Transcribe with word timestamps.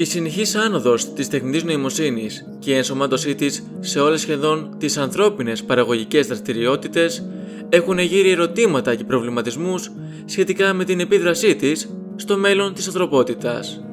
Η 0.00 0.04
συνεχής 0.04 0.54
άνοδος 0.54 1.12
της 1.12 1.28
τεχνητής 1.28 1.64
νοημοσύνης 1.64 2.46
και 2.58 2.70
η 2.70 2.74
ενσωμάτωσή 2.74 3.34
της 3.34 3.66
σε 3.80 4.00
όλες 4.00 4.20
σχεδόν 4.20 4.74
τις 4.78 4.96
ανθρώπινες 4.96 5.64
παραγωγικές 5.64 6.26
δραστηριότητες 6.26 7.24
έχουν 7.68 7.98
γύρει 7.98 8.30
ερωτήματα 8.30 8.94
και 8.94 9.04
προβληματισμούς 9.04 9.90
σχετικά 10.24 10.72
με 10.72 10.84
την 10.84 11.00
επίδρασή 11.00 11.56
της 11.56 11.88
στο 12.16 12.36
μέλλον 12.36 12.74
της 12.74 12.86
ανθρωπότητας. 12.86 13.84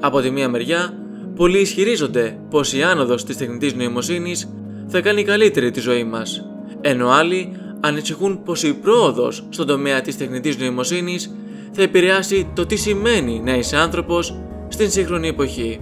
Από 0.00 0.20
τη 0.20 0.30
μία 0.30 0.48
μεριά, 0.48 0.98
πολλοί 1.36 1.58
ισχυρίζονται 1.58 2.38
πως 2.50 2.72
η 2.72 2.82
άνοδος 2.82 3.24
της 3.24 3.36
τεχνητής 3.36 3.74
νοημοσύνης 3.74 4.48
θα 4.86 5.00
κάνει 5.00 5.24
καλύτερη 5.24 5.70
τη 5.70 5.80
ζωή 5.80 6.04
μας, 6.04 6.44
ενώ 6.80 7.08
άλλοι 7.08 7.52
ανησυχούν 7.80 8.42
πως 8.42 8.62
η 8.62 8.74
πρόοδος 8.74 9.46
στον 9.48 9.66
τομέα 9.66 10.00
της 10.00 10.16
τεχνητής 10.16 10.58
νοημοσύνης 10.58 11.34
θα 11.72 11.82
επηρεάσει 11.82 12.50
το 12.54 12.66
τι 12.66 12.76
σημαίνει 12.76 13.40
να 13.40 13.54
είσαι 13.54 13.76
άνθρωπος 13.76 14.43
στην 14.74 14.90
σύγχρονη 14.90 15.28
εποχή. 15.28 15.80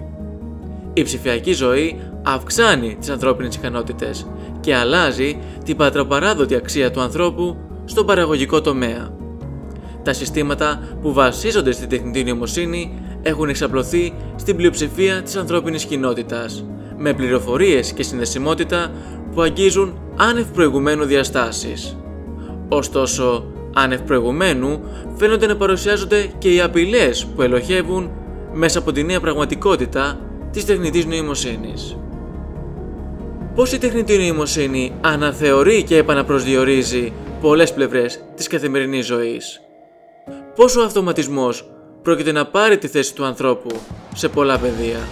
Η 0.93 1.03
ψηφιακή 1.03 1.53
ζωή 1.53 1.99
αυξάνει 2.23 2.95
τις 2.99 3.09
ανθρώπινες 3.09 3.55
ικανότητες 3.55 4.27
και 4.59 4.75
αλλάζει 4.75 5.37
την 5.65 5.75
πατροπαράδοτη 5.75 6.55
αξία 6.55 6.91
του 6.91 7.01
ανθρώπου 7.01 7.57
στον 7.85 8.05
παραγωγικό 8.05 8.61
τομέα. 8.61 9.09
Τα 10.03 10.13
συστήματα 10.13 10.97
που 11.01 11.13
βασίζονται 11.13 11.71
στην 11.71 11.89
τεχνητή 11.89 12.23
νοημοσύνη 12.23 13.01
έχουν 13.21 13.49
εξαπλωθεί 13.49 14.13
στην 14.35 14.55
πλειοψηφία 14.55 15.21
της 15.21 15.35
ανθρώπινης 15.35 15.85
κοινότητας, 15.85 16.65
με 16.97 17.13
πληροφορίες 17.13 17.93
και 17.93 18.03
συνδεσιμότητα 18.03 18.91
που 19.33 19.41
αγγίζουν 19.41 19.99
άνευ 20.15 20.47
προηγουμένου 20.47 21.05
διαστάσεις. 21.05 21.97
Ωστόσο, 22.69 23.45
άνευ 23.73 24.01
προηγουμένου 24.01 24.79
φαίνονται 25.15 25.47
να 25.47 25.55
παρουσιάζονται 25.55 26.31
και 26.37 26.53
οι 26.53 26.61
απειλές 26.61 27.25
που 27.25 27.41
ελοχεύουν 27.41 28.11
μέσα 28.53 28.79
από 28.79 28.91
τη 28.91 29.03
νέα 29.03 29.19
πραγματικότητα 29.19 30.19
της 30.51 30.65
τεχνητής 30.65 31.05
νοημοσύνης. 31.05 31.97
Πώς 33.55 33.71
η 33.71 33.77
τεχνητή 33.77 34.17
νοημοσύνη 34.17 34.93
αναθεωρεί 35.01 35.83
και 35.83 35.97
επαναπροσδιορίζει 35.97 37.13
πολλές 37.41 37.73
πλευρές 37.73 38.23
της 38.35 38.47
καθημερινής 38.47 39.05
ζωής; 39.05 39.61
Πώς 40.55 40.75
ο 40.75 40.83
αυτοματισμός 40.83 41.69
πρόκειται 42.01 42.31
να 42.31 42.45
πάρει 42.45 42.77
τη 42.77 42.87
θέση 42.87 43.15
του 43.15 43.25
ανθρώπου 43.25 43.69
σε 44.15 44.29
πολλά 44.29 44.57
πεδία; 44.57 45.07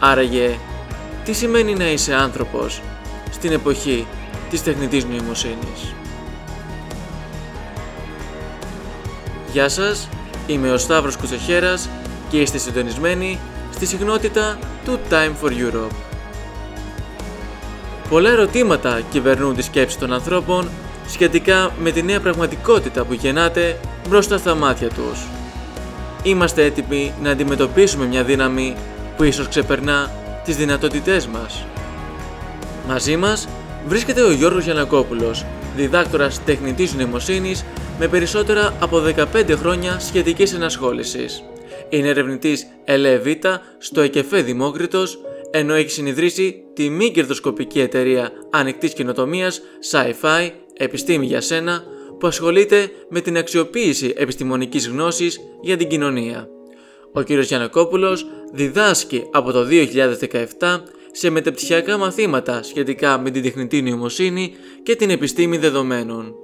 Άραγε, 0.00 0.58
τι 1.24 1.32
σημαίνει 1.32 1.74
να 1.74 1.90
είσαι 1.90 2.14
άνθρωπος 2.14 2.82
στην 3.30 3.52
εποχή 3.52 4.06
της 4.50 4.62
τεχνητής 4.62 5.04
νοημοσύνης; 5.04 5.94
Γεια 9.52 9.68
σας, 9.68 10.08
είμαι 10.46 10.72
ο 10.72 10.78
Σταύρος 10.78 11.16
Κουτσοχέρας 11.16 11.88
και 12.28 12.40
είστε 12.40 12.58
συντονισμένοι 12.58 13.38
στη 13.74 13.86
συχνότητα 13.86 14.58
του 14.84 14.98
Time 15.10 15.32
for 15.42 15.50
Europe. 15.50 15.94
Πολλά 18.08 18.30
ερωτήματα 18.30 19.00
κυβερνούν 19.10 19.54
τη 19.54 19.62
σκέψη 19.62 19.98
των 19.98 20.12
ανθρώπων 20.12 20.68
σχετικά 21.08 21.72
με 21.80 21.90
τη 21.90 22.02
νέα 22.02 22.20
πραγματικότητα 22.20 23.04
που 23.04 23.12
γεννάται 23.12 23.80
μπροστά 24.08 24.38
στα 24.38 24.54
μάτια 24.54 24.88
τους. 24.88 25.26
Είμαστε 26.22 26.64
έτοιμοι 26.64 27.12
να 27.22 27.30
αντιμετωπίσουμε 27.30 28.06
μια 28.06 28.24
δύναμη 28.24 28.76
που 29.16 29.22
ίσως 29.22 29.48
ξεπερνά 29.48 30.10
τις 30.44 30.56
δυνατότητές 30.56 31.26
μας. 31.26 31.64
Μαζί 32.88 33.16
μας 33.16 33.48
βρίσκεται 33.86 34.22
ο 34.22 34.32
Γιώργος 34.32 34.64
Γιανακόπουλος, 34.64 35.44
διδάκτορας 35.76 36.44
τεχνητής 36.44 36.94
νοημοσύνης 36.94 37.64
με 37.98 38.08
περισσότερα 38.08 38.76
από 38.80 39.02
15 39.34 39.56
χρόνια 39.56 39.98
σχετικής 39.98 40.52
ενασχόλησης. 40.54 41.44
Είναι 41.88 42.08
ερευνητής 42.08 42.66
ΕΛΕΒΙΤΑ 42.84 43.62
στο 43.78 44.00
ΕΚΕΦΕ 44.00 44.42
Δημόκριτος, 44.42 45.18
ενώ 45.50 45.74
έχει 45.74 45.90
συνειδρήσει 45.90 46.64
τη 46.74 46.90
μη 46.90 47.10
κερδοσκοπική 47.10 47.80
εταιρεία 47.80 48.30
ανοιχτής 48.50 48.92
καινοτομίας 48.92 49.60
Sci-Fi 49.90 50.50
Επιστήμη 50.76 51.26
για 51.26 51.40
Σένα, 51.40 51.84
που 52.18 52.26
ασχολείται 52.26 52.90
με 53.08 53.20
την 53.20 53.36
αξιοποίηση 53.36 54.14
επιστημονικής 54.16 54.88
γνώσης 54.88 55.40
για 55.60 55.76
την 55.76 55.88
κοινωνία. 55.88 56.48
Ο 57.12 57.22
κ. 57.22 57.30
Γιανακόπουλος 57.30 58.26
διδάσκει 58.52 59.22
από 59.32 59.52
το 59.52 59.66
2017 60.60 60.82
σε 61.18 61.30
μετεπτυχιακά 61.30 61.96
μαθήματα 61.96 62.62
σχετικά 62.62 63.18
με 63.18 63.30
την 63.30 63.42
τεχνητή 63.42 63.82
νοημοσύνη 63.82 64.52
και 64.82 64.96
την 64.96 65.10
επιστήμη 65.10 65.56
δεδομένων. 65.56 66.34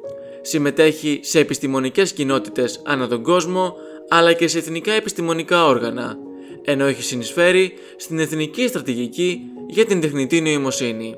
Συμμετέχει 0.41 1.21
σε 1.23 1.39
επιστημονικές 1.39 2.13
κοινότητες 2.13 2.83
ανά 2.85 3.09
τον 3.09 3.23
κόσμο, 3.23 3.75
αλλά 4.09 4.33
και 4.33 4.49
σε 4.49 4.59
εθνικά 4.59 4.93
επιστημονικά 4.93 5.67
όργανα, 5.67 6.17
ενώ 6.65 6.85
έχει 6.85 7.03
συνεισφέρει 7.03 7.73
στην 7.97 8.19
Εθνική 8.19 8.69
Στρατηγική 8.69 9.41
για 9.69 9.85
την 9.85 10.01
Τεχνητή 10.01 10.41
Νοημοσύνη. 10.41 11.15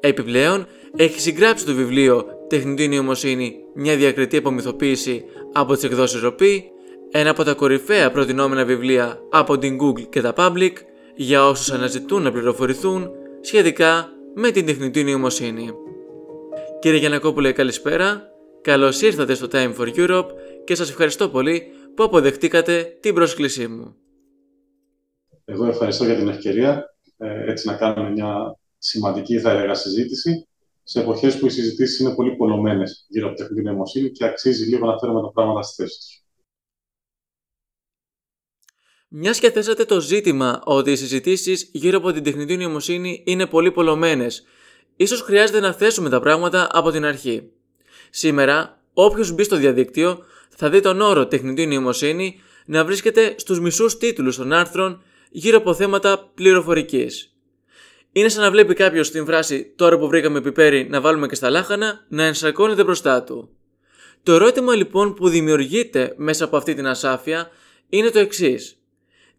Επιπλέον, 0.00 0.66
έχει 0.96 1.20
συγγράψει 1.20 1.64
το 1.64 1.74
βιβλίο 1.74 2.26
Τεχνητή 2.48 2.88
Νοημοσύνη, 2.88 3.56
μια 3.74 3.96
διακριτή 3.96 4.36
απομυθοποίηση 4.36 5.24
από 5.52 5.74
τις 5.74 5.82
εκδόσεις 5.82 6.20
Ροπή, 6.20 6.64
ένα 7.10 7.30
από 7.30 7.44
τα 7.44 7.54
κορυφαία 7.54 8.10
προτινόμενα 8.10 8.64
βιβλία 8.64 9.20
από 9.30 9.58
την 9.58 9.78
Google 9.82 10.08
και 10.08 10.20
τα 10.20 10.34
Public 10.36 10.72
για 11.16 11.48
όσους 11.48 11.70
αναζητούν 11.70 12.22
να 12.22 12.32
πληροφορηθούν 12.32 13.10
σχετικά 13.40 14.08
με 14.34 14.50
την 14.50 14.66
τεχνητή 14.66 15.04
νοημοσύνη. 15.04 15.70
Κύριε 16.80 16.98
Γιανακόπουλε, 16.98 17.52
καλησπέρα. 17.52 18.22
Καλώς 18.62 19.00
ήρθατε 19.00 19.34
στο 19.34 19.46
Time 19.50 19.74
for 19.76 19.94
Europe 19.96 20.26
και 20.64 20.74
σας 20.74 20.88
ευχαριστώ 20.90 21.28
πολύ 21.28 21.62
που 21.94 22.02
αποδεχτήκατε 22.02 22.98
την 23.00 23.14
πρόσκλησή 23.14 23.66
μου. 23.66 23.94
Εγώ 25.44 25.66
ευχαριστώ 25.66 26.04
για 26.04 26.16
την 26.16 26.28
ευκαιρία 26.28 26.94
ε, 27.16 27.50
έτσι 27.50 27.66
να 27.66 27.74
κάνουμε 27.74 28.10
μια 28.10 28.58
σημαντική, 28.78 29.38
θα 29.38 29.50
έλεγα, 29.50 29.74
συζήτηση 29.74 30.48
σε 30.82 31.00
εποχές 31.00 31.38
που 31.38 31.46
οι 31.46 31.50
συζητήσεις 31.50 31.98
είναι 31.98 32.14
πολύ 32.14 32.36
πολλωμένες 32.36 33.06
γύρω 33.08 33.26
από 33.26 33.36
την 33.36 33.46
τεχνητή 33.46 33.68
νοημοσύνη 33.68 34.10
και 34.10 34.24
αξίζει 34.24 34.64
λίγο 34.64 34.86
να 34.86 34.98
φέρουμε 34.98 35.20
τα 35.20 35.30
πράγματα 35.34 35.62
στη 35.62 35.82
θέση 35.82 35.98
τους. 35.98 36.25
Μιας 39.08 39.38
και 39.38 39.50
θέσατε 39.50 39.84
το 39.84 40.00
ζήτημα 40.00 40.60
ότι 40.64 40.90
οι 40.90 40.96
συζητήσεις 40.96 41.68
γύρω 41.72 41.98
από 41.98 42.12
την 42.12 42.22
τεχνητή 42.22 42.56
νοημοσύνη 42.56 43.22
είναι 43.26 43.46
πολύ 43.46 43.70
πολλωμένες, 43.72 44.44
ίσως 44.96 45.20
χρειάζεται 45.20 45.60
να 45.60 45.72
θέσουμε 45.72 46.08
τα 46.08 46.20
πράγματα 46.20 46.68
από 46.72 46.90
την 46.90 47.04
αρχή. 47.04 47.50
Σήμερα, 48.10 48.82
όποιος 48.92 49.32
μπει 49.32 49.42
στο 49.42 49.56
διαδίκτυο 49.56 50.24
θα 50.48 50.70
δει 50.70 50.80
τον 50.80 51.00
όρο 51.00 51.26
τεχνητή 51.26 51.66
νοημοσύνη 51.66 52.40
να 52.66 52.84
βρίσκεται 52.84 53.34
στους 53.38 53.60
μισούς 53.60 53.96
τίτλους 53.96 54.36
των 54.36 54.52
άρθρων 54.52 55.02
γύρω 55.30 55.56
από 55.56 55.74
θέματα 55.74 56.30
πληροφορικής. 56.34 57.36
Είναι 58.12 58.28
σαν 58.28 58.42
να 58.42 58.50
βλέπει 58.50 58.74
κάποιος 58.74 59.10
την 59.10 59.24
φράση 59.24 59.72
Τώρα 59.76 59.98
που 59.98 60.08
βρήκαμε 60.08 60.40
πιπέρι 60.40 60.88
να 60.90 61.00
βάλουμε 61.00 61.26
και 61.26 61.34
στα 61.34 61.50
λάχανα 61.50 62.04
να 62.08 62.24
ενσαρκώνεται 62.24 62.84
μπροστά 62.84 63.22
του. 63.22 63.48
Το 64.22 64.32
ερώτημα 64.32 64.74
λοιπόν 64.74 65.14
που 65.14 65.28
δημιουργείται 65.28 66.14
μέσα 66.16 66.44
από 66.44 66.56
αυτή 66.56 66.74
την 66.74 66.86
ασάφεια 66.86 67.50
είναι 67.88 68.10
το 68.10 68.18
εξής. 68.18 68.80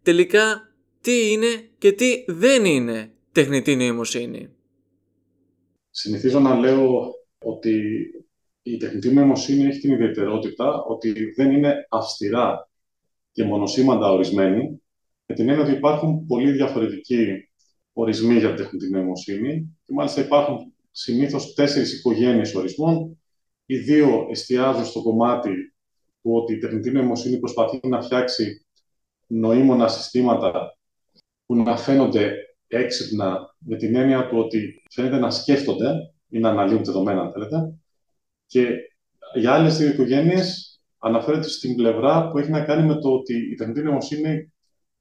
Τελικά, 0.08 0.74
τι 1.02 1.32
είναι 1.32 1.70
και 1.78 1.92
τι 1.92 2.24
δεν 2.28 2.66
είναι 2.66 3.12
τεχνητή 3.32 3.76
νοημοσύνη; 3.76 4.50
Συνηθίζω 5.90 6.40
να 6.40 6.56
λέω 6.56 7.12
ότι 7.38 7.82
η 8.62 8.78
τεχνητή 8.78 9.14
νοημοσύνη 9.14 9.66
έχει 9.66 9.80
την 9.80 9.92
ιδιαιτερότητα 9.92 10.84
ότι 10.84 11.34
δεν 11.36 11.52
είναι 11.52 11.88
αυστηρά 11.90 12.70
και 13.32 13.44
μονοσήμαντα 13.44 14.12
ορισμένη, 14.12 14.82
με 15.26 15.36
την 15.36 15.50
έννοια 15.50 15.64
ότι 15.64 15.74
υπάρχουν 15.74 16.26
πολύ 16.26 16.52
διαφορετικοί 16.52 17.50
ορισμοί 17.94 18.38
για 18.38 18.54
τεχνητή 18.54 18.90
νοημοσύνη 18.90 19.78
και 19.84 19.94
μάλιστα 19.94 20.22
υπάρχουν 20.22 20.74
συνήθως 20.92 21.54
τέσσερις 21.54 22.00
οικογένειες 22.00 22.56
ορισμών. 22.56 23.22
Οι 23.66 23.78
δύο 23.78 24.28
εστιάζουν 24.30 24.86
στο 24.86 25.02
κομμάτι 25.02 25.74
του 26.22 26.32
ότι 26.32 26.54
η 26.54 26.58
τεχνητή 26.58 26.92
νοημοσύνη 26.92 27.38
προσπαθεί 27.38 27.80
να 27.88 28.02
φτιάξει 28.02 28.62
νοήμονα 29.28 29.88
συστήματα 29.88 30.78
που 31.46 31.56
να 31.56 31.78
φαίνονται 31.78 32.36
έξυπνα 32.68 33.56
με 33.58 33.76
την 33.78 33.96
έννοια 33.96 34.28
του 34.28 34.38
ότι 34.38 34.84
φαίνεται 34.92 35.18
να 35.18 35.32
σκέφτονται 35.32 35.94
ή 36.30 36.40
να 36.40 36.50
αναλύουν 36.50 36.84
δεδομένα, 36.84 37.22
αν 37.22 37.32
θέλετε. 37.32 37.74
Και 38.46 38.76
για 39.34 39.54
άλλες 39.54 39.78
δύο 39.78 39.90
οικογένειες 39.90 40.80
αναφέρεται 40.98 41.48
στην 41.48 41.76
πλευρά 41.76 42.30
που 42.30 42.38
έχει 42.38 42.52
να 42.52 42.64
κάνει 42.64 42.88
με 42.88 43.00
το 43.00 43.14
ότι 43.14 43.52
η 43.52 43.56
τεχνητή 43.56 43.82
νοημοσύνη 43.82 44.54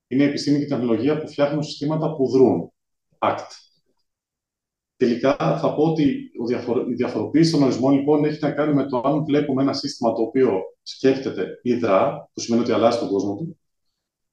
είναι 0.06 0.23
η 0.23 0.26
επιστήμη 0.26 0.58
και 0.58 0.64
η 0.64 0.69
τεχνολογία 0.69 1.19
που 1.19 1.28
φτιάχνουν 1.28 1.62
συστήματα 1.62 2.14
που 2.14 2.28
δρούν. 2.28 2.73
ACT. 3.19 3.46
Τελικά 4.96 5.58
θα 5.58 5.75
πω 5.75 5.82
ότι 5.82 6.02
η 6.90 6.94
διαφοροποίηση 6.94 7.52
των 7.52 7.62
ορισμών 7.62 7.94
λοιπόν 7.94 8.25
έχει 8.25 8.38
να 8.40 8.50
κάνει 8.50 8.75
με 8.75 8.87
το 8.87 9.02
αν 9.05 9.25
βλέπουμε 9.25 9.62
ένα 9.62 9.73
σύστημα 9.73 10.12
το 10.12 10.23
οποίο 10.23 10.61
σκέφτεται 10.82 11.61
ή 11.62 11.75
δρά, 11.75 12.31
που 12.32 12.40
σημαίνει 12.40 12.62
ότι 12.62 12.73
αλλάζει 12.73 12.99
τον 12.99 13.08
κόσμο 13.08 13.37
του, 13.37 13.58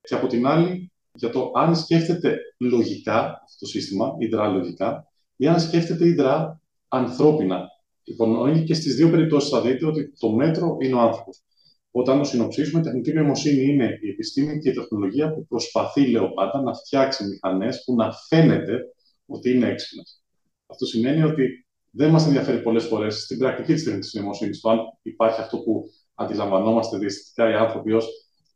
και 0.07 0.15
από 0.15 0.27
την 0.27 0.47
άλλη 0.47 0.91
για 1.13 1.29
το 1.29 1.51
αν 1.55 1.75
σκέφτεται 1.75 2.37
λογικά 2.59 3.19
αυτό 3.19 3.57
το 3.59 3.65
σύστημα, 3.65 4.15
ή 4.19 4.27
δρά 4.27 4.47
λογικά, 4.47 5.07
ή 5.35 5.47
αν 5.47 5.59
σκέφτεται 5.59 6.07
ή 6.07 6.13
δρά 6.13 6.61
ανθρώπινα. 6.87 7.67
Λοιπόν, 8.03 8.63
και 8.63 8.73
στις 8.73 8.95
δύο 8.95 9.09
περιπτώσεις 9.09 9.49
θα 9.49 9.61
δείτε 9.61 9.85
ότι 9.85 10.13
το 10.19 10.31
μέτρο 10.31 10.77
είναι 10.81 10.93
ο 10.93 10.99
άνθρωπος. 10.99 11.43
Όταν 11.91 12.17
το 12.17 12.23
συνοψίσουμε, 12.23 12.79
η 12.79 12.83
τεχνητή 12.83 13.13
νοημοσύνη 13.13 13.73
είναι 13.73 13.99
η 14.01 14.09
επιστήμη 14.09 14.59
και 14.59 14.69
η 14.69 14.73
τεχνολογία 14.73 15.33
που 15.33 15.45
προσπαθεί, 15.47 16.07
λέω 16.07 16.33
πάντα, 16.33 16.61
να 16.61 16.73
φτιάξει 16.73 17.23
μηχανές 17.23 17.83
που 17.85 17.95
να 17.95 18.11
φαίνεται 18.11 18.79
ότι 19.25 19.51
είναι 19.51 19.67
έξυπνες. 19.67 20.23
Αυτό 20.67 20.85
σημαίνει 20.85 21.23
ότι 21.23 21.65
δεν 21.91 22.09
μας 22.09 22.25
ενδιαφέρει 22.25 22.61
πολλές 22.61 22.85
φορές 22.85 23.21
στην 23.23 23.37
πρακτική 23.37 23.73
της 23.73 23.83
τεχνητής 23.83 24.13
νοημοσύνης 24.13 24.59
το 24.61 24.69
αν 24.69 24.79
υπάρχει 25.01 25.41
αυτό 25.41 25.57
που 25.57 25.83
αντιλαμβανόμαστε 26.15 26.97
διαστητικά 26.97 27.49
οι 27.49 27.53
άνθρωποι 27.53 27.93
ως 27.93 28.07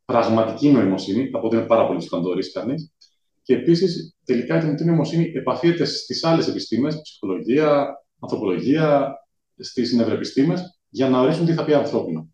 πραγματική 0.08 0.72
νοημοσύνη. 0.72 1.30
Θα 1.30 1.40
πω 1.40 1.46
ότι 1.46 1.56
είναι 1.56 1.66
πάρα 1.66 1.88
πολύ 1.88 2.02
σημαντικό 2.02 2.34
κανείς. 2.54 2.94
Και 3.42 3.54
επίσης, 3.56 4.18
τελικά 4.26 4.58
η 4.58 4.60
τεχνητή 4.60 4.86
νοημοσύνη 4.86 5.32
επαφείται 5.36 5.86
στις 5.86 6.24
άλλες 6.24 6.48
επιστήμες, 6.48 7.02
ψυχολογία, 7.02 7.88
ανθρωπολογία, 8.20 9.16
στις 9.58 9.94
νευροεπιστήμες, 9.94 10.80
για 10.90 11.10
να 11.10 11.22
ορίσουν 11.22 11.46
τι 11.46 11.54
θα 11.54 11.66
πει 11.66 11.74
ανθρώπινο. 11.74 12.30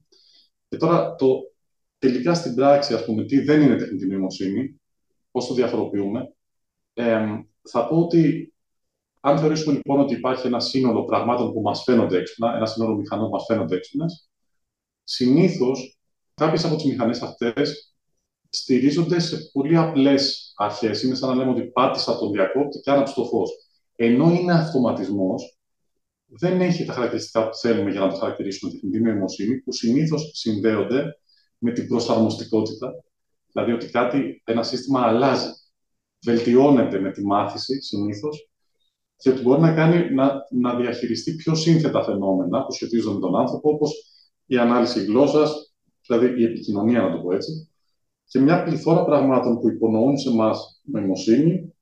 Και 0.69 0.77
τώρα, 0.77 1.15
το, 1.15 1.53
τελικά 1.97 2.33
στην 2.33 2.55
πράξη, 2.55 2.93
ας 2.93 3.05
πούμε, 3.05 3.25
τι 3.25 3.39
δεν 3.39 3.61
είναι 3.61 3.75
τεχνητή 3.75 4.05
νοημοσύνη, 4.07 4.81
πώς 5.31 5.47
το 5.47 5.53
διαφοροποιούμε, 5.53 6.33
ε, 6.93 7.25
θα 7.61 7.87
πω 7.87 7.97
ότι 7.97 8.53
αν 9.19 9.37
θεωρήσουμε 9.37 9.73
λοιπόν 9.73 9.99
ότι 9.99 10.13
υπάρχει 10.13 10.47
ένα 10.47 10.59
σύνολο 10.59 11.05
πραγμάτων 11.05 11.53
που 11.53 11.61
μας 11.61 11.83
φαίνονται 11.83 12.17
έξυπνα, 12.17 12.55
ένα 12.55 12.65
σύνολο 12.65 12.95
μηχανών 12.95 13.25
που 13.25 13.31
μας 13.31 13.45
φαίνονται 13.45 13.75
έξυπνες, 13.75 14.29
συνήθως 15.03 15.97
κάποιες 16.33 16.65
από 16.65 16.75
τις 16.75 16.85
μηχανές 16.85 17.21
αυτές 17.21 17.93
στηρίζονται 18.49 19.19
σε 19.19 19.37
πολύ 19.51 19.77
απλές 19.77 20.53
αρχές. 20.55 21.03
Είναι 21.03 21.15
σαν 21.15 21.29
να 21.29 21.35
λέμε 21.35 21.51
ότι 21.51 21.61
πάτησα 21.61 22.17
τον 22.17 22.31
διακόπτη 22.31 22.79
και 22.79 22.91
άναψε 22.91 23.13
το 23.13 23.25
φως. 23.25 23.51
Ενώ 23.95 24.31
είναι 24.31 24.53
αυτοματισμός, 24.53 25.57
δεν 26.25 26.61
έχει 26.61 26.85
τα 26.85 26.93
χαρακτηριστικά 26.93 27.49
που 27.49 27.55
θέλουμε 27.55 27.91
για 27.91 27.99
να 27.99 28.09
το 28.09 28.15
χαρακτηρίσουμε 28.15 28.71
τεχνητή 28.71 28.99
νοημοσύνη, 28.99 29.57
που 29.57 29.71
συνήθως 29.71 30.31
συνδέονται 30.33 31.17
με 31.57 31.71
την 31.71 31.87
προσαρμοστικότητα, 31.87 32.91
δηλαδή 33.51 33.71
ότι 33.71 33.89
κάτι, 33.89 34.41
ένα 34.45 34.63
σύστημα 34.63 35.01
αλλάζει, 35.01 35.49
βελτιώνεται 36.25 36.99
με 36.99 37.11
τη 37.11 37.25
μάθηση 37.25 37.81
συνήθως 37.81 38.49
και 39.15 39.29
ότι 39.29 39.41
μπορεί 39.41 39.61
να, 39.61 39.73
κάνει, 39.73 40.13
να, 40.13 40.33
να 40.51 40.75
διαχειριστεί 40.75 41.35
πιο 41.35 41.55
σύνθετα 41.55 42.03
φαινόμενα 42.03 42.65
που 42.65 42.71
σχετίζονται 42.71 43.15
με 43.15 43.19
τον 43.19 43.35
άνθρωπο, 43.35 43.69
όπως 43.69 43.91
η 44.45 44.57
ανάλυση 44.57 45.03
γλώσσας, 45.03 45.72
δηλαδή 46.07 46.41
η 46.41 46.43
επικοινωνία, 46.43 47.01
να 47.01 47.11
το 47.11 47.17
πω 47.17 47.33
έτσι, 47.33 47.69
και 48.25 48.39
μια 48.39 48.63
πληθώρα 48.63 49.05
πραγμάτων 49.05 49.59
που 49.59 49.69
υπονοούν 49.69 50.17
σε 50.17 50.29
εμά 50.29 50.53
νοημοσύνη, 50.83 51.73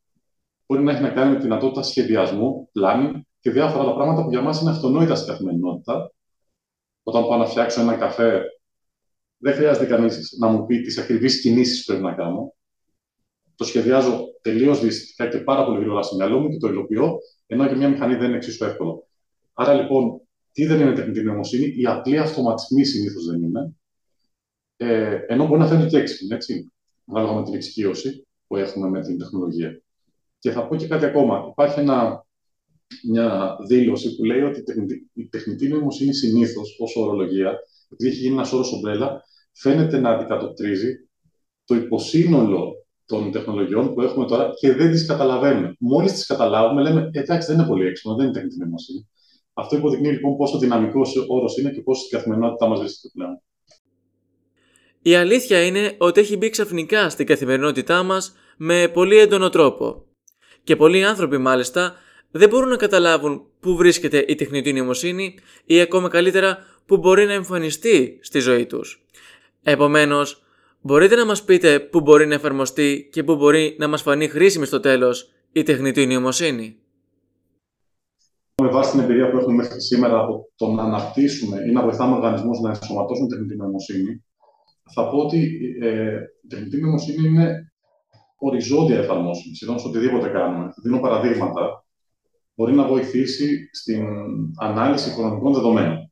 μπορεί 0.66 0.84
να 0.84 0.92
έχει 0.92 1.02
να 1.02 1.10
κάνει 1.10 1.32
με 1.32 1.36
τη 1.36 1.42
δυνατότητα 1.42 1.84
σχεδιασμού, 1.84 2.70
πλάνη 2.72 3.28
και 3.40 3.52
διάφορα 3.52 3.84
άλλα 3.84 3.94
πράγματα 3.94 4.24
που 4.24 4.30
για 4.30 4.42
μας 4.42 4.62
είναι 4.62 4.70
αυτονόητα 4.70 5.16
στην 5.16 5.28
καθημερινότητα. 5.32 6.14
Όταν 7.04 7.28
πάω 7.28 7.38
να 7.38 7.46
φτιάξω 7.46 7.82
ένα 7.82 7.96
καφέ, 7.96 8.44
δεν 9.38 9.54
χρειάζεται 9.54 9.86
κανείς 9.86 10.38
να 10.40 10.48
μου 10.48 10.66
πει 10.66 10.82
τις 10.82 10.98
ακριβείς 10.98 11.42
κινήσεις 11.42 11.80
που 11.80 11.86
πρέπει 11.86 12.04
να 12.04 12.14
κάνω. 12.14 12.54
Το 13.56 13.64
σχεδιάζω 13.64 14.26
τελείως 14.42 14.80
διαισθητικά 14.80 15.28
και 15.28 15.38
πάρα 15.38 15.66
πολύ 15.66 15.80
γρήγορα 15.80 16.02
στο 16.02 16.16
μυαλό 16.16 16.40
μου 16.40 16.50
και 16.50 16.58
το 16.58 16.68
υλοποιώ, 16.68 17.18
ενώ 17.48 17.66
για 17.66 17.76
μια 17.76 17.90
μηχανή 17.90 18.16
δεν 18.16 18.28
είναι 18.28 18.36
εξίσου 18.36 18.66
εύκολο. 18.66 19.08
Άρα 19.54 19.74
λοιπόν, 19.74 20.22
τι 20.52 20.66
δεν 20.66 20.80
είναι 20.80 20.94
τεχνητή 20.94 21.24
νοημοσύνη, 21.24 21.74
οι 21.78 21.86
απλοί 21.86 22.18
αυτοματισμοί 22.18 22.84
συνήθως 22.84 23.26
δεν 23.26 23.44
είναι. 23.44 23.76
Ε, 24.84 25.26
ενώ 25.28 25.48
μπορεί 25.48 25.60
να 25.60 25.68
φαίνεται 25.68 25.88
και 25.88 25.98
έξυπνη, 25.98 26.36
έτσι, 26.36 26.72
ανάλογα 27.06 27.34
με 27.34 27.44
την 27.44 27.54
εξοικείωση 27.54 28.28
που 28.48 28.56
έχουμε 28.56 28.90
με 28.90 29.02
την 29.02 29.18
τεχνολογία. 29.18 29.82
Και 30.40 30.52
θα 30.52 30.68
πω 30.68 30.76
και 30.76 30.88
κάτι 30.88 31.06
ακόμα. 31.06 31.48
Υπάρχει 31.52 31.80
ένα, 31.80 32.26
μια 33.10 33.58
δήλωση 33.68 34.16
που 34.16 34.24
λέει 34.24 34.42
ότι 34.42 34.60
η 34.60 34.64
τεχνητή, 34.64 35.10
η 35.14 35.28
τεχνητή 35.28 35.68
νοημοσύνη 35.68 36.14
συνήθως, 36.14 36.78
ω 36.80 37.02
ορολογία, 37.02 37.60
επειδή 37.90 38.10
έχει 38.10 38.20
γίνει 38.20 38.34
ένας 38.34 38.54
όρος 38.54 38.74
ομπρέλα, 38.74 39.24
φαίνεται 39.52 40.00
να 40.00 40.10
αντικατοπτρίζει 40.10 41.10
το 41.66 41.76
υποσύνολο 41.76 42.86
των 43.06 43.32
τεχνολογιών 43.32 43.94
που 43.94 44.02
έχουμε 44.02 44.26
τώρα 44.26 44.50
και 44.60 44.74
δεν 44.74 44.92
τις 44.92 45.06
καταλαβαίνουμε. 45.06 45.76
Μόλις 45.80 46.12
τις 46.12 46.26
καταλάβουμε, 46.26 46.82
λέμε 46.82 47.10
εντάξει, 47.14 47.48
δεν 47.48 47.60
είναι 47.60 47.68
πολύ 47.68 47.88
έξυπνο, 47.88 48.16
δεν 48.16 48.26
είναι 48.26 48.34
τεχνητή 48.34 48.58
νοημοσύνη. 48.58 49.10
Αυτό 49.54 49.78
υποδεικνύει 49.78 50.12
λοιπόν 50.12 50.38
πόσο 50.38 50.58
δυναμικός 50.58 51.26
όρος 51.28 51.58
είναι 51.58 51.72
και 51.72 51.82
πόσο 51.82 52.06
στην 52.06 52.18
καθημερινότητά 52.18 52.68
μας 52.68 52.80
βρίσκεται 52.80 53.14
πλέον. 53.14 53.42
Η 55.02 55.16
αλήθεια 55.16 55.66
είναι 55.66 55.96
ότι 55.98 56.20
έχει 56.20 56.38
μπει 56.38 56.50
ξαφνικά 56.50 57.10
στην 57.10 57.26
καθημερινότητά 57.26 58.04
μας 58.04 58.36
με 58.58 58.88
πολύ 58.88 59.18
έντονο 59.18 59.50
τρόπο. 59.50 60.06
Και 60.64 60.76
πολλοί 60.76 61.06
άνθρωποι 61.06 61.38
μάλιστα 61.38 61.96
δεν 62.32 62.50
μπορούν 62.50 62.70
να 62.70 62.76
καταλάβουν 62.76 63.46
πού 63.60 63.76
βρίσκεται 63.76 64.26
η 64.28 64.36
τεχνητή 64.36 64.74
νοημοσύνη 64.74 65.38
ή 65.66 65.80
ακόμα 65.80 66.10
καλύτερα 66.10 66.58
πού 66.86 66.98
μπορεί 66.98 67.26
να 67.26 67.34
εμφανιστεί 67.34 68.20
στη 68.22 68.40
ζωή 68.40 68.66
τους. 68.66 69.06
Επομένως, 69.64 70.44
μπορείτε 70.82 71.16
να 71.16 71.26
μας 71.26 71.44
πείτε 71.44 71.80
πού 71.80 72.02
μπορεί 72.02 72.26
να 72.28 72.34
εφαρμοστεί 72.34 73.10
και 73.12 73.24
πού 73.24 73.36
μπορεί 73.36 73.76
να 73.80 73.88
μας 73.88 74.02
φανεί 74.02 74.28
χρήσιμη 74.28 74.66
στο 74.66 74.80
τέλος 74.80 75.32
η 75.52 75.64
τεχνητή 75.64 76.06
νοημοσύνη. 76.06 76.76
Με 78.62 78.70
βάση 78.70 78.92
την 78.92 79.00
εμπειρία 79.00 79.32
που 79.32 79.38
έχουμε 79.38 79.54
μέχρι 79.54 79.82
σήμερα 79.82 80.20
από 80.20 80.50
το 80.56 80.72
να 80.72 80.84
αναπτύσσουμε 80.84 81.58
ή 81.70 81.72
να 81.72 81.82
βοηθάμε 81.82 82.16
οργανισμούς 82.16 82.60
να 82.60 82.70
ενσωματώσουν 82.70 83.28
τεχνητή 83.28 83.56
νοημοσύνη, 83.56 84.24
θα 84.94 85.10
πω 85.10 85.18
ότι 85.18 85.60
ε, 85.82 86.20
η 86.44 86.48
τεχνητή 86.48 86.82
νοημοσύνη 86.82 87.28
είναι 87.28 87.74
οριζόντια 88.38 88.98
εφαρμόσιμη, 88.98 89.56
σχεδόν 89.56 89.80
σε 89.80 89.88
οτιδήποτε 89.88 90.30
κάνουμε. 90.30 90.74
Δίνω 90.84 91.00
παραδείγματα. 91.00 91.86
Μπορεί 92.56 92.74
να 92.74 92.88
βοηθήσει 92.88 93.70
στην 93.72 94.06
ανάλυση 94.60 95.10
οικονομικών 95.10 95.54
δεδομένων 95.54 96.12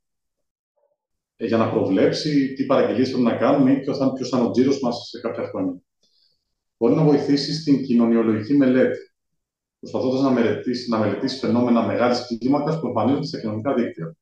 ε, 1.35 1.45
για 1.45 1.57
να 1.57 1.69
προβλέψει 1.69 2.53
τι 2.53 2.65
παραγγελίες 2.65 3.09
πρέπει 3.09 3.23
να 3.23 3.35
κάνουμε 3.35 3.71
ή 3.71 3.79
ποιος 3.79 3.97
θα, 3.97 4.13
ποιος 4.13 4.29
θα 4.29 4.37
είναι 4.37 4.47
ο 4.47 4.51
τζίρος 4.51 4.79
μας 4.79 5.07
σε 5.09 5.19
κάποια 5.19 5.43
χρόνια. 5.43 5.81
Μπορεί 6.77 6.95
να 6.95 7.03
βοηθήσει 7.03 7.53
στην 7.53 7.83
κοινωνιολογική 7.83 8.57
μελέτη, 8.57 8.97
προσπαθώντας 9.79 10.21
να 10.21 10.29
μελετήσει, 10.29 10.89
να 10.89 10.97
μελετήσει 10.97 11.37
φαινόμενα 11.37 11.85
μεγάλης 11.85 12.37
κλίμακας 12.39 12.79
που 12.79 12.87
εμφανίζονται 12.87 13.25
στα 13.25 13.39
κοινωνικά 13.39 13.73
δίκτυα. 13.73 14.15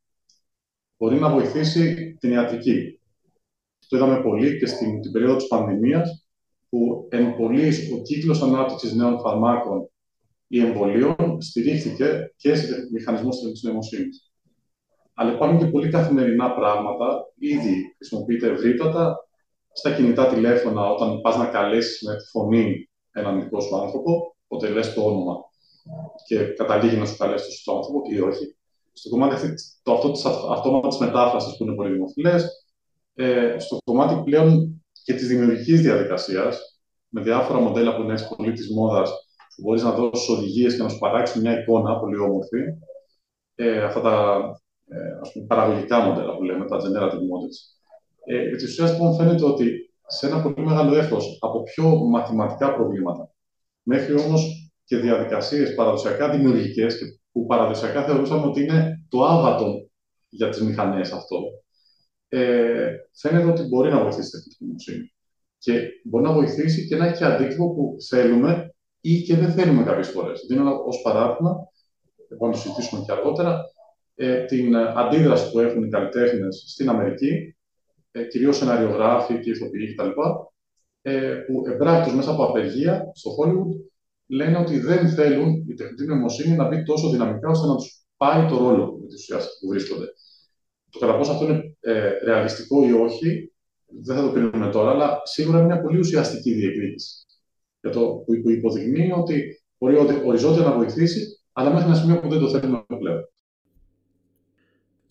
Μπορεί 0.98 1.20
να 1.20 1.30
βοηθήσει 1.30 2.16
την 2.20 2.32
ιατρική, 2.32 2.97
το 3.88 3.98
είδαμε 3.98 4.22
πολύ 4.22 4.58
και 4.60 4.66
στην 4.66 5.02
την 5.02 5.12
περίοδο 5.12 5.36
της 5.36 5.48
πανδημίας, 5.48 6.28
που 6.70 7.08
εν 7.12 7.36
πολλής 7.36 7.92
ο 7.92 8.02
κύκλος 8.02 8.42
ανάπτυξης 8.42 8.94
νέων 8.94 9.20
φαρμάκων 9.20 9.90
ή 10.48 10.60
εμβολίων 10.60 11.42
στηρίχθηκε 11.42 12.34
και 12.36 12.56
σε 12.56 12.90
μηχανισμό 12.92 13.30
της 13.30 13.64
νοημοσύνης. 13.64 14.32
Αλλά 15.14 15.34
υπάρχουν 15.34 15.58
και 15.60 15.66
πολλοί 15.66 15.90
καθημερινά 15.90 16.54
πράγματα, 16.54 17.34
ήδη 17.40 17.96
χρησιμοποιείται 17.98 18.48
ευρύτατα, 18.48 19.28
στα 19.72 19.96
κινητά 19.96 20.28
τηλέφωνα, 20.28 20.90
όταν 20.90 21.22
πας 21.22 21.38
να 21.38 21.46
καλέσεις 21.46 22.02
με 22.02 22.16
τη 22.16 22.24
φωνή 22.24 22.90
έναν 23.12 23.42
δικό 23.44 23.60
σου 23.60 23.78
άνθρωπο, 23.78 24.36
οπότε 24.48 24.70
λες 24.70 24.94
το 24.94 25.02
όνομα 25.02 25.36
και 26.28 26.44
καταλήγει 26.44 26.98
να 26.98 27.06
σου 27.06 27.18
καλέσει 27.18 27.46
το 27.46 27.52
σωστό 27.52 27.76
άνθρωπο 27.76 28.02
ή 28.10 28.20
όχι. 28.20 28.56
Στο 28.94 29.10
κομμάτι 29.10 29.54
το 29.84 29.94
αυτό 29.94 30.12
της 30.12 30.26
αυτόματης 30.26 30.98
μετάφρασης 30.98 31.58
που 31.58 31.64
είναι 31.64 31.76
πολύ 31.76 31.94
δημοφιλές, 31.94 32.67
ε, 33.20 33.60
στο 33.60 33.78
κομμάτι 33.84 34.22
πλέον 34.24 34.82
και 35.04 35.14
της 35.14 35.28
δημιουργικής 35.28 35.82
διαδικασίας, 35.82 36.80
με 37.10 37.22
διάφορα 37.22 37.60
μοντέλα 37.60 37.96
που 37.96 38.02
είναι 38.02 38.16
πολύ 38.38 38.52
της 38.52 38.74
μόδας, 38.74 39.10
που 39.56 39.62
μπορείς 39.62 39.84
να 39.84 39.92
δώσεις 39.92 40.30
οδηγίες 40.30 40.76
και 40.76 40.84
να 40.84 40.90
σου 40.90 40.98
παράξει 40.98 41.40
μια 41.40 41.60
εικόνα 41.60 42.00
πολύ 42.00 42.18
όμορφη. 42.18 42.60
Ε, 43.56 43.84
αυτά 43.84 44.02
τα 44.02 44.42
ε, 44.88 45.20
ας 45.22 45.32
πούμε, 45.32 45.46
παραγωγικά 45.46 46.00
μοντέλα 46.00 46.36
που 46.36 46.44
λέμε, 46.44 46.66
τα 46.66 46.78
generative 46.78 47.24
models. 47.30 47.58
Ε, 48.26 48.38
επί 48.48 48.56
της 48.56 48.70
ουσίας, 48.70 48.92
λοιπόν, 48.92 49.16
φαίνεται 49.16 49.46
ότι 49.46 49.94
σε 50.08 50.28
ένα 50.28 50.42
πολύ 50.42 50.66
μεγάλο 50.66 50.96
εύρο 50.96 51.18
από 51.40 51.64
πιο 51.64 51.96
μαθηματικά 51.96 52.74
προβλήματα 52.74 53.32
μέχρι 53.84 54.20
όμως 54.20 54.72
και 54.84 54.98
διαδικασίες 54.98 55.76
παραδοσιακά 55.76 56.30
δημιουργικές 56.30 57.22
που 57.32 57.46
παραδοσιακά 57.46 58.04
θεωρούσαμε 58.04 58.46
ότι 58.46 58.64
είναι 58.64 59.06
το 59.10 59.26
άβατο 59.26 59.90
για 60.30 60.50
τις 60.50 60.62
μηχανές 60.62 61.12
αυτό 61.12 61.38
ε, 62.30 62.92
φαίνεται 63.14 63.50
ότι 63.50 63.64
μπορεί 63.64 63.90
να 63.90 64.02
βοηθήσει 64.02 64.30
την 64.30 64.40
τεχνητή 64.40 64.64
νοημοσύνη. 64.64 65.14
Και 65.58 65.88
μπορεί 66.04 66.24
να 66.24 66.34
βοηθήσει 66.34 66.88
και 66.88 66.96
να 66.96 67.06
έχει 67.06 67.18
και 67.18 67.26
αντίκτυπο 67.26 67.74
που 67.74 67.96
θέλουμε 68.10 68.76
ή 69.02 69.22
και 69.22 69.36
δεν 69.36 69.52
θέλουμε 69.52 69.84
κάποιες 69.84 70.10
φορές. 70.10 70.46
Δίνω 70.50 70.84
ως 70.86 71.02
παράδειγμα, 71.02 71.56
να 72.40 72.52
το 72.52 72.58
συζητήσουμε 72.58 73.04
και 73.06 73.12
αργότερα, 73.12 73.62
ε, 74.16 74.46
την 74.46 74.76
αντίδραση 74.76 75.52
που 75.52 75.60
έχουν 75.60 75.84
οι 75.84 75.90
καλλιτέχνες 75.90 76.64
στην 76.68 76.90
Αμερική, 76.90 77.56
ε, 78.12 78.24
κυρίως 78.24 78.58
σεναριογράφοι 78.58 79.40
και 79.40 79.50
ηθοποιοί 79.50 79.94
κτλ., 79.94 80.10
ε, 81.02 81.36
που 81.36 81.64
εμπράκτω 81.68 82.12
μέσα 82.12 82.32
από 82.32 82.44
απεργία 82.44 83.12
στο 83.14 83.32
Hollywood 83.38 83.88
λένε 84.28 84.58
ότι 84.58 84.80
δεν 84.80 85.10
θέλουν 85.10 85.66
η 85.70 85.74
τεχνητή 85.74 86.06
νοημοσύνη 86.06 86.56
να 86.56 86.68
μπει 86.68 86.84
τόσο 86.84 87.10
δυναμικά 87.10 87.50
ώστε 87.50 87.68
να 87.68 87.76
τους 87.76 88.06
πάει 88.18 88.48
το 88.50 88.58
ρόλο 88.58 88.92
που 89.60 89.68
βρίσκονται. 89.70 90.06
Το 91.00 91.06
κατά 91.06 91.18
πόσο 91.18 91.32
αυτό 91.32 91.46
είναι 91.46 91.76
ε, 91.80 92.10
ρεαλιστικό 92.24 92.88
ή 92.88 92.92
όχι, 92.92 93.54
δεν 94.04 94.16
θα 94.16 94.22
το 94.22 94.32
κρίνουμε 94.32 94.72
τώρα, 94.72 94.92
αλλά 94.92 95.22
σίγουρα 95.24 95.58
είναι 95.58 95.66
μια 95.66 95.82
πολύ 95.82 96.00
ουσιαστική 96.00 96.54
διεκδίκηση. 96.54 97.26
Για 97.82 97.92
το 97.92 98.24
που 98.26 98.50
υποδεικνύει 98.50 99.12
ότι 99.12 99.64
μπορεί 99.78 99.96
οριζόντια 100.26 100.64
να 100.64 100.72
βοηθήσει, 100.72 101.40
αλλά 101.54 101.70
μέχρι 101.70 101.88
ένα 101.88 101.98
σημείο 101.98 102.20
που 102.20 102.30
δεν 102.30 102.40
το 102.40 102.50
θέλουμε 102.50 102.86
πλέον. 103.00 103.30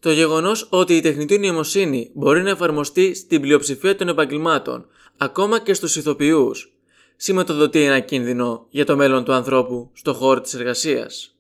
Το 0.01 0.11
γεγονός 0.11 0.69
ότι 0.71 0.97
η 0.97 1.01
τεχνητή 1.01 1.39
νοημοσύνη 1.39 2.11
μπορεί 2.15 2.43
να 2.43 2.51
εφαρμοστεί 2.51 3.15
στην 3.15 3.41
πλειοψηφία 3.41 3.97
των 3.97 4.09
επαγγελμάτων, 4.09 4.87
ακόμα 5.17 5.61
και 5.61 5.75
στους 5.75 5.97
ηθοποιούς, 5.97 6.77
σηματοδοτεί 7.17 7.83
ένα 7.83 8.01
κίνδυνο 8.01 8.67
για 8.71 8.85
το 8.85 8.97
μέλλον 8.97 9.25
του 9.25 9.33
ανθρώπου 9.33 9.91
στο 9.93 10.13
χώρο 10.15 10.41
της 10.41 10.55
εργασίας. 10.55 11.36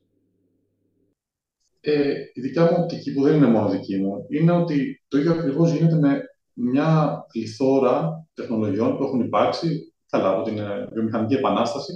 Ε, 1.88 2.14
η 2.32 2.40
δικιά 2.40 2.62
μου 2.62 2.76
οπτική, 2.78 3.12
που 3.12 3.22
δεν 3.22 3.34
είναι 3.34 3.46
μόνο 3.46 3.68
δική 3.68 3.96
μου, 3.96 4.26
είναι 4.28 4.52
ότι 4.52 5.04
το 5.08 5.18
ίδιο 5.18 5.32
ακριβώς 5.32 5.72
γίνεται 5.72 5.96
με 5.96 6.20
μια 6.52 7.18
πληθώρα 7.32 8.26
τεχνολογιών 8.34 8.96
που 8.96 9.04
έχουν 9.04 9.20
υπάρξει 9.20 9.94
καλά 10.10 10.28
από 10.28 10.42
την 10.42 10.58
ε, 10.58 10.88
βιομηχανική 10.92 11.34
επανάσταση, 11.34 11.92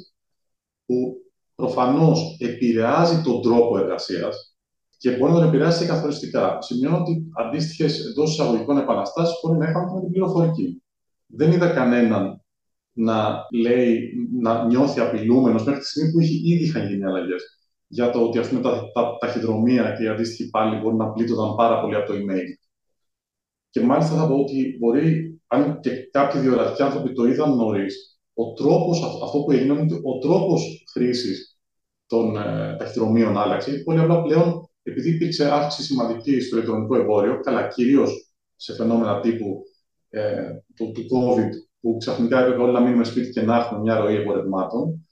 που 0.87 1.15
προφανώς 1.55 2.37
επηρεάζει 2.41 3.23
τον 3.23 3.43
τρόπο 3.43 3.79
εργασίας 3.79 4.57
και 4.99 5.11
μπορεί 5.11 5.33
να 5.33 5.39
τον 5.39 5.49
επηρεάσει 5.49 5.87
καθοριστικά. 5.87 6.59
Σημειώνω 6.61 6.99
ότι 6.99 7.27
αντίστοιχες 7.37 8.07
εντός 8.07 8.33
εισαγωγικών 8.33 8.79
επαναστάσεις 8.79 9.35
μπορεί 9.43 9.59
να 9.59 9.69
είχαν 9.69 9.93
με 9.95 10.01
την 10.01 10.11
πληροφορική. 10.11 10.83
Δεν 11.27 11.53
είδα 11.53 11.69
κανέναν 11.71 12.45
να 12.93 13.47
λέει, 13.53 14.13
να 14.41 14.65
νιώθει 14.65 15.01
απειλούμενος 15.01 15.65
μέχρι 15.65 15.81
τη 15.81 15.87
στιγμή 15.87 16.11
που 16.13 16.21
ήδη 16.21 16.65
είχαν 16.65 16.87
γίνει 16.89 17.05
αλλαγές. 17.05 17.60
Για 17.93 18.11
το 18.11 18.23
ότι 18.23 18.39
ας 18.39 18.49
πούμε, 18.49 18.61
τα, 18.61 18.91
τα, 18.93 19.17
ταχυδρομεία 19.21 19.95
και 19.97 20.05
οι 20.05 20.09
αντίστοιχοι 20.09 20.51
πάλι 20.51 20.81
μπορούν 20.81 20.97
να 20.97 21.13
πλήττονταν 21.13 21.55
πάρα 21.57 21.81
πολύ 21.81 21.95
από 21.95 22.07
το 22.07 22.15
email. 22.15 22.49
Και 23.71 23.81
μάλιστα 23.81 24.17
θα 24.17 24.27
πω 24.27 24.35
ότι 24.35 24.77
μπορεί, 24.79 25.41
αν 25.47 25.81
και 25.81 25.91
κάποιοι 26.11 26.41
διορατικοί 26.41 26.83
άνθρωποι 26.83 27.13
το 27.13 27.25
είδαν 27.25 27.57
νωρίς, 27.57 28.21
ο 28.35 28.53
τρόπος, 28.53 29.03
αυτό 29.25 29.39
που 29.39 29.51
έγινε 29.53 29.73
είναι 29.73 29.83
ότι 29.83 29.95
ο 29.95 30.19
τρόπος 30.19 30.85
χρήσης 30.93 31.59
των 32.07 32.37
ε, 32.37 32.77
ταχυδρομείων 32.79 33.39
άλλαξε. 33.39 33.73
Πολύ 33.85 34.01
απλά 34.01 34.23
πλέον, 34.23 34.69
επειδή 34.83 35.11
υπήρξε 35.11 35.53
αύξηση 35.53 35.87
σημαντική 35.87 36.41
στο 36.41 36.57
ηλεκτρονικό 36.57 36.97
εμπόριο, 36.97 37.41
καλά 37.41 37.69
κυρίως 37.69 38.35
σε 38.57 38.75
φαινόμενα 38.75 39.21
τύπου 39.21 39.63
ε, 40.09 40.51
του, 40.77 40.93
του 40.93 41.03
COVID, 41.03 41.49
που 41.81 41.97
ξαφνικά 41.99 42.41
έπρεπε 42.41 42.63
όλοι 42.63 42.73
να 42.73 42.81
μείνουμε 42.81 43.05
σπίτι 43.05 43.31
και 43.31 43.43
να 43.43 43.57
έχουμε 43.57 43.81
μια 43.81 43.99
ροή 43.99 44.15
εμπορευμάτων, 44.15 45.09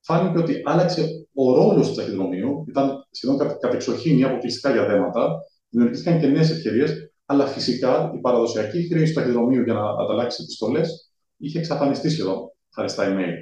φάνηκε 0.00 0.38
ότι 0.38 0.62
άλλαξε 0.64 1.28
ο 1.34 1.54
ρόλος 1.54 1.88
του 1.88 1.94
ταχυδρομείου. 1.94 2.64
Ήταν 2.68 3.06
σχεδόν 3.10 3.38
κατεξοχήν 3.60 4.18
ή 4.18 4.24
αποκλειστικά 4.24 4.72
για 4.72 4.86
δέματα. 4.86 5.38
Δημιουργήθηκαν 5.68 6.20
και 6.20 6.26
νέες 6.26 6.50
ευκαιρίες, 6.50 7.12
αλλά 7.26 7.46
φυσικά 7.46 8.12
η 8.14 8.18
παραδοσιακή 8.18 8.86
χρήση 8.86 9.12
του 9.12 9.20
ταχυδρομείου 9.20 9.62
για 9.62 9.72
να 9.72 9.90
ανταλλάξει 9.90 10.42
επιστολές 10.42 11.12
είχε 11.36 11.58
εξαφανιστεί 11.58 12.10
σχεδόν 12.10 12.52
χάρη 12.74 12.88
στα 12.88 13.04
email. 13.08 13.34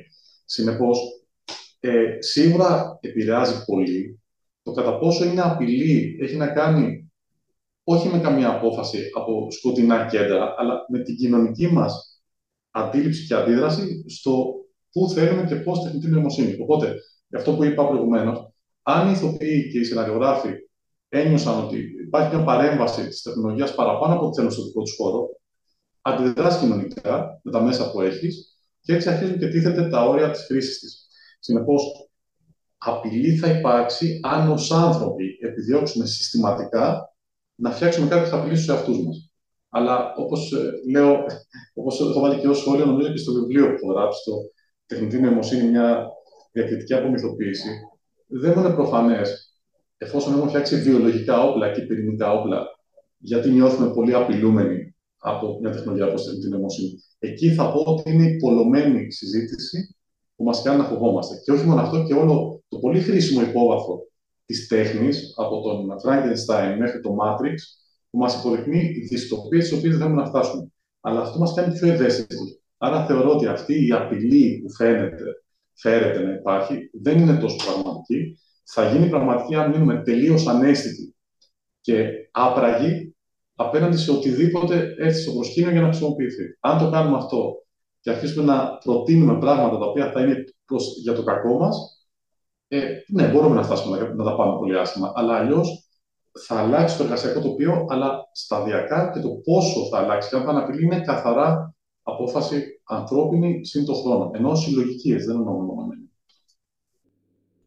Συνεπώς, 0.45 0.99
ε, 1.81 2.17
σίγουρα 2.19 2.99
επηρεάζει 3.00 3.65
πολύ 3.65 4.21
το 4.62 4.73
κατά 4.73 4.99
πόσο 4.99 5.25
είναι 5.25 5.41
απειλή, 5.41 6.19
έχει 6.21 6.37
να 6.37 6.49
κάνει 6.49 7.11
όχι 7.85 8.09
με 8.09 8.19
καμία 8.19 8.49
απόφαση 8.49 9.11
από 9.17 9.50
σκοτεινά 9.50 10.07
κέντρα, 10.07 10.55
αλλά 10.59 10.85
με 10.88 10.99
την 10.99 11.17
κοινωνική 11.17 11.67
μας 11.67 12.23
αντίληψη 12.71 13.27
και 13.27 13.35
αντίδραση 13.35 14.05
στο 14.09 14.55
πού 14.92 15.09
θέλουμε 15.09 15.45
και 15.47 15.54
πώς 15.54 15.83
τεχνητή 15.83 16.09
νοημοσύνη. 16.09 16.57
Οπότε, 16.62 16.95
για 17.28 17.38
αυτό 17.38 17.54
που 17.54 17.64
είπα 17.64 17.88
προηγουμένως, 17.88 18.52
αν 18.83 19.09
οι 19.09 19.12
ηθοποιοί 19.14 19.71
και 19.71 19.78
οι 19.78 19.85
σεναριογράφοι 19.85 20.50
ένιωσαν 21.09 21.64
ότι 21.64 21.78
υπάρχει 22.07 22.35
μια 22.35 22.45
παρέμβαση 22.45 23.09
της 23.09 23.23
τεχνολογίας 23.23 23.75
παραπάνω 23.75 24.14
από 24.14 24.26
ό,τι 24.26 24.37
θέλουν 24.37 24.50
στο 24.50 24.64
δικό 24.64 24.83
τους 24.83 24.97
χώρο, 24.97 25.28
αντιδράς 26.02 26.59
κοινωνικά 26.59 27.40
με 27.42 27.52
τα 27.52 27.61
μέσα 27.61 27.90
που 27.90 28.00
έχεις 28.00 28.59
και 28.80 28.95
έτσι 28.95 29.09
αρχίζουν 29.09 29.38
και 29.38 29.49
τίθεται 29.49 29.88
τα 29.88 30.04
όρια 30.04 30.30
της 30.30 30.45
χρήσης 30.45 30.78
της. 30.78 31.07
Συνεπώς, 31.38 31.83
απειλή 32.78 33.37
θα 33.37 33.49
υπάρξει 33.59 34.21
αν 34.23 34.50
ως 34.50 34.73
άνθρωποι 34.73 35.38
επιδιώξουμε 35.40 36.07
συστηματικά 36.07 37.14
να 37.54 37.71
φτιάξουμε 37.71 38.09
κάποιε 38.09 38.33
απειλή 38.33 38.57
στου 38.57 38.73
εαυτούς 38.73 39.04
μας. 39.04 39.33
Αλλά 39.68 40.14
όπως 40.16 40.52
ε, 40.52 40.71
λέω, 40.90 41.25
όπως 41.75 42.00
έχω 42.00 42.21
βάλει 42.21 42.40
και 42.40 42.49
ω 42.49 42.54
σχόλιο, 42.54 42.85
νομίζω 42.85 43.09
και 43.12 43.16
στο 43.16 43.33
βιβλίο 43.33 43.66
που 43.66 43.75
έχω 43.83 43.92
γράψει, 43.92 44.21
το 44.25 44.33
Τεχνητή 44.88 45.21
Νοημοσύνη, 45.21 45.68
μια 45.68 46.07
διακριτική 46.52 46.95
απομυθοποίηση, 46.95 47.68
δεν 48.26 48.52
μου 48.57 48.64
είναι 48.64 48.75
προφανές, 48.75 49.54
εφόσον 49.99 50.33
έχουμε 50.33 50.49
φτιάξει 50.49 50.80
βιολογικά 50.80 51.42
όπλα 51.42 51.73
και 51.73 51.80
πυρηνικά 51.80 52.33
όπλα, 52.33 52.66
γιατί 53.18 53.50
νιώθουμε 53.50 53.92
πολύ 53.92 54.14
απειλούμενοι 54.14 54.95
από 55.18 55.59
μια 55.61 55.71
τεχνολογία 55.71 56.07
όπως 56.07 56.25
τεχνητή 56.25 56.49
νοημοσύνη. 56.49 56.95
Εκεί 57.18 57.54
θα 57.54 57.73
πω 57.73 57.80
ότι 57.87 58.12
είναι 58.12 58.30
η 58.30 58.37
πολλωμένη 58.37 59.12
συζήτηση 59.12 59.97
που 60.37 60.45
μας 60.45 60.62
κάνει 60.62 60.78
να 60.78 60.85
φοβόμαστε. 60.85 61.35
Και 61.45 61.52
όχι 61.52 61.64
μόνο 61.64 61.80
αυτό, 61.80 62.04
και 62.04 62.14
όλο 62.14 62.62
το 62.68 62.78
πολύ 62.78 63.00
χρήσιμο 63.00 63.42
υπόβαθρο 63.42 64.07
της 64.45 64.68
τέχνης, 64.68 65.35
από 65.37 65.61
τον 65.61 65.87
Frankenstein 66.04 66.76
μέχρι 66.78 67.00
το 67.00 67.16
Matrix, 67.23 67.54
που 68.11 68.18
μας 68.18 68.38
υποδεικνύει 68.38 69.07
δυστοπίες 69.11 69.68
τι 69.68 69.75
οποίες 69.75 69.92
δεν 69.92 70.00
θέλουμε 70.02 70.23
να 70.23 70.28
φτάσουμε. 70.28 70.73
Αλλά 71.00 71.21
αυτό 71.21 71.38
μας 71.38 71.54
κάνει 71.54 71.73
πιο 71.73 71.88
ευαίσθητοι. 71.88 72.61
Άρα 72.78 73.06
θεωρώ 73.06 73.30
ότι 73.30 73.47
αυτή 73.47 73.87
η 73.87 73.92
απειλή 73.92 74.61
που 74.62 74.73
φαίνεται, 74.73 75.25
φέρεται 75.75 76.23
να 76.23 76.32
υπάρχει, 76.32 76.90
δεν 77.02 77.18
είναι 77.18 77.37
τόσο 77.37 77.56
πραγματική. 77.64 78.38
Θα 78.64 78.90
γίνει 78.90 79.08
πραγματική 79.08 79.54
αν 79.54 79.70
μείνουμε 79.70 80.02
τελείως 80.02 80.47
ανέστητοι 80.47 81.14
και 81.80 82.08
άπραγοι 82.30 83.14
απέναντι 83.54 83.97
σε 83.97 84.11
οτιδήποτε 84.11 84.94
έρθει 84.99 85.20
στο 85.20 85.32
προσκήνιο 85.32 85.70
για 85.70 85.80
να 85.80 85.87
χρησιμοποιηθεί. 85.87 86.44
Αν 86.61 86.78
το 86.78 86.90
κάνουμε 86.90 87.16
αυτό 87.16 87.54
και 88.00 88.11
αρχίσουμε 88.11 88.44
να 88.44 88.76
προτείνουμε 88.85 89.38
πράγματα 89.38 89.78
τα 89.78 89.87
οποία 89.87 90.11
θα 90.11 90.20
είναι 90.20 90.44
προς, 90.64 90.99
για 91.02 91.12
το 91.12 91.23
κακό 91.23 91.58
μας, 91.58 91.76
ε, 92.68 92.87
ναι, 93.08 93.28
μπορούμε 93.28 93.54
να 93.54 93.62
φτάσουμε 93.62 93.99
να, 93.99 94.14
να 94.14 94.25
τα 94.25 94.37
πάμε 94.37 94.56
πολύ 94.58 94.78
άσχημα. 94.78 95.12
Αλλά 95.14 95.37
αλλιώς 95.37 95.88
θα 96.47 96.58
αλλάξει 96.58 96.97
το 96.97 97.02
εργασιακό 97.02 97.40
τοπίο, 97.40 97.85
αλλά 97.88 98.28
σταδιακά 98.32 99.11
και 99.14 99.20
το 99.20 99.28
πόσο 99.28 99.88
θα 99.90 99.99
αλλάξει 99.99 100.28
και 100.28 100.37
αν 100.37 100.42
θα 100.42 100.50
αναπηλεί 100.50 100.85
είναι 100.85 101.00
καθαρά 101.00 101.75
απόφαση 102.09 102.81
ανθρώπινη 102.85 103.65
συν 103.65 103.85
το 103.85 103.95
χρόνο. 103.95 104.31
Ενώ 104.35 104.55
συλλογική, 104.55 105.15
δεν 105.15 105.37
εννοώ 105.37 105.53
μονομένη. 105.53 106.11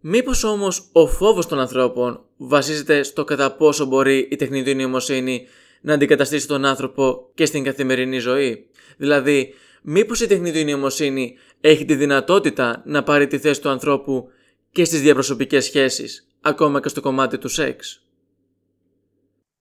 Μήπως 0.03 0.43
όμως 0.43 0.89
ο 0.91 1.07
φόβος 1.07 1.47
των 1.47 1.59
ανθρώπων 1.59 2.25
βασίζεται 2.37 3.03
στο 3.03 3.23
κατά 3.23 3.55
πόσο 3.55 3.85
μπορεί 3.85 4.27
η 4.31 4.35
τεχνητή 4.35 4.75
νοημοσύνη 4.75 5.45
να 5.81 5.93
αντικαταστήσει 5.93 6.47
τον 6.47 6.65
άνθρωπο 6.65 7.29
και 7.33 7.45
στην 7.45 7.63
καθημερινή 7.63 8.19
ζωή; 8.19 8.65
Δηλαδή, 8.97 9.53
μήπως 9.81 10.21
η 10.21 10.27
τεχνητή 10.27 10.63
νοημοσύνη 10.63 11.35
έχει 11.61 11.85
τη 11.85 11.95
δυνατότητα 11.95 12.81
να 12.85 13.03
πάρει 13.03 13.27
τη 13.27 13.37
θέση 13.37 13.61
του 13.61 13.69
ανθρώπου 13.69 14.27
και 14.71 14.83
στις 14.83 15.01
διαπροσωπικές 15.01 15.65
σχέσεις, 15.65 16.27
ακόμα 16.41 16.81
και 16.81 16.89
στο 16.89 17.01
κομμάτι 17.01 17.37
του 17.37 17.47
σεξ; 17.47 18.05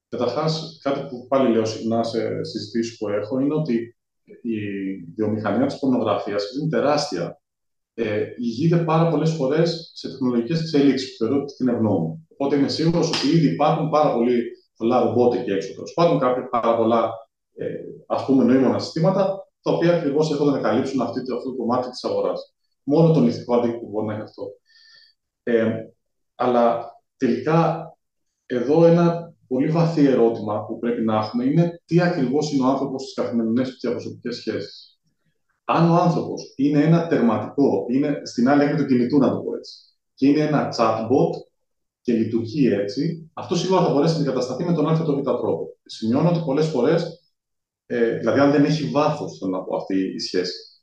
Καταρχάς, 0.09 0.79
κάτι 0.83 1.01
που 1.09 1.27
πάλι 1.29 1.53
λέω 1.53 1.65
συχνά 1.65 2.03
σε 2.03 2.45
συζητήσεις 2.45 2.99
που 2.99 3.09
έχω 3.09 3.41
είναι 3.41 3.55
ότι 3.55 3.97
η 4.43 4.57
βιομηχανία 5.17 5.67
της 5.67 5.79
πορνογραφίας 5.79 6.45
είναι 6.53 6.69
τεράστια. 6.69 7.41
Ε, 7.95 8.25
ηγείται 8.37 8.77
πάρα 8.77 9.11
πολλές 9.11 9.31
φορές 9.31 9.91
σε 9.95 10.09
τεχνολογικές 10.09 10.61
εξελίξεις 10.61 11.11
που 11.11 11.25
θεωρώ 11.25 11.43
ότι 11.43 11.55
την 11.55 11.69
ευνοούν. 11.69 12.27
Οπότε 12.33 12.57
είμαι 12.57 12.69
σίγουρος 12.69 13.09
ότι 13.09 13.37
ήδη 13.37 13.53
υπάρχουν 13.53 13.91
πάρα 13.91 14.13
πολύ 14.13 14.43
πολλά 14.77 15.03
ρομπότ 15.03 15.35
εκεί 15.35 15.51
έξω. 15.51 15.75
Τέλος 15.75 15.93
πάντων, 15.95 16.19
κάποια 16.19 16.49
πάρα 16.49 16.77
πολλά 16.77 17.11
ε, 17.57 17.67
ας 18.07 18.25
πούμε 18.25 18.45
νοήμονα 18.45 18.79
συστήματα, 18.79 19.49
τα 19.63 19.73
οποία 19.73 19.97
ακριβώς 19.97 20.31
έρχονται 20.31 20.51
να 20.51 20.61
καλύψουν 20.61 21.01
αυτή, 21.01 21.21
αυτό 21.21 21.51
το 21.51 21.57
κομμάτι 21.57 21.91
της 21.91 22.05
αγοράς. 22.05 22.55
Μόνο 22.83 23.13
τον 23.13 23.27
ηθικό 23.27 23.57
αντίκτυπο 23.57 23.89
μπορεί 23.89 24.07
να 24.07 24.13
έχει 24.13 24.23
αυτό. 24.23 24.43
Ε, 25.43 25.73
αλλά 26.35 26.91
τελικά 27.17 27.91
εδώ 28.47 28.87
ένα 28.87 29.30
πολύ 29.50 29.69
βαθύ 29.71 30.07
ερώτημα 30.07 30.64
που 30.66 30.78
πρέπει 30.78 31.02
να 31.02 31.16
έχουμε 31.16 31.45
είναι 31.45 31.83
τι 31.85 32.00
ακριβώς 32.00 32.52
είναι 32.52 32.64
ο 32.64 32.69
άνθρωπος 32.69 33.02
στις 33.02 33.14
καθημερινές 33.14 33.69
και 33.69 33.76
διαπροσωπικές 33.80 34.37
σχέσεις. 34.37 34.99
Αν 35.64 35.90
ο 35.90 35.95
άνθρωπος 35.95 36.52
είναι 36.57 36.83
ένα 36.83 37.07
τερματικό, 37.07 37.87
είναι 37.90 38.21
στην 38.23 38.49
άλλη 38.49 38.62
άκρη 38.62 38.76
του 38.76 38.87
κινητού, 38.87 39.19
να 39.19 39.30
το 39.30 39.37
πω 39.37 39.57
έτσι, 39.57 39.75
και 40.14 40.26
είναι 40.28 40.40
ένα 40.40 40.75
chatbot 40.78 41.30
και 42.00 42.12
λειτουργεί 42.12 42.66
έτσι, 42.73 43.30
αυτό 43.33 43.54
σίγουρα 43.54 43.85
θα 43.85 43.92
μπορέσει 43.92 44.12
να 44.12 44.19
αντικατασταθεί 44.19 44.64
με 44.64 44.73
τον 44.73 44.88
α 44.88 45.04
το 45.04 45.16
β 45.16 45.23
τρόπο. 45.23 45.76
Σημειώνω 45.85 46.28
ότι 46.28 46.42
πολλές 46.45 46.66
φορές, 46.66 47.23
ε, 47.87 48.19
δηλαδή 48.19 48.40
αν 48.40 48.50
δεν 48.50 48.64
έχει 48.64 48.90
βάθος, 48.90 49.38
θέλω 49.38 49.50
να 49.50 49.62
πω 49.62 49.76
αυτή 49.76 50.14
η 50.14 50.19
σχέση. 50.19 50.83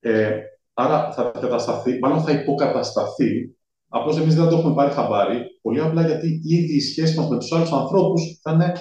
Ε, 0.00 0.38
άρα 0.74 1.12
θα 1.12 1.30
κατασταθεί, 1.40 1.98
μάλλον 1.98 2.20
θα 2.20 2.32
υποκατασταθεί 2.32 3.56
Απλώς 3.96 4.18
εμείς 4.18 4.34
δεν 4.34 4.48
το 4.48 4.56
έχουμε 4.56 4.74
πάρει 4.74 4.92
χαμπάρι, 4.92 5.58
πολύ 5.62 5.80
απλά 5.80 6.06
γιατί 6.06 6.40
ήδη 6.44 6.74
οι 6.74 6.80
σχέσει 6.80 7.16
μας 7.16 7.28
με 7.28 7.38
τους 7.38 7.52
άλλους 7.52 7.72
ανθρώπους 7.72 8.40
θα 8.42 8.52
είναι 8.52 8.72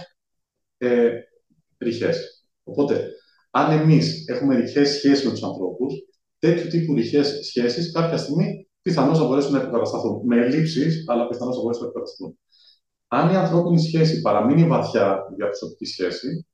ε, 0.78 1.10
ρηχές. 1.78 2.46
Οπότε, 2.64 3.10
αν 3.52 3.80
εμείς 3.80 4.28
έχουμε 4.28 4.56
ρηχές 4.56 4.90
σχέσει 4.90 5.26
με 5.26 5.32
τους 5.32 5.44
ανθρώπους, 5.44 5.94
τέτοιου 6.40 6.68
τύπου 6.68 6.94
ρηχές 6.94 7.40
σχέσεις 7.44 7.92
κάποια 7.92 8.18
στιγμή 8.18 8.68
πιθανώς 8.82 9.18
θα 9.18 9.26
μπορέσουν 9.26 9.52
να 9.52 9.62
υποκατασταθούν. 9.62 10.22
Με 10.26 10.38
ελλείψεις, 10.38 11.04
αλλά 11.08 11.28
πιθανώς 11.28 11.56
θα 11.56 11.62
μπορέσουν 11.62 11.84
να 11.84 11.90
υποκατασταθούν. 11.90 12.38
Αν 13.08 13.34
η 13.34 13.36
ανθρώπινη 13.36 13.82
σχέση 13.82 14.22
παραμείνει 14.22 14.68
βαθιά 14.68 15.20
για 15.36 15.46
προσωπική 15.46 15.86
σχέση, 15.86 16.48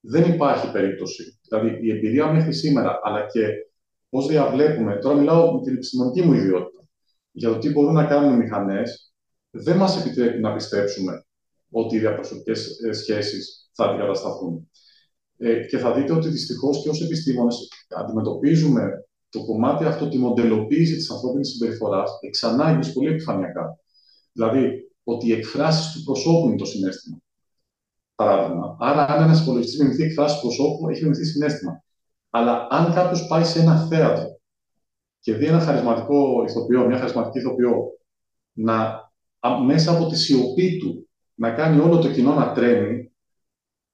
δεν 0.00 0.32
υπάρχει 0.32 0.70
περίπτωση. 0.70 1.38
Δηλαδή, 1.48 1.86
η 1.86 1.90
εμπειρία 1.90 2.32
μέχρι 2.32 2.52
σήμερα, 2.52 3.00
αλλά 3.02 3.26
και 3.26 3.46
πώς 4.08 4.26
διαβλέπουμε, 4.26 4.96
τώρα 4.96 5.16
μιλάω 5.16 5.52
με 5.54 5.62
την 5.62 5.74
επιστημονική 5.74 6.22
μου 6.22 6.32
ιδιότητα 6.32 6.77
για 7.38 7.48
το 7.48 7.58
τι 7.58 7.70
μπορούν 7.70 7.94
να 7.94 8.04
κάνουν 8.04 8.34
οι 8.34 8.36
μηχανές, 8.36 9.12
δεν 9.50 9.76
μας 9.76 10.00
επιτρέπει 10.00 10.40
να 10.40 10.54
πιστέψουμε 10.54 11.26
ότι 11.70 11.96
οι 11.96 11.98
διαπροσωπικές 11.98 12.80
ε, 12.86 12.92
σχέσεις 12.92 13.70
θα 13.72 13.84
αντικατασταθούν. 13.84 14.70
Ε, 15.38 15.66
και 15.66 15.78
θα 15.78 15.92
δείτε 15.92 16.12
ότι 16.12 16.28
δυστυχώς 16.28 16.82
και 16.82 16.88
ως 16.88 17.02
επιστήμονες 17.02 17.68
αντιμετωπίζουμε 17.88 19.06
το 19.28 19.44
κομμάτι 19.44 19.84
αυτό, 19.84 20.08
τη 20.08 20.18
μοντελοποίηση 20.18 20.94
της 20.94 21.10
ανθρώπινης 21.10 21.48
συμπεριφοράς, 21.48 22.10
εξ 22.20 22.44
ανάγκη 22.44 22.92
πολύ 22.92 23.08
επιφανειακά. 23.08 23.78
Δηλαδή, 24.32 24.90
ότι 25.04 25.26
οι 25.26 25.32
εκφράσεις 25.32 25.92
του 25.92 26.02
προσώπου 26.02 26.46
είναι 26.46 26.56
το 26.56 26.64
συνέστημα. 26.64 27.18
Παράδειγμα. 28.14 28.76
Άρα, 28.80 29.06
αν 29.06 29.22
ένας 29.22 29.40
υπολογιστής 29.40 29.80
μιμηθεί 29.80 30.02
εκφράσει 30.02 30.34
του 30.34 30.40
προσώπου, 30.40 30.88
έχει 30.88 31.02
μιμηθεί 31.02 31.24
συνέστημα. 31.24 31.82
Αλλά 32.30 32.66
αν 32.70 32.94
κάποιος 32.94 33.26
πάει 33.26 33.44
σε 33.44 33.60
ένα 33.60 33.86
θέατρο 33.86 34.27
και 35.20 35.34
δει 35.34 35.46
ένα 35.46 35.60
χαρισματικό 35.60 36.44
ηθοποιό, 36.48 36.86
μια 36.86 36.98
χαρισματική 36.98 37.38
ηθοποιό, 37.38 37.98
να 38.52 39.06
μέσα 39.64 39.92
από 39.92 40.06
τη 40.06 40.16
σιωπή 40.16 40.78
του 40.78 41.08
να 41.34 41.50
κάνει 41.50 41.80
όλο 41.80 41.98
το 41.98 42.10
κοινό 42.10 42.34
να 42.34 42.52
τρέμει, 42.52 43.12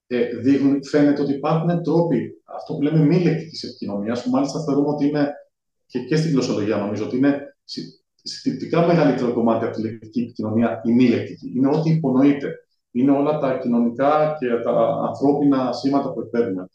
ε, 0.07 0.37
δείχνουν, 0.37 0.85
φαίνεται 0.85 1.23
ότι 1.23 1.33
υπάρχουν 1.33 1.83
τρόποι, 1.83 2.43
αυτό 2.45 2.75
που 2.75 2.83
λέμε 2.83 2.99
μη 2.99 3.23
λεκτικής 3.23 3.63
επικοινωνίας, 3.63 4.23
που 4.23 4.31
μάλιστα 4.31 4.65
θεωρούμε 4.65 4.89
ότι 4.89 5.07
είναι 5.07 5.33
και, 5.87 5.99
και 5.99 6.17
στην 6.17 6.31
γλωσσολογία 6.31 6.77
νομίζω 6.77 7.05
ότι 7.05 7.17
είναι 7.17 7.57
συστηματικά 8.23 8.87
μεγαλύτερο 8.87 9.33
κομμάτι 9.33 9.65
από 9.65 9.75
τη 9.75 9.83
λεκτική 9.83 10.21
επικοινωνία 10.21 10.81
η 10.85 10.93
μη 10.93 11.09
λεκτική. 11.09 11.53
Είναι 11.57 11.69
ό,τι 11.77 11.91
υπονοείται. 11.91 12.49
Είναι 12.91 13.11
όλα 13.11 13.39
τα 13.39 13.59
κοινωνικά 13.59 14.37
και 14.39 14.47
τα 14.65 14.71
ανθρώπινα 15.09 15.73
σήματα 15.73 16.13
που 16.13 16.21
εκπέμπουμε. 16.21 16.69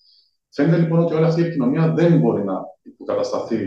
Φαίνεται 0.49 0.77
λοιπόν 0.77 0.99
ότι 0.99 1.13
όλη 1.13 1.25
αυτή 1.25 1.41
η 1.41 1.43
επικοινωνία 1.43 1.93
δεν 1.93 2.19
μπορεί 2.19 2.43
να 2.43 2.61
υποκατασταθεί, 2.81 3.57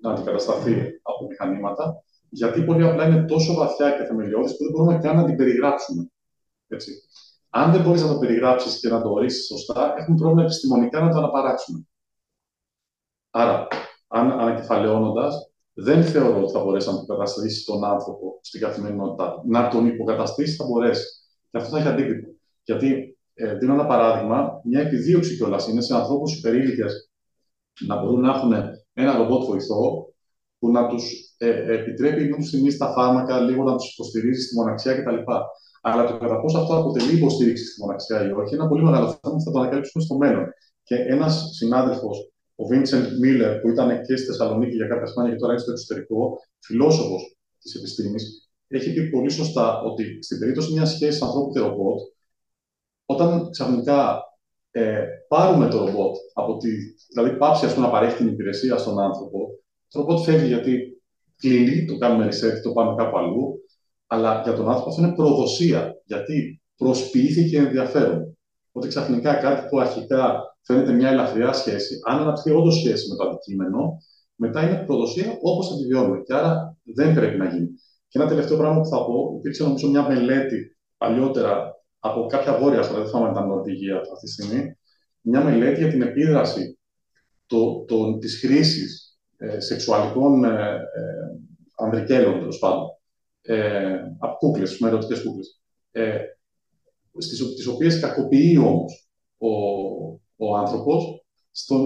να 0.00 0.10
αντικατασταθεί 0.10 1.00
από 1.02 1.26
μηχανήματα, 1.28 2.02
γιατί 2.28 2.62
πολύ 2.62 2.84
απλά 2.84 3.06
είναι 3.06 3.24
τόσο 3.24 3.54
βαθιά 3.54 3.90
και 3.90 4.04
θεμελιώδης 4.04 4.56
που 4.56 4.64
δεν 4.64 4.72
μπορούμε 4.72 4.98
καν 4.98 5.16
να 5.16 5.24
την 5.24 5.36
περιγράψουμε. 5.36 6.10
Έτσι. 6.68 6.92
Αν 7.50 7.72
δεν 7.72 7.82
μπορείς 7.82 8.02
να 8.02 8.08
το 8.08 8.18
περιγράψεις 8.18 8.80
και 8.80 8.88
να 8.88 9.02
το 9.02 9.10
ορίσεις 9.10 9.46
σωστά, 9.46 9.94
έχουμε 9.98 10.16
πρόβλημα 10.16 10.42
επιστημονικά 10.42 11.00
να 11.00 11.10
το 11.10 11.18
αναπαράξουμε. 11.18 11.88
Άρα, 13.30 13.66
αν 14.08 14.30
ανακεφαλαιώνοντας, 14.30 15.50
δεν 15.72 16.04
θεωρώ 16.04 16.42
ότι 16.42 16.52
θα 16.52 16.64
μπορέσει 16.64 16.88
να 16.88 16.94
υποκαταστήσει 16.94 17.64
τον 17.64 17.84
άνθρωπο 17.84 18.38
στην 18.42 18.60
καθημερινότητά 18.60 19.42
Να 19.46 19.68
τον 19.68 19.86
υποκαταστήσεις 19.86 20.56
θα 20.56 20.64
μπορέσεις. 20.64 21.28
Και 21.50 21.58
αυτό 21.58 21.70
θα 21.70 21.78
έχει 21.78 21.88
αντίκτυπο. 21.88 22.28
Γιατί, 22.62 23.18
ε, 23.34 23.54
δίνω 23.54 23.72
ένα 23.72 23.86
παράδειγμα, 23.86 24.60
μια 24.64 24.80
επιδίωξη 24.80 25.36
κιόλας 25.36 25.68
είναι 25.68 25.80
σε 25.80 25.94
ανθρώπους 25.94 26.38
υπερήλικες 26.38 27.10
να 27.86 28.02
μπορούν 28.02 28.20
να 28.20 28.34
έχουν 28.34 28.52
ένα 29.00 29.16
ρομπότ 29.16 29.44
βοηθό 29.44 30.12
που 30.58 30.70
να 30.70 30.88
τους 30.88 31.34
ε, 31.38 31.74
επιτρέπει 31.74 32.24
να 32.24 32.36
τους 32.36 32.50
θυμίσει 32.50 32.78
τα 32.78 32.92
φάρμακα, 32.92 33.40
λίγο 33.40 33.62
να 33.62 33.76
τους 33.76 33.92
υποστηρίζει 33.92 34.42
στη 34.42 34.54
μοναξιά 34.54 34.94
κτλ. 34.94 35.16
Αλλά 35.82 36.06
το 36.06 36.18
κατά 36.18 36.40
πόσο 36.40 36.58
αυτό 36.58 36.76
αποτελεί 36.76 37.16
υποστήριξη 37.16 37.64
στη 37.64 37.80
μοναξιά 37.80 38.16
ή 38.28 38.30
όχι, 38.32 38.54
είναι 38.54 38.62
ένα 38.62 38.68
πολύ 38.68 38.82
μεγάλο 38.82 39.06
θέμα 39.06 39.34
που 39.34 39.40
θα 39.40 39.50
το 39.50 39.58
ανακαλύψουμε 39.58 40.04
στο 40.04 40.16
μέλλον. 40.16 40.46
Και 40.82 40.94
ένας 40.94 41.50
συνάδελφος, 41.56 42.32
ο 42.54 42.66
Βίνσεντ 42.66 43.18
Μίλλερ, 43.18 43.60
που 43.60 43.68
ήταν 43.68 44.02
και 44.02 44.16
στη 44.16 44.26
Θεσσαλονίκη 44.26 44.74
για 44.74 44.86
κάποια 44.86 45.06
χρόνια 45.06 45.32
και 45.32 45.38
τώρα 45.38 45.52
είναι 45.52 45.62
στο 45.62 45.70
εξωτερικό, 45.70 46.38
φιλόσοφος 46.58 47.36
της 47.62 47.74
επιστήμης, 47.74 48.50
έχει 48.68 48.92
πει 48.92 49.10
πολύ 49.10 49.30
σωστά 49.30 49.80
ότι 49.80 50.22
στην 50.22 50.38
περίπτωση 50.38 50.72
μιας 50.72 50.90
σχέσης 50.90 51.22
ανθρώπου 51.22 51.52
και 51.52 51.58
ρομπότ, 51.58 51.98
όταν 53.06 53.50
ξαφνικά 53.50 54.22
ε, 54.70 55.04
πάρουμε 55.28 55.68
το 55.68 55.78
ρομπότ, 55.78 56.16
από 56.34 56.56
τη, 56.56 56.68
δηλαδή 57.12 57.36
πάψει 57.36 57.66
ας 57.66 57.74
πούμε, 57.74 57.86
να 57.86 57.92
παρέχει 57.92 58.16
την 58.16 58.28
υπηρεσία 58.28 58.76
στον 58.76 59.00
άνθρωπο, 59.00 59.48
το 59.88 60.00
ρομπότ 60.00 60.18
φεύγει 60.18 60.46
γιατί 60.46 61.02
κλείνει, 61.36 61.84
το 61.84 61.96
κάνουμε 61.96 62.26
reset, 62.26 62.62
το 62.62 62.72
πάμε 62.72 62.94
κάπου 62.96 63.18
αλλού, 63.18 63.60
αλλά 64.06 64.40
για 64.44 64.54
τον 64.54 64.68
άνθρωπο 64.68 64.90
αυτό 64.90 65.02
είναι 65.02 65.14
προδοσία, 65.14 65.94
γιατί 66.04 66.62
προσποιήθηκε 66.76 67.58
ενδιαφέρον. 67.58 68.38
Ότι 68.72 68.88
ξαφνικά 68.88 69.34
κάτι 69.34 69.68
που 69.68 69.80
αρχικά 69.80 70.40
φαίνεται 70.62 70.92
μια 70.92 71.08
ελαφριά 71.08 71.52
σχέση, 71.52 71.98
αν 72.08 72.18
αναπτυχθεί 72.18 72.50
όντως 72.50 72.74
σχέση 72.74 73.08
με 73.08 73.16
το 73.16 73.28
αντικείμενο, 73.28 73.98
μετά 74.34 74.62
είναι 74.62 74.84
προδοσία 74.86 75.38
όπως 75.42 75.68
θα 75.68 75.76
τη 75.76 75.86
βιώνουμε. 75.86 76.22
Και 76.22 76.34
άρα 76.34 76.76
δεν 76.94 77.14
πρέπει 77.14 77.38
να 77.38 77.44
γίνει. 77.44 77.68
Και 78.08 78.18
ένα 78.18 78.28
τελευταίο 78.28 78.56
πράγμα 78.56 78.80
που 78.80 78.88
θα 78.88 79.04
πω, 79.04 79.34
υπήρξε 79.38 79.62
νομίζω 79.62 79.88
μια 79.88 80.08
μελέτη 80.08 80.76
παλιότερα 80.96 81.79
από 82.00 82.26
κάποια 82.26 82.58
βόρεια 82.58 82.82
χώρα, 82.82 83.00
δεν 83.00 83.08
θυμάμαι 83.08 83.26
αν 83.26 83.32
ήταν 83.32 83.46
Νορβηγία 83.46 83.96
αυτή 83.96 84.26
τη 84.26 84.32
στιγμή, 84.32 84.76
μια 85.20 85.44
μελέτη 85.44 85.80
για 85.80 85.90
την 85.90 86.02
επίδραση 86.02 86.78
το, 87.46 87.84
το, 87.84 88.18
της 88.18 88.38
χρήσης 88.40 89.18
ε, 89.36 89.60
σεξουαλικών 89.60 90.44
ε, 90.44 90.48
ε, 90.48 90.80
ανδρικέλων, 91.76 92.38
τέλος 92.38 92.58
πάντων, 92.58 92.86
ε, 93.42 93.98
από 94.18 94.36
κούκλες, 94.38 94.78
με 94.78 94.88
ερωτικές 94.88 95.22
κούκλες. 95.22 95.60
Ε, 95.90 96.18
τις 97.56 97.66
οποίες 97.66 98.00
κακοποιεί 98.00 98.58
όμως 98.66 99.10
ο, 99.38 99.48
ο 100.36 100.56
άνθρωπος 100.56 101.24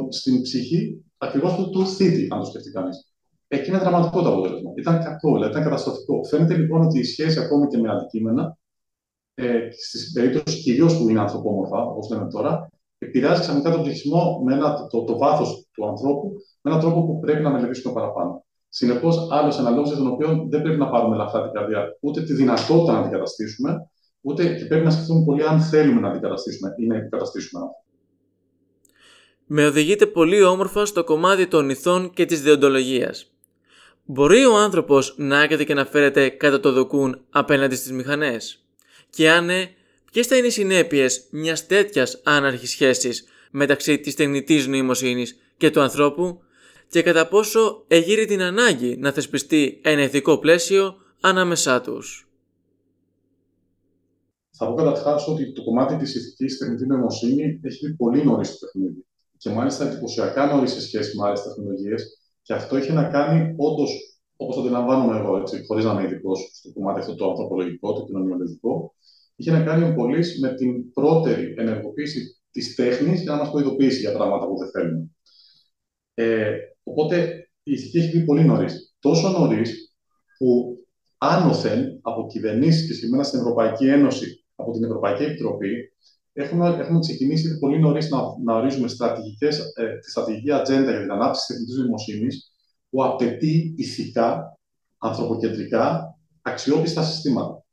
στην 0.09 0.43
ψυχή 0.43 1.05
ακριβώς 1.19 1.55
του, 1.55 1.71
του 1.71 1.87
θήτη, 1.87 2.29
αν 2.31 2.39
το 2.39 2.45
σκεφτεί 2.45 2.71
κανείς. 2.71 3.15
Εκεί 3.49 3.69
είναι 3.69 3.79
δραματικό 3.79 4.23
το 4.23 4.29
αποτέλεσμα. 4.29 4.71
Ήταν 4.77 4.99
κακό, 5.03 5.33
δηλαδή 5.33 5.51
ήταν 5.51 5.63
καταστροφικό. 5.63 6.25
Φαίνεται 6.25 6.57
λοιπόν 6.57 6.83
ότι 6.83 6.99
η 6.99 7.05
σχέση 7.05 7.41
ακόμη 7.41 7.67
και 7.67 7.79
με 7.79 7.91
αντικείμενα, 7.91 8.59
ε, 9.35 9.71
στη 9.71 10.13
περίπτωση 10.13 10.63
κυρίως 10.63 10.99
που 10.99 11.09
είναι 11.09 11.21
ανθρωπόμορφα, 11.21 11.83
όπως 11.83 12.11
λέμε 12.11 12.29
τώρα, 12.31 12.69
επηρεάζει 12.99 13.41
ξαφνικά 13.41 13.71
τον 13.71 13.83
ψυχισμό 13.83 14.41
με 14.45 14.55
ένα, 14.55 14.87
το, 14.91 15.05
το 15.05 15.19
βάθος 15.19 15.69
του 15.73 15.87
ανθρώπου 15.89 16.33
με 16.61 16.71
έναν 16.71 16.81
τρόπο 16.81 17.07
που 17.07 17.19
πρέπει 17.19 17.43
να 17.43 17.51
μελετήσουμε 17.51 17.95
παραπάνω. 17.95 18.45
Συνεπώς, 18.69 19.29
άλλο 19.31 19.55
ένα 19.59 19.71
λόγο 19.71 19.83
για 19.83 19.97
τον 19.97 20.07
οποίο 20.07 20.47
δεν 20.51 20.63
πρέπει 20.63 20.79
να 20.79 20.89
πάρουμε 20.89 21.15
ελαφρά 21.15 21.43
την 21.43 21.53
καρδιά 21.53 21.97
ούτε 22.01 22.23
τη 22.23 22.33
δυνατότητα 22.33 22.93
να 22.93 22.99
αντικαταστήσουμε, 22.99 23.91
ούτε 24.21 24.55
και 24.55 24.65
πρέπει 24.65 24.85
να 24.85 24.91
σκεφτούμε 24.91 25.25
πολύ 25.25 25.43
αν 25.47 25.61
θέλουμε 25.61 26.01
να 26.01 26.09
αντικαταστήσουμε 26.09 26.75
ή 26.79 26.87
να 26.87 26.97
αντικαταστήσουμε 26.97 27.61
Με 29.47 29.67
οδηγείτε 29.67 30.07
πολύ 30.07 30.43
όμορφα 30.43 30.85
στο 30.85 31.05
κομμάτι 31.05 31.47
των 31.47 31.71
ηθών 31.71 32.11
και 32.11 32.25
της 32.25 32.43
διοντολογίας. 32.43 33.33
Μπορεί 34.05 34.45
ο 34.45 34.57
άνθρωπος 34.57 35.15
να 35.19 35.43
έρχεται 35.43 35.65
και 35.65 35.75
να 35.75 35.85
φέρεται 35.85 36.29
κατά 36.29 36.61
το 36.61 36.73
δοκούν 36.73 37.25
απέναντι 37.31 37.75
στις 37.75 37.93
μηχανές; 37.93 38.64
Και 39.15 39.31
αν 39.31 39.45
ναι, 39.45 39.71
ποιες 40.13 40.27
θα 40.27 40.37
είναι 40.37 40.47
οι 40.47 40.51
συνέπειες 40.51 41.27
μιας 41.31 41.67
τέτοιας 41.67 42.21
άναρχης 42.25 42.71
σχέσης 42.71 43.25
μεταξύ 43.51 43.99
της 43.99 44.15
τεχνητής 44.15 44.67
νοημοσύνης 44.67 45.37
και 45.57 45.71
του 45.71 45.81
ανθρώπου 45.81 46.39
και 46.89 47.03
κατά 47.03 47.29
πόσο 47.29 47.85
εγείρει 47.89 48.25
την 48.27 48.43
ανάγκη 48.43 48.97
να 48.97 49.13
θεσπιστεί 49.13 49.81
ένα 49.83 50.03
ηθικό 50.03 50.39
πλαίσιο 50.39 50.95
ανάμεσά 51.21 51.81
τους. 51.81 52.29
Θα 54.57 54.67
πω 54.67 54.75
καταρχάς 54.75 55.29
ότι 55.29 55.53
το 55.53 55.65
κομμάτι 55.65 55.97
της 55.97 56.15
ηθικής 56.15 56.59
τεχνητής 56.59 56.87
νοημοσύνης 56.87 57.59
έχει 57.63 57.87
δει 57.87 57.95
πολύ 57.95 58.25
νωρίς 58.25 58.59
το 58.59 58.67
παιχνίδι. 58.67 59.05
Και 59.37 59.51
μάλιστα 59.51 59.89
εντυπωσιακά 59.91 60.47
νωρίς 60.47 60.73
σε 60.73 60.81
σχέση 60.81 61.17
με 61.17 61.27
άλλες 61.27 61.43
τεχνολογίες. 61.43 62.19
Και 62.43 62.53
αυτό 62.53 62.77
έχει 62.77 62.93
να 62.93 63.05
κάνει 63.05 63.55
όντως, 63.57 64.14
όπως 64.37 64.55
το 64.55 64.61
αντιλαμβάνομαι 64.61 65.19
εγώ, 65.19 65.43
χωρίς 65.67 65.85
να 65.85 65.93
είμαι 65.93 66.05
ειδικός 66.05 66.51
στο 66.53 66.73
κομμάτι 66.73 67.01
αυτό 67.01 67.15
το 67.15 67.31
ανθρωπολογικό, 67.31 67.93
το 67.93 68.05
κοινωνιολογικό, 68.05 68.95
είχε 69.37 69.51
να 69.51 69.63
κάνει 69.65 69.95
πολύ 69.95 70.25
με 70.41 70.55
την 70.55 70.93
πρώτερη 70.93 71.55
ενεργοποίηση 71.57 72.39
της 72.51 72.75
τέχνης 72.75 73.23
για 73.23 73.33
να 73.33 73.39
μας 73.39 73.51
προειδοποιήσει 73.51 74.01
για 74.01 74.13
πράγματα 74.13 74.47
που 74.47 74.59
δεν 74.59 74.71
θέλουμε. 74.71 75.09
Ε, 76.15 76.57
οπότε 76.83 77.49
η 77.63 77.73
ηθική 77.73 77.99
έχει 77.99 78.11
βγει 78.11 78.25
πολύ 78.25 78.45
νωρίς. 78.45 78.97
Τόσο 78.99 79.29
νωρίς 79.29 79.95
που 80.39 80.79
άνωθεν 81.19 81.99
από 82.03 82.27
κυβερνήσεις 82.27 82.87
και 82.87 82.93
συγκεκριμένα 82.93 83.25
στην 83.25 83.39
Ευρωπαϊκή 83.39 83.87
Ένωση, 83.87 84.45
από 84.55 84.73
την 84.73 84.85
Ευρωπαϊκή 84.85 85.23
Επιτροπή, 85.23 85.93
έχουμε, 86.33 86.69
έχουμε 86.69 86.99
ξεκινήσει 86.99 87.59
πολύ 87.59 87.79
νωρίς 87.79 88.11
να, 88.11 88.19
να 88.45 88.55
ορίζουμε 88.55 88.89
στρατηγικές, 88.89 89.59
ε, 89.59 89.99
τη 89.99 90.11
στρατηγική 90.11 90.53
ατζέντα 90.53 90.91
για 90.91 91.01
την 91.01 91.11
ανάπτυξη 91.11 91.47
της 91.47 91.47
τεχνητής 91.47 91.77
νοημοσύνης, 91.77 92.54
που 92.95 93.05
απαιτεί 93.05 93.75
ηθικά, 93.77 94.59
ανθρωποκεντρικά, 94.99 96.17
αξιόπιστα 96.43 97.03
συστήματα. 97.03 97.65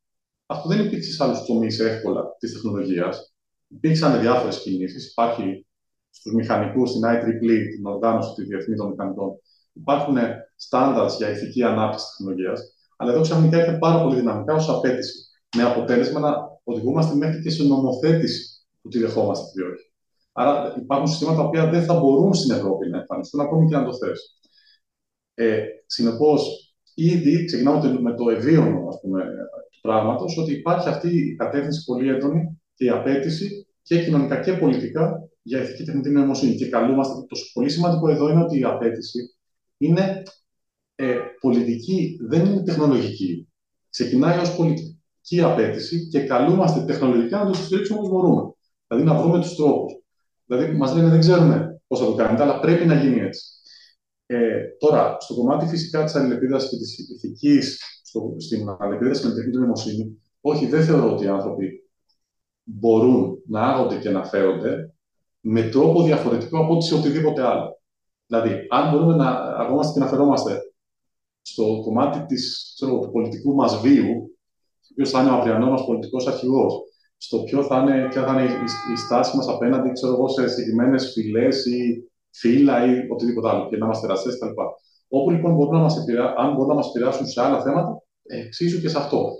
Αυτό 0.46 0.70
δεν 0.70 0.86
υπήρξε 0.86 1.12
σε 1.12 1.24
άλλους 1.24 1.46
τομείς 1.46 1.80
εύκολα 1.80 2.36
της 2.40 2.54
τεχνολογίας. 2.54 3.34
Υπήρξαν 3.68 4.20
διάφορες 4.20 4.62
κινήσεις. 4.62 5.12
Υπάρχει 5.12 5.66
στους 6.10 6.34
μηχανικούς, 6.34 6.90
στην 6.90 7.02
IEEE, 7.06 7.76
την 7.76 7.86
οργάνωση 7.86 8.34
τη 8.34 8.44
Διεθνή 8.44 8.76
των 8.76 8.90
Μηχανικών, 8.90 9.40
υπάρχουν 9.74 10.16
στάνταρτ 10.56 11.16
για 11.18 11.30
ηθική 11.30 11.64
ανάπτυξη 11.64 12.06
τεχνολογίας. 12.18 12.62
Αλλά 12.98 13.12
εδώ 13.12 13.22
ξαφνικά 13.22 13.58
έρχεται 13.58 13.78
πάρα 13.78 14.02
πολύ 14.04 14.16
δυναμικά 14.16 14.54
ως 14.54 14.70
απέτηση. 14.70 15.18
Με 15.58 15.64
αποτέλεσμα 15.64 16.20
να 16.20 16.36
οδηγούμαστε 16.64 17.16
μέχρι 17.16 17.42
και 17.42 17.50
σε 17.50 17.64
νομοθέτηση 17.64 18.66
που 18.82 18.90
τη 18.90 19.00
δεχόμαστε 19.00 19.62
ή 19.62 19.64
όχι. 19.72 19.92
Άρα 20.32 20.76
υπάρχουν 20.78 21.08
συστήματα 21.08 21.38
τα 21.38 21.44
οποία 21.44 21.70
δεν 21.70 21.84
θα 21.84 22.00
μπορούν 22.00 22.34
στην 22.34 22.52
Ευρώπη 22.52 22.90
να 22.90 22.98
εμφανιστούν, 22.98 23.40
ακόμη 23.42 23.68
και 23.70 23.76
αν 23.76 23.86
το 23.86 23.98
θες. 23.98 24.41
Ε, 25.42 25.66
Συνεπώς, 25.86 26.74
ήδη 26.94 27.46
ξεκινάμε 27.46 28.00
με 28.00 28.16
το 28.16 28.30
ευίωνο 28.30 28.88
ας 28.88 29.00
πούμε, 29.02 29.24
του 29.72 29.82
πράγματος, 29.82 30.38
ότι 30.38 30.54
υπάρχει 30.54 30.90
αυτή 30.90 31.18
η 31.18 31.36
κατεύθυνση 31.36 31.84
πολύ 31.86 32.10
έντονη 32.10 32.62
και 32.74 32.86
η 32.86 32.90
απέτηση 32.90 33.68
και 33.82 34.04
κοινωνικά 34.04 34.40
και 34.40 34.54
πολιτικά 34.54 35.30
για 35.42 35.62
ηθική 35.62 35.84
τεχνητή 35.84 36.10
νοημοσύνη. 36.10 36.56
Και 36.56 36.70
καλούμαστε. 36.70 37.14
Το 37.14 37.40
πολύ 37.54 37.70
σημαντικό 37.70 38.10
εδώ 38.10 38.30
είναι 38.30 38.44
ότι 38.44 38.60
η 38.60 38.64
απέτηση 38.64 39.20
είναι 39.78 40.24
ε, 40.96 41.16
πολιτική, 41.40 42.18
δεν 42.22 42.46
είναι 42.46 42.64
τεχνολογική. 42.64 43.48
Ξεκινάει 43.90 44.40
ως 44.40 44.56
πολιτική. 44.56 45.00
η 45.30 45.42
απέτηση 45.42 46.08
και 46.08 46.20
καλούμαστε 46.20 46.86
τεχνολογικά 46.86 47.44
να 47.44 47.52
το 47.52 47.54
στηρίξουμε 47.54 48.00
όπως 48.00 48.12
μπορούμε. 48.12 48.54
Δηλαδή 48.88 49.08
να 49.08 49.22
βρούμε 49.22 49.40
τους 49.40 49.56
τρόπους. 49.56 49.94
Δηλαδή, 50.46 50.78
μας 50.78 50.96
λένε 50.96 51.10
δεν 51.10 51.20
ξέρουμε 51.20 51.82
πώς 51.88 52.00
θα 52.00 52.06
το 52.06 52.14
κάνετε, 52.14 52.44
αλλά 52.44 52.60
πρέπει 52.60 52.86
να 52.86 52.96
γίνει 52.96 53.20
έτσι. 53.20 53.61
Ε, 54.34 54.76
τώρα, 54.80 55.18
στο 55.20 55.34
κομμάτι 55.36 55.66
φυσικά 55.66 56.04
της 56.04 56.16
αλληλεπίδρασης 56.16 56.70
και 56.70 56.78
της 56.78 56.98
ηθικής, 56.98 57.80
στην 58.38 58.76
αλληλεπίδραση 58.80 59.24
με 59.24 59.28
την 59.28 59.38
τεχνητή 59.38 59.58
νοημοσύνη, 59.58 60.22
όχι, 60.42 60.66
δεν 60.66 60.84
θεωρώ 60.84 61.14
ότι 61.14 61.24
οι 61.24 61.28
άνθρωποι 61.28 61.90
μπορούν 62.64 63.42
να 63.48 63.62
άγονται 63.62 63.98
και 63.98 64.10
να 64.10 64.24
φέρονται 64.24 64.94
με 65.40 65.62
τρόπο 65.62 66.04
διαφορετικό 66.04 66.60
από 66.60 66.74
ό,τι 66.74 66.86
σε 66.86 66.96
οτιδήποτε 66.96 67.42
άλλο. 67.42 67.82
Δηλαδή, 68.28 68.68
αν 68.70 68.92
μπορούμε 68.92 69.16
να 69.16 69.30
αγόμαστε 69.32 69.94
και 69.94 70.00
να 70.00 70.08
φερόμαστε 70.12 70.60
στο 71.42 71.80
κομμάτι 71.84 72.26
της, 72.26 72.72
ξέρω, 72.76 73.00
του 73.00 73.12
πολιτικού 73.12 73.56
μας 73.56 73.82
βίου, 73.82 74.38
ποιο 74.96 75.06
θα 75.06 75.22
είναι 75.22 75.30
ο 75.30 75.34
αυριανός 75.34 75.70
μας 75.70 75.86
πολιτικός 75.86 76.28
αρχηγός, 76.28 76.74
στο 77.18 77.44
ποιο 77.44 77.64
θα 77.64 77.80
είναι, 77.80 78.08
ποια 78.10 78.26
θα 78.26 78.32
είναι 78.32 78.52
η, 78.52 78.56
η 78.94 78.96
στάση 78.96 79.36
μας 79.38 79.48
απέναντι 79.48 79.92
ξέρω 79.92 80.14
εγώ, 80.14 80.28
σε 80.28 80.48
συγκεκριμένες 80.48 81.12
φυλές 81.14 81.66
ή 81.66 82.11
φύλλα 82.32 82.86
ή 82.86 83.08
οτιδήποτε 83.10 83.50
άλλο, 83.50 83.70
και 83.70 83.78
να 83.78 83.86
είμαστε 83.86 84.08
ραστέ 84.08 84.30
κτλ. 84.30 84.62
Όπου 85.08 85.30
λοιπόν 85.30 85.54
μπορούν 85.54 85.74
να 85.74 85.82
μας 85.82 85.98
επηρεάσουν, 85.98 86.36
αν 86.38 86.54
μπορούν 86.54 86.68
να 86.68 86.74
μας 86.76 86.88
επηρεάσουν 86.88 87.28
σε 87.28 87.42
άλλα 87.42 87.62
θέματα, 87.62 88.04
εξίσου 88.24 88.82
και 88.82 88.90
σε 88.90 88.98
αυτό. 88.98 89.32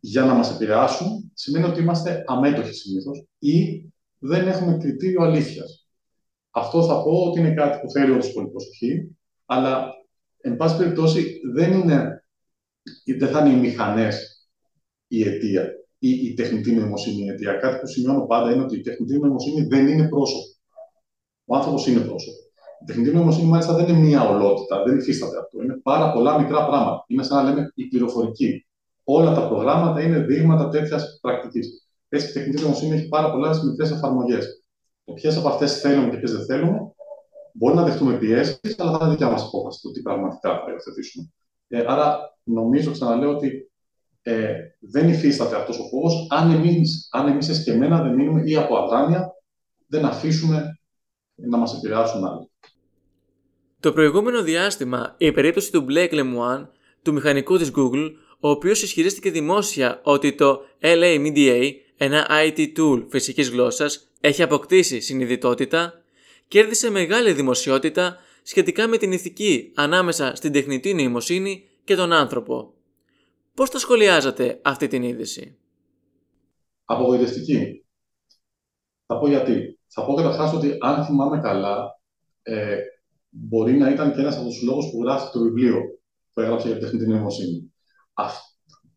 Για 0.00 0.24
να 0.24 0.34
μας 0.34 0.54
επηρεάσουν, 0.54 1.30
σημαίνει 1.34 1.64
ότι 1.64 1.80
είμαστε 1.80 2.24
αμέτωχοι 2.26 2.72
συνήθως 2.72 3.26
ή 3.38 3.84
δεν 4.18 4.48
έχουμε 4.48 4.76
κριτήριο 4.76 5.22
αλήθειας. 5.22 5.88
Αυτό 6.50 6.84
θα 6.84 7.02
πω 7.02 7.10
ότι 7.10 7.40
είναι 7.40 7.54
κάτι 7.54 7.78
που 7.80 7.90
θέλει 7.90 8.10
όντως 8.10 8.32
πολύ 8.32 8.48
προσοχή, 8.48 9.16
αλλά 9.44 9.92
εν 10.40 10.56
πάση 10.56 10.76
περιπτώσει 10.76 11.40
δεν, 11.52 11.72
είναι, 11.72 12.24
δεν 13.18 13.28
θα 13.28 13.46
είναι 13.46 13.56
οι 13.56 13.60
μηχανές 13.60 14.48
η 15.06 15.22
αιτία 15.22 15.68
ή 15.98 16.10
η 16.10 16.34
τεχνητή 16.34 16.72
νοημοσύνη 16.72 17.24
η 17.24 17.28
αιτία. 17.28 17.54
Κάτι 17.54 17.80
που 17.80 17.86
σημειώνω 17.86 18.26
πάντα 18.26 18.52
είναι 18.52 18.62
ότι 18.62 18.76
η 18.76 18.80
τεχνητή 18.80 19.18
νοημοσύνη 19.18 19.66
δεν 19.66 19.88
είναι 19.88 20.08
πρόσωπο. 20.08 20.53
Ο 21.44 21.56
άνθρωπος 21.56 21.86
είναι 21.86 22.00
πρόσωπος. 22.00 22.42
Η 22.80 22.84
τεχνητή 22.84 23.10
νοημοσύνη 23.10 23.48
μάλιστα 23.48 23.74
δεν 23.74 23.88
είναι 23.88 23.98
μία 23.98 24.28
ολότητα, 24.28 24.82
δεν 24.82 24.98
υφίσταται 24.98 25.38
αυτό. 25.38 25.62
Είναι 25.62 25.80
πάρα 25.82 26.12
πολλά 26.12 26.38
μικρά 26.38 26.66
πράγματα. 26.66 27.04
Είναι 27.06 27.22
σαν 27.22 27.44
να 27.44 27.50
λέμε 27.50 27.72
η 27.74 27.84
πληροφορική. 27.84 28.66
Όλα 29.04 29.34
τα 29.34 29.48
προγράμματα 29.48 30.02
είναι 30.02 30.18
δείγματα 30.18 30.68
τέτοιας 30.68 31.18
πρακτικής. 31.20 31.88
Έτσι, 32.08 32.30
η 32.30 32.32
τεχνητή 32.32 32.62
νοημοσύνη 32.62 32.94
έχει 32.94 33.08
πάρα 33.08 33.30
πολλέ 33.30 33.48
μικρέ 33.64 33.86
εφαρμογές. 33.94 34.64
Το 35.04 35.12
ποιες 35.12 35.36
από 35.36 35.48
αυτές 35.48 35.80
θέλουμε 35.80 36.10
και 36.10 36.16
ποιες 36.16 36.32
δεν 36.32 36.44
θέλουμε, 36.44 36.78
μπορεί 37.52 37.74
να 37.74 37.84
δεχτούμε 37.84 38.18
πιέσεις, 38.18 38.78
αλλά 38.78 38.90
θα 38.90 38.98
είναι 39.00 39.10
δικιά 39.10 39.30
μας 39.30 39.42
απόφαση 39.42 39.80
το 39.82 39.90
τι 39.90 40.02
πραγματικά 40.02 40.50
θα 40.64 40.70
υιοθετήσουμε. 40.70 41.32
Ε, 41.68 41.84
άρα, 41.86 42.36
νομίζω, 42.42 42.90
ξαναλέω, 42.90 43.30
ότι 43.30 43.70
ε, 44.26 44.54
δεν 44.80 45.08
υφίσταται 45.08 45.56
αυτός 45.56 45.78
ο 45.78 45.84
φόβος 45.84 46.26
αν 46.30 46.50
εμείς 46.50 47.08
αν 47.12 47.28
εμείς 47.28 47.48
εσκεμμένα 47.48 48.02
δεν 48.02 48.14
μείνουμε 48.14 48.42
ή 48.44 48.56
από 48.56 48.76
αδράνεια 48.76 49.32
δεν 49.86 50.04
αφήσουμε 50.04 50.80
να 51.34 51.56
μας 51.56 51.76
επηρεάσουν 51.76 52.24
άλλοι. 52.24 52.50
Το 53.80 53.92
προηγούμενο 53.92 54.42
διάστημα, 54.42 55.14
η 55.18 55.32
περίπτωση 55.32 55.72
του 55.72 55.86
Blake 55.88 56.12
Lemoine, 56.12 56.66
του 57.02 57.12
μηχανικού 57.12 57.58
της 57.58 57.70
Google, 57.76 58.12
ο 58.40 58.48
οποίος 58.48 58.82
ισχυρίστηκε 58.82 59.30
δημόσια 59.30 60.00
ότι 60.02 60.34
το 60.34 60.60
LA 60.80 61.26
Media, 61.26 61.70
ένα 61.96 62.26
IT 62.30 62.72
tool 62.76 63.06
φυσικής 63.08 63.50
γλώσσας, 63.50 64.12
έχει 64.20 64.42
αποκτήσει 64.42 65.00
συνειδητότητα, 65.00 66.02
κέρδισε 66.48 66.90
μεγάλη 66.90 67.32
δημοσιότητα 67.32 68.16
σχετικά 68.42 68.88
με 68.88 68.96
την 68.96 69.12
ηθική 69.12 69.72
ανάμεσα 69.74 70.34
στην 70.34 70.52
τεχνητή 70.52 70.94
νοημοσύνη 70.94 71.68
και 71.84 71.94
τον 71.94 72.12
άνθρωπο. 72.12 72.74
Πώς 73.54 73.70
θα 73.70 73.78
σχολιάζατε 73.78 74.60
αυτή 74.62 74.86
την 74.88 75.02
είδηση; 75.02 75.58
Απογοητευτική. 76.84 77.84
Θα 79.06 79.18
πω 79.18 79.28
γιατί. 79.28 79.73
Θα 79.96 80.04
πω 80.04 80.14
καταρχάς 80.14 80.52
ότι 80.52 80.76
αν 80.80 81.04
θυμάμαι 81.04 81.40
καλά, 81.40 82.00
ε, 82.42 82.78
μπορεί 83.28 83.72
να 83.72 83.90
ήταν 83.90 84.12
και 84.12 84.20
ένας 84.20 84.36
από 84.36 84.44
τους 84.44 84.62
λόγους 84.62 84.90
που 84.90 85.02
γράφει 85.02 85.32
το 85.32 85.40
βιβλίο 85.40 85.80
που 86.32 86.40
έγραψε 86.40 86.68
για 86.68 86.78
τεχνητή 86.78 87.06
νοημοσύνη. 87.06 87.72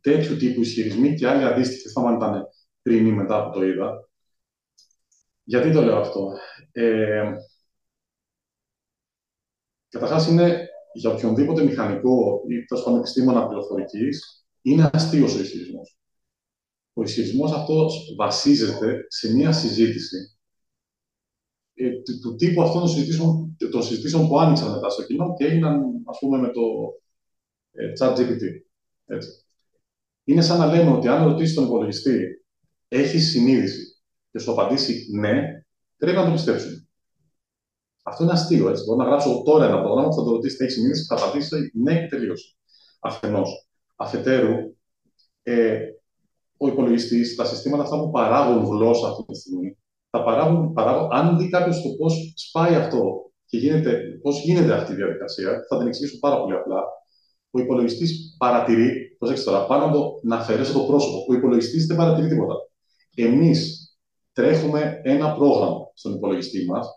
τέτοιου 0.02 0.38
τύπου 0.38 0.62
ισχυρισμοί 0.62 1.16
και 1.16 1.28
άλλοι 1.28 1.44
αντίστοιχοι, 1.44 1.90
θα 1.90 2.14
ήταν 2.16 2.48
πριν 2.82 3.06
ή 3.06 3.12
μετά 3.12 3.44
που 3.44 3.60
το 3.60 3.66
είδα. 3.66 4.10
Γιατί 5.44 5.72
το 5.72 5.82
λέω 5.82 5.98
αυτό; 5.98 6.32
Ε, 6.72 7.34
Καταρχάς, 9.90 10.28
είναι 10.28 10.70
για 10.94 11.10
οποιονδήποτε 11.10 11.64
μηχανικό 11.64 12.44
ή 12.50 12.66
τόσο 12.66 12.84
πάντων 12.84 13.00
επιστήμονα 13.00 13.48
πληροφορικής, 13.48 14.46
είναι 14.62 14.90
αστείος 14.94 15.36
ο 15.36 15.40
ισχυρισμός. 15.40 15.98
Ο 16.94 17.02
ισχυρισμός 17.02 17.52
αυτός 17.52 18.14
βασίζεται 18.18 19.06
σε 19.08 19.34
μια 19.34 19.52
συζήτηση 19.52 20.37
ε, 21.80 21.90
του, 22.22 22.36
τύπου 22.36 22.62
αυτών 22.62 22.80
των 22.80 22.90
συζητήσεων, 22.90 23.58
των 23.72 23.84
συζητήσεων 23.84 24.28
που 24.28 24.40
άνοιξαν 24.40 24.72
μετά 24.72 24.90
στο 24.90 25.04
κοινό 25.04 25.34
και 25.38 25.46
έγιναν, 25.46 25.82
ας 26.06 26.18
πούμε, 26.20 26.38
με 26.38 26.48
το 26.48 26.62
ε, 27.72 27.92
chat 28.00 28.18
GPT. 28.18 28.42
Έτσι. 29.06 29.30
Είναι 30.24 30.42
σαν 30.42 30.60
να 30.60 30.66
λέμε 30.66 30.92
ότι 30.92 31.08
αν 31.08 31.24
ρωτήσεις 31.24 31.56
τον 31.56 31.66
υπολογιστή, 31.66 32.46
έχεις 32.88 33.30
συνείδηση 33.30 34.02
και 34.32 34.40
σου 34.40 34.52
απαντήσει 34.52 35.08
ναι, 35.20 35.42
πρέπει 35.98 36.18
να 36.18 36.26
το 36.26 36.32
πιστέψουμε. 36.32 36.88
Αυτό 38.04 38.24
είναι 38.24 38.32
αστείο. 38.32 38.70
Έτσι. 38.70 38.84
Μπορώ 38.84 39.04
να 39.04 39.10
γράψω 39.10 39.42
τώρα 39.46 39.66
ένα 39.66 39.82
πρόγραμμα 39.82 40.08
που 40.08 40.16
θα 40.16 40.24
το 40.24 40.32
ρωτήσει, 40.32 40.58
έχεις 40.60 40.74
συνείδηση, 40.74 41.06
θα 41.06 41.16
απαντήσει 41.16 41.72
ναι 41.74 42.00
και 42.00 42.08
τελείωσε. 42.08 42.56
Αφενός. 43.00 43.68
Αφετέρου, 43.96 44.76
ε, 45.44 45.80
ο 46.58 46.68
υπολογιστής, 46.68 47.36
τα 47.36 47.46
συστήματα 47.46 47.84
αυτά 47.84 48.00
που 48.00 48.10
παράγουν 48.10 48.66
γλώσσα 48.66 49.08
αυτή 49.08 49.24
τη 49.26 49.40
στιγμή, 49.40 49.78
θα 50.10 50.24
παράγουν, 50.24 50.74
παράγουν 50.74 51.12
αν 51.12 51.38
δει 51.38 51.50
κάποιος 51.50 51.82
το 51.82 51.89
πώς 51.89 52.34
σπάει 52.36 52.76
αυτό 52.76 53.32
και 53.46 53.58
γίνεται, 53.58 54.20
πώς 54.22 54.43
γίνεται 54.43 54.74
αυτή 54.74 54.91
η 54.91 54.96
διαδικασία, 54.96 55.65
θα 55.70 55.78
την 55.78 55.88
εξηγήσω 55.88 56.17
πάρα 56.20 56.41
πολύ 56.41 56.54
απλά. 56.54 56.84
Ο 57.52 57.60
υπολογιστής 57.60 58.36
παρατηρεί, 58.38 59.15
προσέξτε 59.17 59.50
τώρα, 59.50 59.65
πάνω 59.65 59.86
από 59.86 60.20
να 60.24 60.36
αφαιρέσω 60.36 60.74
το 60.74 60.80
πρόσωπο. 60.80 61.26
Ο 61.30 61.34
υπολογιστής 61.34 61.86
δεν 61.86 61.98
παρατηρεί 61.98 62.28
τίποτα. 62.28 62.54
Εμείς 63.15 63.88
τρέχουμε 64.34 65.02
ένα 65.04 65.34
πρόγραμμα 65.34 65.91
στον 65.93 66.13
υπολογιστή 66.13 66.65
μας, 66.65 66.88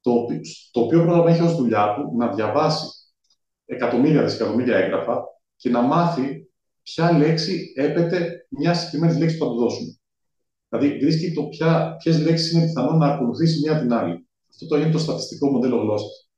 το, 0.00 0.26
το 0.70 0.80
οποίο 0.80 1.02
πρόγραμμα 1.02 1.30
έχει 1.30 1.42
ως 1.42 1.56
δουλειά 1.56 1.94
του 1.94 2.16
να 2.16 2.32
διαβάσει 2.34 2.86
εκατομμύρια 3.64 4.22
δισεκατομμύρια 4.22 4.76
έγγραφα 4.76 5.24
και 5.56 5.70
να 5.70 5.80
μάθει 5.80 6.50
ποια 6.82 7.12
λέξη 7.12 7.72
έπεται 7.76 8.46
μια 8.48 8.74
συγκεκριμένη 8.74 9.18
λέξη 9.18 9.36
που 9.36 9.44
θα 9.44 9.50
του 9.50 9.58
δώσουμε. 9.58 9.97
Δηλαδή, 10.68 10.98
βρίσκει 10.98 11.32
το 11.32 11.48
ποιες 11.98 12.20
λέξεις 12.20 12.52
είναι 12.52 12.64
πιθανό 12.64 12.92
να 12.96 13.06
ακολουθήσει 13.06 13.60
μία 13.60 13.80
την 13.80 13.92
άλλη. 13.92 14.28
Αυτό 14.50 14.66
το 14.66 14.76
είναι 14.76 14.90
το 14.90 14.98
στατιστικό 14.98 15.50
μοντέλο 15.50 15.76
γλώσσας. 15.76 16.30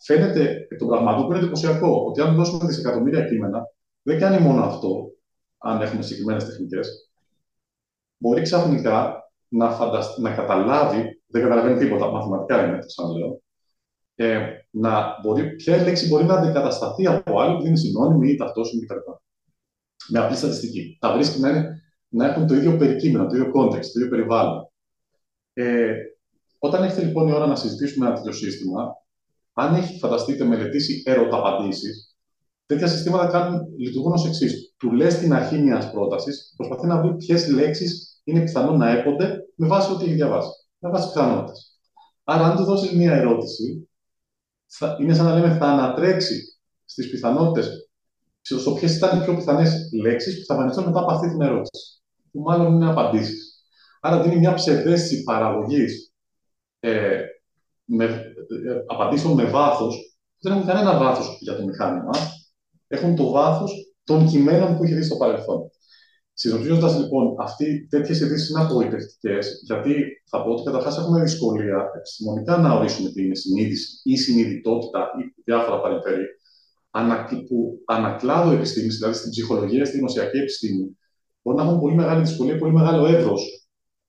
Φαίνεται 0.00 0.66
εκ 0.70 0.78
των 0.78 0.88
πραγματών 0.88 1.24
που 1.24 1.30
είναι 1.30 1.40
εντυπωσιακό 1.40 2.04
ότι 2.08 2.20
αν 2.20 2.34
δώσουμε 2.34 2.66
δισεκατομμύρια 2.66 3.24
κείμενα, 3.24 3.62
δεν 4.02 4.18
κάνει 4.18 4.38
μόνο 4.38 4.64
αυτό, 4.64 5.10
αν 5.58 5.80
έχουμε 5.80 6.02
συγκεκριμένες 6.02 6.44
τεχνικές. 6.44 7.10
Μπορεί 8.18 8.42
ξαφνικά 8.42 9.22
να, 9.48 9.70
φαντασ... 9.70 10.18
να 10.18 10.34
καταλάβει, 10.34 11.22
δεν 11.26 11.42
καταλαβαίνει 11.42 11.78
τίποτα, 11.78 12.10
μαθηματικά 12.10 12.66
είναι, 12.66 12.78
σαν 12.86 13.16
λέω, 13.16 13.42
ε, 14.14 14.46
να 14.70 15.20
μπορεί, 15.22 15.54
ποια 15.54 15.82
λέξη 15.82 16.08
μπορεί 16.08 16.24
να 16.24 16.34
αντικατασταθεί 16.34 17.06
από 17.06 17.40
άλλη 17.40 17.56
που 17.56 17.66
είναι 17.66 17.76
συνώνυμη 17.76 18.30
ή 18.30 18.36
ταυτόσιμη 18.36 18.86
κτλ. 18.86 18.96
Με 20.08 20.18
απλή 20.18 20.36
στατιστική. 20.36 20.96
Τα 21.00 21.12
βρίσκει 21.12 21.40
να 21.40 21.48
είναι 21.48 21.83
να 22.14 22.26
έχουν 22.26 22.46
το 22.46 22.54
ίδιο 22.54 22.76
περικείμενο, 22.76 23.26
το 23.26 23.36
ίδιο 23.36 23.52
context, 23.54 23.86
το 23.92 23.98
ίδιο 23.98 24.08
περιβάλλον. 24.08 24.70
Ε, 25.52 25.94
όταν 26.58 26.82
έχετε 26.82 27.04
λοιπόν 27.04 27.28
η 27.28 27.32
ώρα 27.32 27.46
να 27.46 27.56
συζητήσουμε 27.56 28.06
ένα 28.06 28.14
τέτοιο 28.14 28.32
σύστημα, 28.32 28.96
αν 29.52 29.74
έχει, 29.74 29.98
φανταστείτε, 29.98 30.44
μελετήσει 30.44 31.02
ερωταπαντήσεις, 31.06 32.16
τέτοια 32.66 32.86
συστήματα 32.86 33.26
κάνουν, 33.26 33.60
λειτουργούν 33.78 34.12
ως 34.12 34.26
εξής. 34.26 34.74
Του 34.76 34.92
λες 34.92 35.12
στην 35.12 35.32
αρχή 35.32 35.58
μιας 35.58 35.90
πρότασης, 35.90 36.52
προσπαθεί 36.56 36.86
να 36.86 37.00
βρει 37.00 37.16
ποιες 37.16 37.48
λέξεις 37.48 38.20
είναι 38.24 38.40
πιθανό 38.40 38.76
να 38.76 38.90
έπονται 38.90 39.38
με 39.54 39.66
βάση 39.66 39.92
ό,τι 39.92 40.04
έχει 40.04 40.14
διαβάσει. 40.14 40.50
Με 40.78 40.90
βάση 40.90 41.08
πιθανότητες. 41.08 41.78
Άρα, 42.24 42.44
αν 42.44 42.56
του 42.56 42.64
δώσεις 42.64 42.92
μια 42.92 43.12
ερώτηση, 43.12 43.88
θα, 44.66 44.96
είναι 45.00 45.14
σαν 45.14 45.24
να 45.24 45.34
λέμε 45.34 45.56
θα 45.56 45.66
ανατρέξει 45.66 46.58
στις 46.84 47.10
πιθανότητες, 47.10 47.88
στο 48.40 48.72
ποιες 48.72 48.96
ήταν 48.96 49.20
οι 49.20 49.24
πιο 49.24 49.34
πιθανές 49.34 49.90
λέξεις 50.02 50.38
που 50.38 50.44
θα 50.44 50.54
εμφανιστούν 50.54 50.84
μετά 50.84 51.00
από 51.00 51.12
αυτή 51.12 51.28
την 51.28 51.40
ερώτηση 51.40 52.03
που 52.34 52.40
μάλλον 52.40 52.74
είναι 52.74 52.90
απαντήσεις. 52.90 53.64
Άρα 54.00 54.22
δίνει 54.22 54.36
μια 54.36 54.54
ψευδέστηση 54.54 55.22
παραγωγής 55.22 56.12
ε, 56.80 57.20
με, 57.84 58.04
ε, 58.04 58.82
απαντήσεων 58.86 59.34
με 59.34 59.44
βάθος, 59.44 60.18
που 60.36 60.48
δεν 60.48 60.52
έχουν 60.52 60.66
κανένα 60.66 60.98
βάθος 60.98 61.38
για 61.40 61.56
το 61.56 61.64
μηχάνημα. 61.64 62.10
Έχουν 62.88 63.16
το 63.16 63.30
βάθος 63.30 63.72
των 64.04 64.26
κειμένων 64.26 64.76
που 64.76 64.84
έχει 64.84 64.94
δει 64.94 65.02
στο 65.02 65.16
παρελθόν. 65.16 65.70
Συνοψίζοντας 66.32 66.98
λοιπόν, 66.98 67.34
αυτοί 67.38 67.86
τέτοιες 67.90 68.20
ειδήσεις 68.20 68.48
είναι 68.48 68.60
απογοητευτικές, 68.60 69.60
γιατί 69.64 70.22
θα 70.24 70.42
πω 70.42 70.50
ότι 70.50 70.62
καταρχάς 70.62 70.98
έχουμε 70.98 71.22
δυσκολία 71.22 71.90
επιστημονικά 71.96 72.56
να 72.56 72.72
ορίσουμε 72.72 73.10
τι 73.10 73.24
είναι 73.24 73.34
συνείδηση 73.34 74.00
ή 74.02 74.16
συνειδητότητα 74.16 75.00
ή 75.00 75.42
διάφορα 75.44 75.80
παρεμφέρει, 75.80 76.24
που 77.48 77.82
ανακλάδο 77.84 78.50
επιστήμης, 78.50 78.96
δηλαδή 78.96 79.16
στην 79.16 79.30
ψυχολογία, 79.30 79.84
στην 79.84 79.98
γνωσιακή 79.98 80.36
επιστήμη, 80.36 80.98
μπορεί 81.44 81.56
να 81.56 81.62
έχουν 81.62 81.80
πολύ 81.80 81.94
μεγάλη 81.94 82.22
δυσκολία, 82.22 82.58
πολύ 82.58 82.72
μεγάλο 82.72 83.06
εύρο 83.06 83.34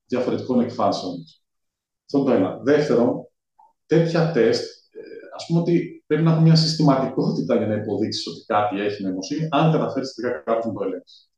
διαφορετικών 0.06 0.60
εκφάσεων. 0.60 1.14
Αυτό 2.06 2.18
είναι 2.18 2.28
το 2.28 2.34
ένα. 2.36 2.60
Δεύτερον, 2.64 3.28
τέτοια 3.86 4.32
τεστ, 4.32 4.64
ε, 4.94 5.00
ας 5.36 5.46
πούμε 5.46 5.60
ότι 5.60 6.04
πρέπει 6.08 6.24
να 6.24 6.32
έχουν 6.32 6.44
μια 6.44 6.56
συστηματικότητα 6.56 7.56
για 7.56 7.68
να 7.68 7.76
υποδείξεις 7.76 8.28
ότι 8.28 8.46
κάτι 8.46 8.82
έχει 8.82 9.04
νοημοσύνη, 9.04 9.48
αν 9.52 9.72
καταφέρεις 9.72 10.14
τελικά 10.14 10.40
κάποιο 10.40 10.72
να 10.72 10.78
το 10.80 10.86
ελέγξει. 10.86 11.30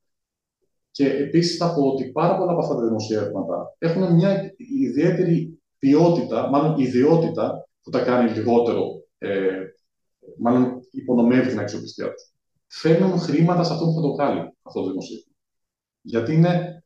Και 0.92 1.10
επίσης 1.10 1.58
θα 1.58 1.74
πω 1.74 1.82
ότι 1.82 2.12
πάρα 2.12 2.38
πολλά 2.38 2.52
από 2.52 2.62
αυτά 2.62 2.76
τα 2.76 2.84
δημοσιεύματα 2.84 3.76
έχουν 3.78 4.14
μια 4.14 4.54
ιδιαίτερη 4.58 5.60
ποιότητα, 5.80 6.50
μάλλον 6.50 6.80
ιδιότητα 6.80 7.68
που 7.82 7.90
τα 7.90 8.04
κάνει 8.04 8.32
λιγότερο, 8.32 9.04
ε, 9.18 9.50
μάλλον 10.38 10.80
υπονομεύει 10.92 11.50
την 11.50 11.60
αξιοπιστία 11.60 12.14
τους. 12.14 12.32
Φέρνουν 12.68 13.20
χρήματα 13.20 13.64
σε 13.64 13.74
αυτό 13.74 13.86
που 13.86 13.94
θα 13.94 14.02
το 14.02 14.14
κάνει 14.14 14.40
αυτό 14.62 14.82
το 14.82 14.90
δημοσίευμα. 14.90 15.32
Γιατί 16.08 16.34
είναι, 16.34 16.84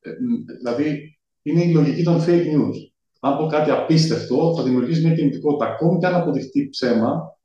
ε, 0.00 0.10
δηλαδή, 0.58 1.18
είναι 1.42 1.62
η 1.64 1.72
λογική 1.72 2.02
των 2.02 2.20
fake 2.26 2.46
news. 2.54 2.76
Αν 3.20 3.36
πω 3.36 3.46
κάτι 3.46 3.70
απίστευτο, 3.70 4.54
θα 4.56 4.62
δημιουργήσει 4.62 5.06
μια 5.06 5.14
κινητικότητα. 5.14 5.66
Ακόμη 5.66 5.98
και 5.98 6.06
αν 6.06 6.14
αποδειχτεί 6.14 6.68
ψέμα, 6.68 7.38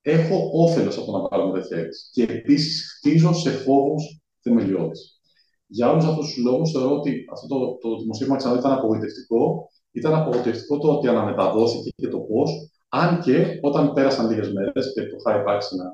έχω 0.00 0.50
όφελος 0.52 0.96
από 0.96 1.06
το 1.06 1.18
να 1.18 1.28
πάρω 1.28 1.50
τέτοια 1.50 1.78
αίτηση. 1.78 2.10
Και 2.12 2.22
επίσης 2.22 2.98
χτίζω 2.98 3.32
σε 3.32 3.50
φόβους 3.50 4.20
θεμελιώδεις. 4.40 5.20
Για 5.66 5.90
όλους 5.90 6.04
αυτούς 6.04 6.26
τους 6.26 6.44
λόγους, 6.44 6.70
θεωρώ 6.70 6.96
ότι 6.98 7.24
αυτό 7.32 7.46
το, 7.48 7.76
το 7.76 7.98
δημοσίευμα 7.98 8.36
ξανά 8.36 8.58
ήταν 8.58 8.72
απογοητευτικό. 8.72 9.70
Ήταν 9.90 10.14
απογοητευτικό 10.14 10.78
το 10.78 10.92
ότι 10.92 11.08
αναμεταδόθηκε 11.08 11.90
και 11.96 12.08
το 12.08 12.18
πώς, 12.18 12.50
αν 12.88 13.20
και 13.20 13.58
όταν 13.62 13.92
πέρασαν 13.92 14.30
λίγες 14.30 14.52
μέρες 14.52 14.92
και 14.94 15.00
το 15.00 15.16
είχα 15.18 15.40
υπάρξει 15.40 15.76
να 15.76 15.84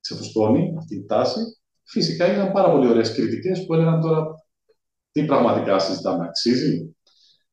ξεφουσκώνει 0.00 0.74
αυτή 0.78 0.94
η 0.94 1.04
τάση, 1.04 1.40
φυσικά 1.90 2.24
έγιναν 2.24 2.52
πάρα 2.52 2.70
πολύ 2.70 2.88
ωραίες 2.88 3.14
κριτικές 3.14 3.66
που 3.66 3.74
έλεγαν 3.74 4.00
τώρα 4.00 4.26
τι 5.12 5.24
πραγματικά 5.24 5.78
συζητάμε, 5.78 6.24
αξίζει. 6.24 6.96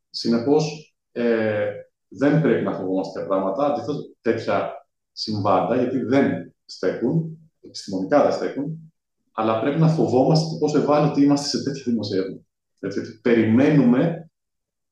Συνεπώς, 0.10 0.96
ε, 1.12 1.72
δεν 2.08 2.42
πρέπει 2.42 2.64
να 2.64 2.74
φοβόμαστε 2.74 3.12
τέτοια 3.14 3.28
πράγματα. 3.28 3.66
Αντιθέτω, 3.66 4.00
τέτοια 4.22 4.72
συμβάντα, 5.12 5.76
γιατί 5.76 5.98
δεν 6.00 6.56
στέκουν, 6.66 7.38
επιστημονικά 7.62 8.24
δεν 8.24 8.32
στέκουν, 8.32 8.94
αλλά 9.32 9.60
πρέπει 9.60 9.80
να 9.80 9.88
φοβόμαστε 9.88 10.46
το 10.50 10.58
πόσο 10.60 10.78
ευάλωτοι 10.78 11.22
είμαστε 11.22 11.48
σε 11.48 11.64
τέτοια 11.64 11.84
δημοσίευμα. 11.86 12.40
Γιατί 12.80 13.20
περιμένουμε 13.22 14.32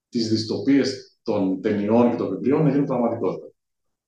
τις 0.09 0.29
δυστοπίες 0.29 1.19
των 1.23 1.61
ταινιών 1.61 2.09
και 2.09 2.15
των 2.15 2.29
βιβλίων 2.29 2.63
να 2.63 2.69
γίνουν 2.69 2.85
πραγματικότητα. 2.85 3.47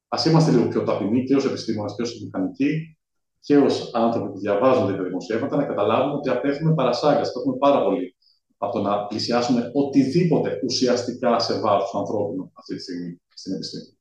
Α 0.07 0.29
είμαστε 0.29 0.51
λίγο 0.51 0.67
πιο 0.67 0.83
ταπεινοί 0.83 1.23
και 1.23 1.35
ως 1.35 1.45
επιστήμονες 1.45 1.93
και 1.95 2.01
ως 2.01 2.21
μηχανικοί 2.23 2.96
και 3.39 3.57
ως 3.57 3.91
άνθρωποι 3.93 4.31
που 4.31 4.39
διαβάζουν 4.39 4.87
τέτοια 4.87 5.03
δημοσιεύματα 5.03 5.55
να 5.55 5.65
καταλάβουμε 5.65 6.13
ότι 6.13 6.29
απέχουμε 6.29 6.73
παρασάγκας, 6.73 7.29
απέχουμε 7.29 7.57
πάρα 7.57 7.83
πολύ 7.83 8.15
από 8.57 8.73
το 8.73 8.81
να 8.81 9.05
πλησιάσουμε 9.05 9.71
οτιδήποτε 9.73 10.59
ουσιαστικά 10.63 11.39
σε 11.39 11.59
βάρος 11.59 11.89
του 11.89 11.97
ανθρώπινου 11.97 12.51
αυτή 12.53 12.75
τη 12.75 12.81
στιγμή 12.81 13.21
στην 13.33 13.53
επιστήμη. 13.53 13.97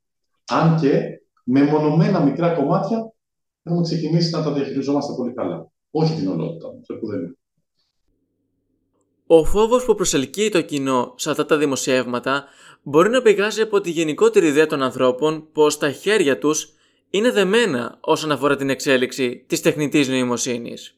Αν 0.50 0.80
και 0.80 1.20
με 1.44 1.62
μονομένα 1.62 2.20
μικρά 2.20 2.54
κομμάτια 2.54 3.12
έχουμε 3.62 3.82
ξεκινήσει 3.82 4.30
να 4.30 4.42
τα 4.42 4.52
διαχειριζόμαστε 4.52 5.12
πολύ 5.16 5.32
καλά. 5.32 5.70
Όχι 5.90 6.14
την 6.14 6.28
ολότητα, 6.28 6.68
αυτό 6.80 6.94
που 6.94 7.06
δεν 7.06 7.18
είναι. 7.18 7.36
Ο 9.26 9.44
φόβος 9.44 9.84
που 9.84 9.94
προσελκύει 9.94 10.48
το 10.48 10.60
κοινό 10.62 11.14
σε 11.16 11.30
αυτά 11.30 11.46
τα 11.46 11.56
δημοσιεύματα 11.56 12.44
μπορεί 12.82 13.10
να 13.10 13.22
πηγάζει 13.22 13.60
από 13.60 13.80
τη 13.80 13.90
γενικότερη 13.90 14.46
ιδέα 14.46 14.66
των 14.66 14.82
ανθρώπων 14.82 15.48
πως 15.52 15.78
τα 15.78 15.90
χέρια 15.90 16.38
τους 16.38 16.75
είναι 17.16 17.30
δεμένα 17.30 17.98
όσον 18.00 18.32
αφορά 18.32 18.56
την 18.56 18.70
εξέλιξη 18.70 19.44
της 19.46 19.60
τεχνητής 19.60 20.08
νοημοσύνης. 20.08 20.96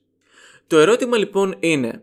Το 0.67 0.79
ερώτημα 0.79 1.17
λοιπόν 1.17 1.57
είναι, 1.59 2.03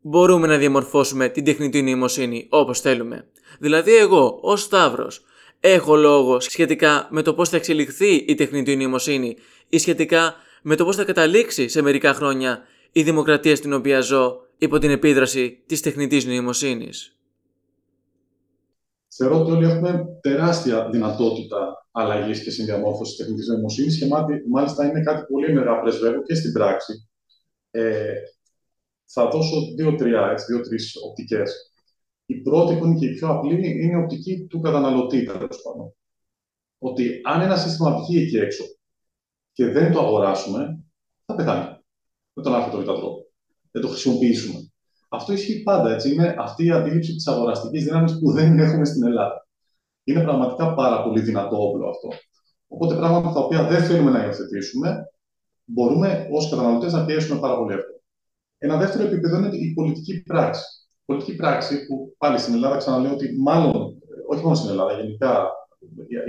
μπορούμε 0.00 0.46
να 0.46 0.56
διαμορφώσουμε 0.56 1.28
την 1.28 1.44
τεχνητή 1.44 1.82
νοημοσύνη 1.82 2.46
όπως 2.50 2.80
θέλουμε; 2.80 3.26
Δηλαδή 3.58 3.96
εγώ, 3.96 4.38
ως 4.40 4.62
Σταύρος, 4.62 5.24
έχω 5.60 5.96
λόγο 5.96 6.40
σχετικά 6.40 7.08
με 7.10 7.22
το 7.22 7.34
πώς 7.34 7.48
θα 7.48 7.56
εξελιχθεί 7.56 8.14
η 8.14 8.34
τεχνητή 8.34 8.76
νοημοσύνη 8.76 9.36
ή 9.68 9.78
σχετικά 9.78 10.34
με 10.62 10.76
το 10.76 10.84
πώς 10.84 10.96
θα 10.96 11.04
καταλήξει 11.04 11.68
σε 11.68 11.82
μερικά 11.82 12.14
χρόνια 12.14 12.62
η 12.92 13.02
δημοκρατία 13.02 13.56
στην 13.56 13.72
οποία 13.72 14.00
ζω 14.00 14.40
υπό 14.58 14.78
την 14.78 14.90
επίδραση 14.90 15.62
της 15.66 15.80
τεχνητής 15.80 16.24
νοημοσύνης. 16.24 17.18
Θεωρώ 19.16 19.40
ότι 19.40 19.50
όλοι 19.50 19.64
έχουμε 19.64 20.04
τεράστια 20.20 20.88
δυνατότητα 20.90 21.83
αλλαγή 21.96 22.42
και 22.42 22.50
συνδιαμόρφωσης 22.50 23.16
τη 23.16 23.22
τεχνητή 23.22 23.50
νοημοσύνης 23.50 23.98
και 23.98 24.06
μάλιστα 24.50 24.86
είναι 24.86 25.02
κάτι 25.02 25.24
πολύ 25.32 25.52
μεγάλο 25.52 25.80
πρεσβεύω 25.80 26.22
και 26.22 26.34
στην 26.34 26.52
πράξη. 26.52 27.08
Ε, 27.70 28.14
θα 29.04 29.28
δώσω 29.28 29.56
δύο-τρία, 29.76 30.34
δύο-τρεις 30.48 30.92
οπτικές. 31.08 31.72
Η 32.26 32.34
πρώτη, 32.34 32.76
που 32.76 32.84
είναι 32.84 32.98
και 32.98 33.06
η 33.06 33.14
πιο 33.14 33.28
απλή, 33.28 33.82
είναι 33.82 33.92
η 33.92 34.02
οπτική 34.02 34.46
του 34.46 34.60
καταναλωτή, 34.60 35.24
τέλος 35.24 35.62
πάντων. 35.62 35.94
Ότι 36.78 37.20
αν 37.24 37.40
ένα 37.40 37.56
σύστημα 37.56 37.98
βγει 37.98 38.22
εκεί 38.22 38.36
έξω 38.36 38.64
και 39.52 39.66
δεν 39.66 39.92
το 39.92 39.98
αγοράσουμε, 40.00 40.84
θα 41.24 41.34
πεθάνει. 41.34 41.76
Με 42.32 42.42
τον 42.42 42.54
άρθρο 42.54 42.78
το 42.78 42.84
τρόπο. 42.84 43.26
Δεν 43.70 43.82
το 43.82 43.88
χρησιμοποιήσουμε. 43.88 44.72
Αυτό 45.08 45.32
ισχύει 45.32 45.62
πάντα. 45.62 45.92
Έτσι. 45.92 46.12
Είναι 46.12 46.34
αυτή 46.38 46.64
η 46.64 46.70
αντίληψη 46.70 47.14
της 47.14 47.26
αγοραστικής 47.26 47.84
δύναμης 47.84 48.18
που 48.18 48.32
δεν 48.32 48.58
έχουμε 48.58 48.84
στην 48.84 49.04
Ελλάδα. 49.04 49.43
Είναι 50.04 50.22
πραγματικά 50.22 50.74
πάρα 50.74 51.02
πολύ 51.02 51.20
δυνατό 51.20 51.68
όπλο 51.68 51.88
αυτό. 51.88 52.08
Οπότε 52.68 52.94
πράγματα 52.94 53.32
τα 53.32 53.40
οποία 53.40 53.66
δεν 53.66 53.82
θέλουμε 53.82 54.10
να 54.10 54.24
υιοθετήσουμε, 54.24 55.10
μπορούμε 55.64 56.28
ως 56.30 56.50
καταναλωτές 56.50 56.92
να 56.92 57.04
πιέσουμε 57.04 57.40
πάρα 57.40 57.56
πολύ 57.56 57.74
εύκολα. 57.74 57.98
Ένα 58.58 58.76
δεύτερο 58.76 59.04
επίπεδο 59.04 59.38
είναι 59.38 59.56
η 59.56 59.72
πολιτική 59.74 60.22
πράξη. 60.22 60.62
Η 60.92 61.02
πολιτική 61.04 61.36
πράξη 61.36 61.86
που 61.86 62.14
πάλι 62.18 62.38
στην 62.38 62.54
Ελλάδα 62.54 62.76
ξαναλέω 62.76 63.12
ότι 63.12 63.36
μάλλον, 63.38 63.98
όχι 64.28 64.42
μόνο 64.42 64.54
στην 64.54 64.70
Ελλάδα, 64.70 64.92
γενικά 64.92 65.48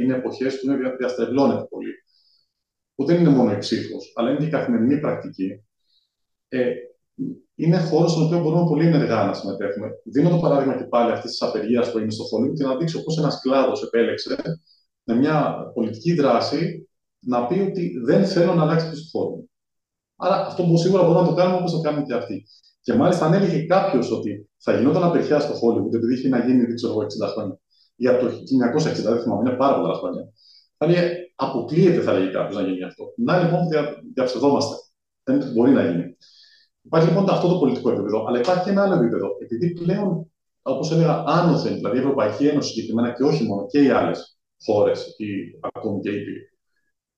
είναι 0.02 0.16
εποχές 0.16 0.60
που 0.60 0.72
είναι 0.72 0.96
διαστρεβλώνεται 0.98 1.66
πολύ. 1.70 1.94
Που 2.96 3.06
δεν 3.06 3.20
είναι 3.20 3.30
μόνο 3.30 3.52
η 3.52 3.58
ψήφο, 3.58 3.98
αλλά 4.16 4.30
είναι 4.30 4.40
και 4.40 4.46
η 4.46 4.50
καθημερινή 4.50 5.00
πρακτική. 5.00 5.64
Ε, 6.48 6.74
είναι 7.56 7.80
χώρος 7.80 8.12
στον 8.12 8.24
οποίο 8.24 8.40
μπορούμε 8.40 8.66
πολύ 8.70 8.86
ενεργά 8.86 9.26
να 9.26 9.34
συμμετέχουμε. 9.34 9.88
Δίνω 10.04 10.30
το 10.30 10.38
παράδειγμα 10.38 10.78
και 10.78 10.84
πάλι 10.84 11.12
αυτής 11.12 11.32
της 11.32 11.42
απεργίας 11.42 11.92
που 11.92 11.98
έγινε 11.98 12.14
στο 12.14 12.24
Hollywood 12.24 12.54
και 12.54 12.64
να 12.64 12.78
δείξω 12.78 13.04
πώς 13.04 13.18
ένας 13.18 13.42
κλάδος 13.42 13.84
επέλεξε 13.84 14.36
με 15.04 15.16
μια 15.16 15.56
πολιτική 15.74 16.14
δράση 16.14 16.90
να 17.20 17.48
πει 17.48 17.60
ότι 17.60 18.00
δεν 18.06 18.26
θέλω 18.26 18.54
να 18.54 18.62
αλλάξει 18.62 18.90
το 18.90 18.96
χώρο. 19.12 19.44
Άρα 20.16 20.46
αυτό 20.46 20.64
που 20.64 20.78
σίγουρα 20.78 21.04
μπορούμε 21.04 21.22
να 21.22 21.28
το 21.28 21.34
κάνουμε 21.34 21.58
όπως 21.58 21.72
το 21.72 21.80
κάνουν 21.80 22.06
και 22.06 22.14
αυτοί. 22.14 22.46
Και 22.82 22.94
μάλιστα 22.94 23.26
αν 23.26 23.34
έλεγε 23.34 23.66
κάποιος 23.66 24.12
ότι 24.12 24.50
θα 24.58 24.78
γινόταν 24.78 25.04
απεργία 25.04 25.40
στο 25.40 25.54
Hollywood 25.54 25.94
επειδή 25.94 26.14
είχε 26.14 26.30
να 26.30 26.46
γίνει, 26.46 26.66
δεν 26.66 26.76
ξέρω 26.76 26.94
60 26.96 27.28
χρόνια, 27.34 27.60
για 27.96 28.18
το 28.20 28.26
1960, 28.26 29.04
δεν 29.04 29.22
θυμάμαι, 29.22 29.50
είναι 29.50 29.58
πάρα 29.58 29.80
πολλά 29.80 29.94
χρόνια. 29.94 30.24
Θα 30.78 30.88
λέει, 30.88 31.10
αποκλείεται, 31.36 32.02
θα 32.02 32.14
λέγει 32.14 32.32
κάποιος 32.32 32.56
να 32.62 32.68
γίνει 32.68 32.84
αυτό. 32.84 33.04
Να 33.18 33.44
λοιπόν 33.44 33.68
δια, 33.68 33.96
διαψευδόμαστε. 34.14 34.76
Δεν 35.24 35.52
μπορεί 35.54 35.72
να 35.72 35.92
γίνει. 35.92 36.18
Υπάρχει 36.86 37.08
λοιπόν 37.08 37.30
αυτό 37.30 37.48
το 37.48 37.58
πολιτικό 37.58 37.92
επίπεδο, 37.92 38.26
αλλά 38.28 38.40
υπάρχει 38.40 38.64
και 38.64 38.70
ένα 38.70 38.84
άλλο 38.84 38.96
επίπεδο. 38.96 39.28
Επειδή 39.42 39.74
πλέον, 39.74 40.32
όπως 40.62 40.92
έλεγα, 40.92 41.24
άνωθεν, 41.28 41.76
δηλαδή 41.76 41.98
η 41.98 42.00
Ευρωπαϊκή 42.00 42.48
Ένωση 42.48 42.70
συγκεκριμένα 42.74 43.14
και 43.14 43.24
όχι 43.24 43.44
μόνο 43.44 43.66
και 43.68 43.84
οι 43.84 43.90
άλλες 43.90 44.38
χώρες, 44.66 45.16
ή 45.18 45.28
ακόμη 45.62 46.00
και 46.00 46.10
οι 46.10 46.24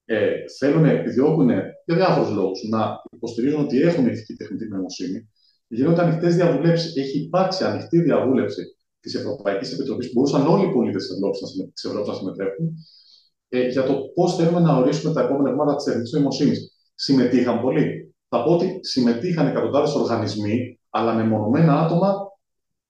ε, 0.10 0.32
θέλουν, 0.60 0.86
επιδιώκουν 0.86 1.50
για 1.86 1.96
διάφορους 1.96 2.32
λόγους 2.32 2.60
να 2.70 3.02
υποστηρίζουν 3.12 3.62
ότι 3.64 3.82
έχουν 3.82 4.08
ηθική 4.08 4.34
τεχνητή 4.34 4.68
νοημοσύνη, 4.68 5.30
γίνονται 5.68 6.02
ανοιχτές 6.02 6.36
διαβουλεύσεις. 6.36 6.96
Έχει 6.96 7.20
υπάρξει 7.20 7.64
ανοιχτή 7.64 8.02
διαβούλευση 8.02 8.64
της 9.00 9.16
Ευρωπαϊκής 9.16 9.74
Επιτροπής, 9.74 10.08
που 10.08 10.14
μπορούσαν 10.14 10.48
όλοι 10.48 10.70
οι 10.70 10.72
πολίτες 10.72 11.08
της 11.08 11.16
Ευρώπης 11.86 12.08
να 12.08 12.14
συμμετέχουν, 12.14 12.74
ε, 13.50 13.68
για 13.68 13.84
το 13.84 13.94
πώς 14.14 14.36
θέλουμε 14.36 14.60
να 14.60 14.78
ορίσουμε 14.78 15.14
τα 15.14 15.22
επόμενα 15.22 15.52
βήματα 15.52 15.76
της 15.76 15.86
τεχνητής 15.86 16.12
νοημοσύνης. 16.12 16.72
Συμμετείχαν 16.96 17.62
πολλοί 17.62 18.16
θα 18.30 18.44
πω 18.44 18.54
ότι 18.54 18.80
συμμετείχαν 18.82 19.48
εκατοντάδες 19.48 19.94
οργανισμοί, 19.94 20.80
αλλά 20.90 21.14
με 21.14 21.24
μονομένα 21.24 21.80
άτομα 21.86 22.16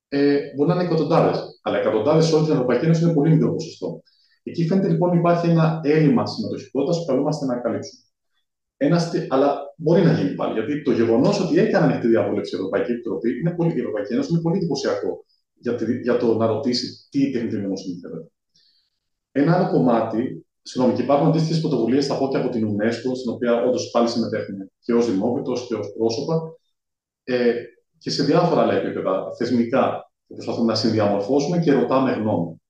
ε, 0.07 0.39
μπορεί 0.55 0.69
να 0.69 0.75
είναι 0.75 0.83
εκατοντάδες. 0.83 1.59
Αλλά 1.61 1.77
εκατοντάδες 1.77 2.25
σε 2.25 2.35
όλη 2.35 2.43
την 2.43 2.53
Ευρωπαϊκή 2.53 2.85
Ένωση 2.85 3.03
είναι 3.03 3.13
πολύ 3.13 3.29
μικρό 3.29 3.53
ποσοστό. 3.53 4.01
Εκεί 4.43 4.67
φαίνεται 4.67 4.87
λοιπόν 4.87 5.17
υπάρχει 5.17 5.49
ένα 5.49 5.81
έλλειμμα 5.83 6.25
συμμετοχικότητας 6.25 6.97
που 6.97 7.05
καλούμαστε 7.05 7.45
να 7.45 7.59
καλύψουμε. 7.59 8.01
Ένα, 8.77 9.01
αλλά 9.27 9.57
μπορεί 9.77 10.01
να 10.01 10.13
γίνει 10.13 10.35
πάλι. 10.35 10.53
Γιατί 10.53 10.81
το 10.81 10.91
γεγονός 10.91 11.39
ότι 11.39 11.59
έκανε 11.59 11.85
ανοιχτή 11.85 12.07
διαβούλευση 12.07 12.55
η 12.55 12.57
Ευρωπαϊκή 12.57 12.91
Επιτροπή, 12.91 13.39
είναι 13.39 13.51
πολύ, 13.51 13.73
η 13.75 13.79
Ευρωπαϊκή 13.79 14.13
Ένωση 14.13 14.31
είναι 14.31 14.41
πολύ 14.41 14.57
εντυπωσιακό 14.57 15.25
για, 15.53 15.77
για 16.01 16.17
το 16.17 16.37
να 16.37 16.45
ρωτήσει 16.47 17.07
τι 17.09 17.31
τεχνητή 17.31 17.57
νοημοσύνη 17.57 17.99
θέλετε. 17.99 18.31
Ένα 19.31 19.55
άλλο 19.55 19.69
κομμάτι 19.71 20.46
Συγγνώμη, 20.67 20.97
και 20.97 21.03
υπάρχουν 21.03 21.27
αντίστοιχες 21.27 21.59
πρωτοβουλίες, 21.61 22.05
θα 22.07 22.17
πω 22.17 22.27
και 22.27 22.37
από 22.37 22.49
την 22.49 22.67
UNESCO, 22.67 23.15
στην 23.15 23.31
οποία 23.31 23.63
όντως 23.63 23.89
πάλι 23.89 24.07
συμμετέχουμε 24.09 24.71
και 24.79 24.93
ως 24.93 25.11
δημόπιτο 25.11 25.53
και 25.67 25.75
ως 25.75 25.93
πρόσωπα, 25.97 26.55
ε, 27.23 27.53
και 27.97 28.09
σε 28.09 28.23
διάφορα 28.23 28.61
άλλα 28.61 28.73
επίπεδα 28.73 29.35
θεσμικά, 29.37 30.11
που 30.27 30.33
προσπαθούμε 30.33 30.71
να 30.71 30.77
συνδιαμορφώσουμε 30.77 31.59
και 31.59 31.73
ρωτάμε 31.73 32.11
γνώμη. 32.11 32.61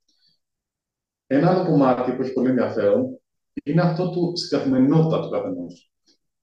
Ένα 1.28 1.50
άλλο 1.50 1.66
κομμάτι 1.70 2.12
που 2.12 2.22
έχει 2.22 2.34
πολύ 2.34 2.50
ενδιαφέρον 2.50 3.20
είναι 3.64 3.82
αυτό 3.82 4.10
του 4.10 4.34
στην 4.36 4.58
καθημερινότητα 4.58 5.22
του 5.22 5.30
καθενός. 5.30 5.92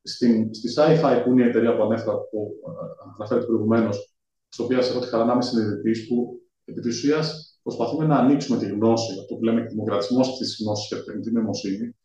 Στην, 0.02 0.54
στη 0.54 0.68
Sci-Fi, 0.76 1.20
που 1.24 1.30
είναι 1.30 1.44
η 1.44 1.48
εταιρεία 1.48 1.76
που 1.76 1.82
ανέφερα, 1.82 2.16
που 2.16 2.52
ε, 2.66 2.70
αναφέρεται 3.16 3.46
προηγουμένως, 3.46 4.16
τη 4.48 4.62
οποία 4.62 4.78
έχω 4.78 5.00
τη 5.00 5.06
χαρά 5.06 5.24
να 5.24 5.32
είμαι 5.32 5.42
συνειδητής, 5.42 6.08
που 6.08 6.40
επί 6.64 6.80
της 6.80 6.96
ουσίας 6.96 7.53
προσπαθούμε 7.64 8.04
να 8.06 8.16
ανοίξουμε 8.16 8.58
τη 8.58 8.66
γνώση, 8.66 9.12
αυτό 9.20 9.34
που 9.34 9.44
λέμε 9.44 9.60
δημοκρατισμός 9.60 10.28
αυτή 10.28 10.44
της 10.44 10.60
γνώσης 10.64 10.88
και 10.88 10.96
τεχνητή 10.96 11.32
νοημοσύνη. 11.32 11.96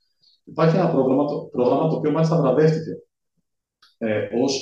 Υπάρχει 0.43 0.76
ένα 0.76 0.89
πρόγραμμα, 0.91 1.26
το, 1.26 1.50
πρόγραμμα 1.52 1.88
το 1.89 1.95
οποίο 1.95 2.12
μάλιστα 2.12 2.41
βραβεύτηκε 2.41 2.91
ε, 3.98 4.28
ως 4.43 4.54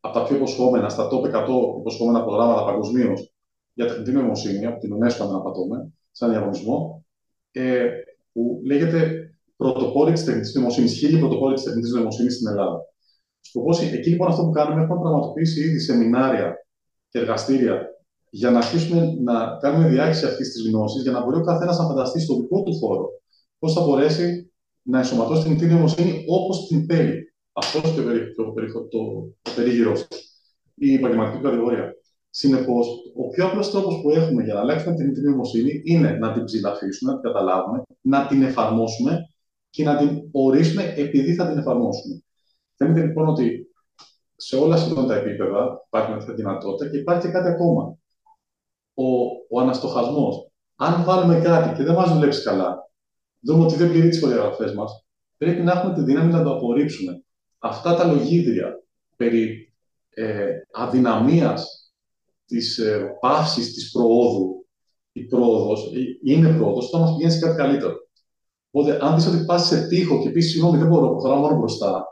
από 0.00 0.14
τα 0.18 0.24
πιο 0.24 0.36
υποσχόμενα, 0.36 0.88
στα 0.88 1.08
top 1.12 1.22
100 1.22 1.78
υποσχόμενα 1.78 2.24
προγράμματα 2.24 2.64
παγκοσμίως 2.64 3.32
για 3.72 3.86
τεχνητή 3.86 4.12
νοημοσύνη, 4.12 4.66
από 4.66 4.78
την 4.78 4.94
UNESCO, 4.94 5.20
αν 5.20 5.28
δεν 5.28 5.36
απατώμε, 5.36 5.92
σαν 6.10 6.30
διαγωνισμό, 6.30 7.04
ε, 7.50 7.88
που 8.32 8.60
λέγεται 8.64 9.26
Πρωτοπόροι 9.56 10.12
της 10.12 10.24
τεχνητής 10.24 10.54
νοημοσύνης, 10.54 10.92
χίλιοι 10.92 11.18
πρωτοπόροι 11.18 11.54
της 11.54 11.62
τεχνητής 11.62 11.90
νοημοσύνης 11.90 12.34
στην 12.34 12.48
Ελλάδα. 12.48 12.80
Σκοπός, 13.40 13.92
εκεί 13.92 14.10
λοιπόν 14.10 14.28
αυτό 14.28 14.42
που 14.42 14.50
κάνουμε, 14.50 14.82
έχουμε 14.82 15.00
πραγματοποιήσει 15.00 15.60
ήδη 15.60 15.78
σεμινάρια 15.78 16.66
και 17.08 17.18
εργαστήρια 17.18 17.88
για 18.40 18.50
να 18.50 18.58
αρχίσουμε 18.58 19.14
να 19.28 19.56
κάνουμε 19.60 19.88
διάχυση 19.88 20.24
αυτής 20.26 20.52
της 20.52 20.68
γνώσης, 20.68 21.02
για 21.02 21.12
να 21.12 21.24
μπορεί 21.24 21.36
ο 21.36 21.44
καθένας 21.44 21.78
να 21.78 21.84
φανταστεί 21.84 22.20
στο 22.20 22.36
δικό 22.36 22.62
του 22.62 22.78
χώρο 22.78 23.08
πώς 23.58 23.72
θα 23.72 23.80
μπορέσει 23.80 24.52
να 24.82 24.98
ενσωματώσει 24.98 25.42
την 25.42 25.50
τεχνητή 25.50 25.72
νοημοσύνη 25.74 26.24
όπως 26.28 26.66
την 26.66 26.86
θέλει. 26.86 27.34
Αυτός 27.52 27.82
και 27.82 28.00
το, 28.36 28.52
το, 28.52 28.52
το, 28.88 29.32
το 29.42 29.50
περίγυρό 29.56 29.92
η 30.74 30.94
επαγγελματική 30.94 31.42
κατηγορία. 31.42 31.94
Συνεπώς, 32.30 32.86
ο 33.16 33.28
πιο 33.28 33.46
απλός 33.46 33.70
τρόπος 33.70 34.00
που 34.02 34.10
έχουμε 34.10 34.42
για 34.42 34.54
να 34.54 34.60
αλλάξουμε 34.60 34.94
την 34.94 35.04
τεχνητή 35.04 35.28
νοημοσύνη 35.28 35.82
είναι 35.84 36.10
να 36.10 36.32
την 36.32 36.44
ψηλαφίσουμε, 36.44 37.12
να 37.12 37.20
την 37.20 37.30
καταλάβουμε, 37.30 37.82
να 38.00 38.26
την 38.26 38.42
εφαρμόσουμε 38.42 39.18
και 39.70 39.84
να 39.84 39.96
την 39.96 40.28
ορίσουμε 40.32 40.94
επειδή 40.96 41.34
θα 41.34 41.48
την 41.48 41.58
εφαρμόσουμε. 41.58 42.22
Φαίνεται 42.76 43.00
λοιπόν 43.00 43.28
ότι 43.28 43.70
σε 44.36 44.56
όλα 44.56 44.76
σχεδόν 44.76 45.06
τα 45.06 45.14
επίπεδα 45.14 45.84
υπάρχει 45.86 46.12
αυτή 46.12 46.30
τη 46.30 46.36
δυνατότητα 46.36 46.90
και 46.90 46.96
υπάρχει 46.96 47.26
και 47.26 47.32
κάτι 47.32 47.48
ακόμα. 47.48 47.98
Ο, 48.98 49.04
ο 49.50 49.60
αναστοχασμός. 49.60 50.50
Αν 50.76 51.04
βάλουμε 51.04 51.40
κάτι 51.40 51.76
και 51.76 51.82
δεν 51.82 51.94
μα 51.98 52.04
δουλέψει 52.04 52.42
καλά, 52.42 52.90
δούμε 53.40 53.64
ότι 53.64 53.76
δεν 53.76 53.90
πληρεί 53.90 54.08
τις 54.08 54.20
προδιαγραφές 54.20 54.74
μας, 54.74 55.06
πρέπει 55.36 55.62
να 55.62 55.72
έχουμε 55.72 55.94
τη 55.94 56.02
δύναμη 56.02 56.32
να 56.32 56.42
το 56.42 56.56
απορρίψουμε. 56.56 57.24
Αυτά 57.58 57.96
τα 57.96 58.04
λογίδρια 58.04 58.82
περί 59.16 59.72
ε, 60.08 60.46
αδυναμίας 60.72 61.92
της 62.46 62.78
ε, 62.78 63.16
πάσης 63.20 63.74
της 63.74 63.90
προόδου, 63.90 64.66
η 65.12 65.24
πρόοδος, 65.24 65.92
ε, 65.94 66.32
είναι 66.32 66.56
πρόοδος, 66.56 66.90
θα 66.90 66.98
μας 66.98 67.10
πηγαίνει 67.10 67.32
σε 67.32 67.38
κάτι 67.38 67.56
καλύτερο. 67.56 67.94
Οπότε, 68.70 68.98
αν 69.04 69.14
δεις 69.14 69.26
ότι 69.26 69.44
πας 69.44 69.66
σε 69.66 69.86
τείχο 69.86 70.22
και 70.22 70.30
πεις, 70.30 70.50
συγγνώμη, 70.50 70.78
δεν 70.78 70.88
μπορώ, 70.88 71.08
προχωράω 71.08 71.40
μόνο 71.40 71.56
μπροστά, 71.56 72.06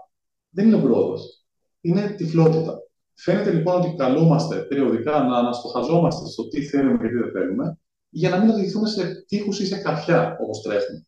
δεν 0.50 0.66
είναι 0.66 0.76
πρόοδος. 0.76 1.44
Είναι 1.80 2.08
τυφλότητα. 2.08 2.78
Φαίνεται 3.14 3.50
λοιπόν 3.50 3.80
ότι 3.80 3.94
καλούμαστε 3.96 4.56
περιοδικά 4.56 5.22
να 5.22 5.36
αναστοχαζόμαστε 5.36 6.28
στο 6.28 6.48
τι 6.48 6.62
θέλουμε 6.62 6.98
και 6.98 7.08
τι 7.08 7.14
δεν 7.14 7.30
θέλουμε, 7.30 7.78
για 8.08 8.30
να 8.30 8.38
μην 8.38 8.50
οδηγηθούμε 8.50 8.88
σε 8.88 9.24
τείχους 9.26 9.60
ή 9.60 9.66
σε 9.66 9.76
καρφιά, 9.76 10.36
όπως 10.40 10.62
τρέχουμε. 10.62 11.06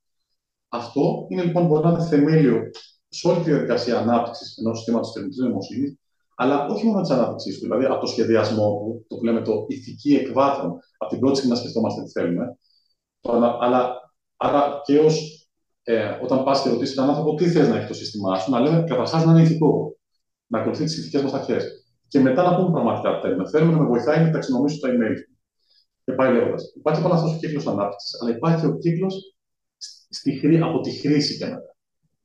Αυτό 0.69 1.27
είναι 1.29 1.42
λοιπόν 1.42 1.66
μπορεί 1.66 1.85
να 1.85 1.90
είναι 1.90 2.05
θεμέλιο 2.05 2.71
σε 3.09 3.29
όλη 3.29 3.42
τη 3.42 3.51
διαδικασία 3.51 3.99
ανάπτυξης 3.99 4.57
ενός 4.59 4.77
συστήματος 4.77 5.12
τεχνητή 5.12 5.40
νοημοσύνης, 5.40 5.99
αλλά 6.37 6.66
όχι 6.66 6.87
μόνο 6.87 7.01
της 7.01 7.11
ανάπτυξής 7.11 7.59
του, 7.59 7.64
δηλαδή 7.64 7.85
από 7.85 8.01
το 8.01 8.07
σχεδιασμό 8.07 8.79
του, 8.79 9.05
το 9.09 9.16
που 9.16 9.25
λέμε 9.25 9.40
το 9.40 9.64
ηθική 9.69 10.14
εκβάθρο, 10.14 10.79
από 10.99 11.11
την 11.11 11.21
πρώτη 11.21 11.37
στιγμή 11.37 11.55
να 11.55 11.61
σκεφτόμαστε 11.61 12.03
τι 12.03 12.11
θέλουμε, 12.11 12.59
αλλά 13.61 13.95
άρα 14.37 14.81
και 14.85 14.99
ως 14.99 15.47
ε, 15.83 16.19
όταν 16.23 16.45
πας 16.45 16.62
και 16.62 16.69
ρωτήσεις 16.69 16.97
έναν 16.97 17.09
άνθρωπο 17.09 17.35
τι 17.35 17.49
θες 17.49 17.69
να 17.69 17.77
έχει 17.77 17.87
το 17.87 17.95
σύστημά 17.95 18.38
σου, 18.38 18.51
να 18.51 18.61
λέμε 18.61 18.85
καταρχάς 18.88 19.25
να 19.25 19.33
είναι 19.33 19.42
ηθικό, 19.42 19.97
να 20.47 20.59
ακολουθεί 20.59 20.85
τις 20.85 20.99
ηθικές 20.99 21.23
μας 21.23 21.33
αρχές. 21.33 21.86
Και 22.09 22.21
μετά 22.21 22.51
να 22.51 22.57
πούμε 22.57 22.71
πραγματικά 22.71 23.14
τι 23.14 23.21
θέλουμε. 23.21 23.49
Θέλουμε 23.49 23.73
να 23.73 23.79
με 23.79 23.87
βοηθάει 23.87 24.25
να 24.25 24.31
ταξινομήσω 24.31 24.81
τα 24.81 24.88
email 24.88 25.14
του. 25.14 25.37
Και 26.05 26.12
πάει 26.12 26.33
λέγοντας. 26.33 26.73
Υπάρχει 26.77 27.03
λοιπόν 27.03 27.16
αυτό 27.16 27.29
ο 27.31 27.38
κύκλος 27.38 27.66
ανάπτυξης, 27.66 28.21
αλλά 28.21 28.37
υπάρχει 28.37 28.66
ο 28.66 28.79
κύκλος 28.79 29.37
από 30.62 30.81
τη 30.81 30.90
χρήση 30.90 31.38
και 31.38 31.45
μετά. 31.45 31.77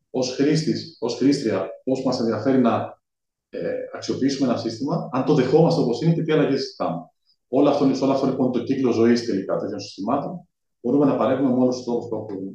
Ω 0.10 0.22
χρήστης, 0.22 0.98
ως 1.00 1.16
χρήστρια, 1.16 1.70
πώς 1.84 2.04
μας 2.04 2.20
ενδιαφέρει 2.20 2.58
να 2.58 3.02
ε, 3.50 3.74
αξιοποιήσουμε 3.94 4.50
ένα 4.50 4.58
σύστημα, 4.58 5.10
αν 5.12 5.26
το 5.26 5.34
δεχόμαστε 5.34 5.82
όπως 5.82 6.02
είναι 6.02 6.14
και 6.14 6.24
τι 6.24 6.32
αλλαγές 6.32 6.62
ζητάμε. 6.62 7.02
Όλο 7.48 7.70
αυτό, 7.70 7.86
όλο 7.86 8.12
αυτό 8.12 8.28
λοιπόν 8.28 8.52
το 8.52 8.64
κύκλο 8.64 8.92
ζωής 8.92 9.26
τελικά 9.26 9.58
τέτοιων 9.58 9.80
συστημάτων 9.80 10.48
μπορούμε 10.82 11.06
να 11.06 11.16
παρέχουμε 11.16 11.50
με 11.50 11.62
όλους 11.62 11.76
τους 11.76 11.86
τρόπους 11.86 12.08
που 12.08 12.16
έχουμε 12.16 12.52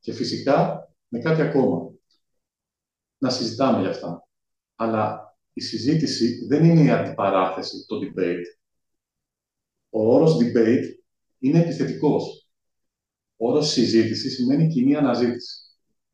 Και 0.00 0.12
φυσικά 0.12 0.88
με 1.08 1.18
κάτι 1.18 1.42
ακόμα. 1.42 1.90
Να 3.18 3.30
συζητάμε 3.30 3.80
για 3.80 3.90
αυτά. 3.90 4.28
Αλλά 4.76 5.33
η 5.54 5.60
συζήτηση 5.60 6.46
δεν 6.46 6.64
είναι 6.64 6.82
η 6.82 6.90
αντιπαράθεση, 6.90 7.84
το 7.86 7.96
debate. 7.96 8.44
Ο 9.90 10.14
όρος 10.14 10.36
debate 10.36 10.84
είναι 11.38 11.60
επιθετικός. 11.60 12.48
Ο 13.36 13.50
όρος 13.50 13.70
συζήτηση 13.70 14.30
σημαίνει 14.30 14.68
κοινή 14.68 14.96
αναζήτηση 14.96 15.58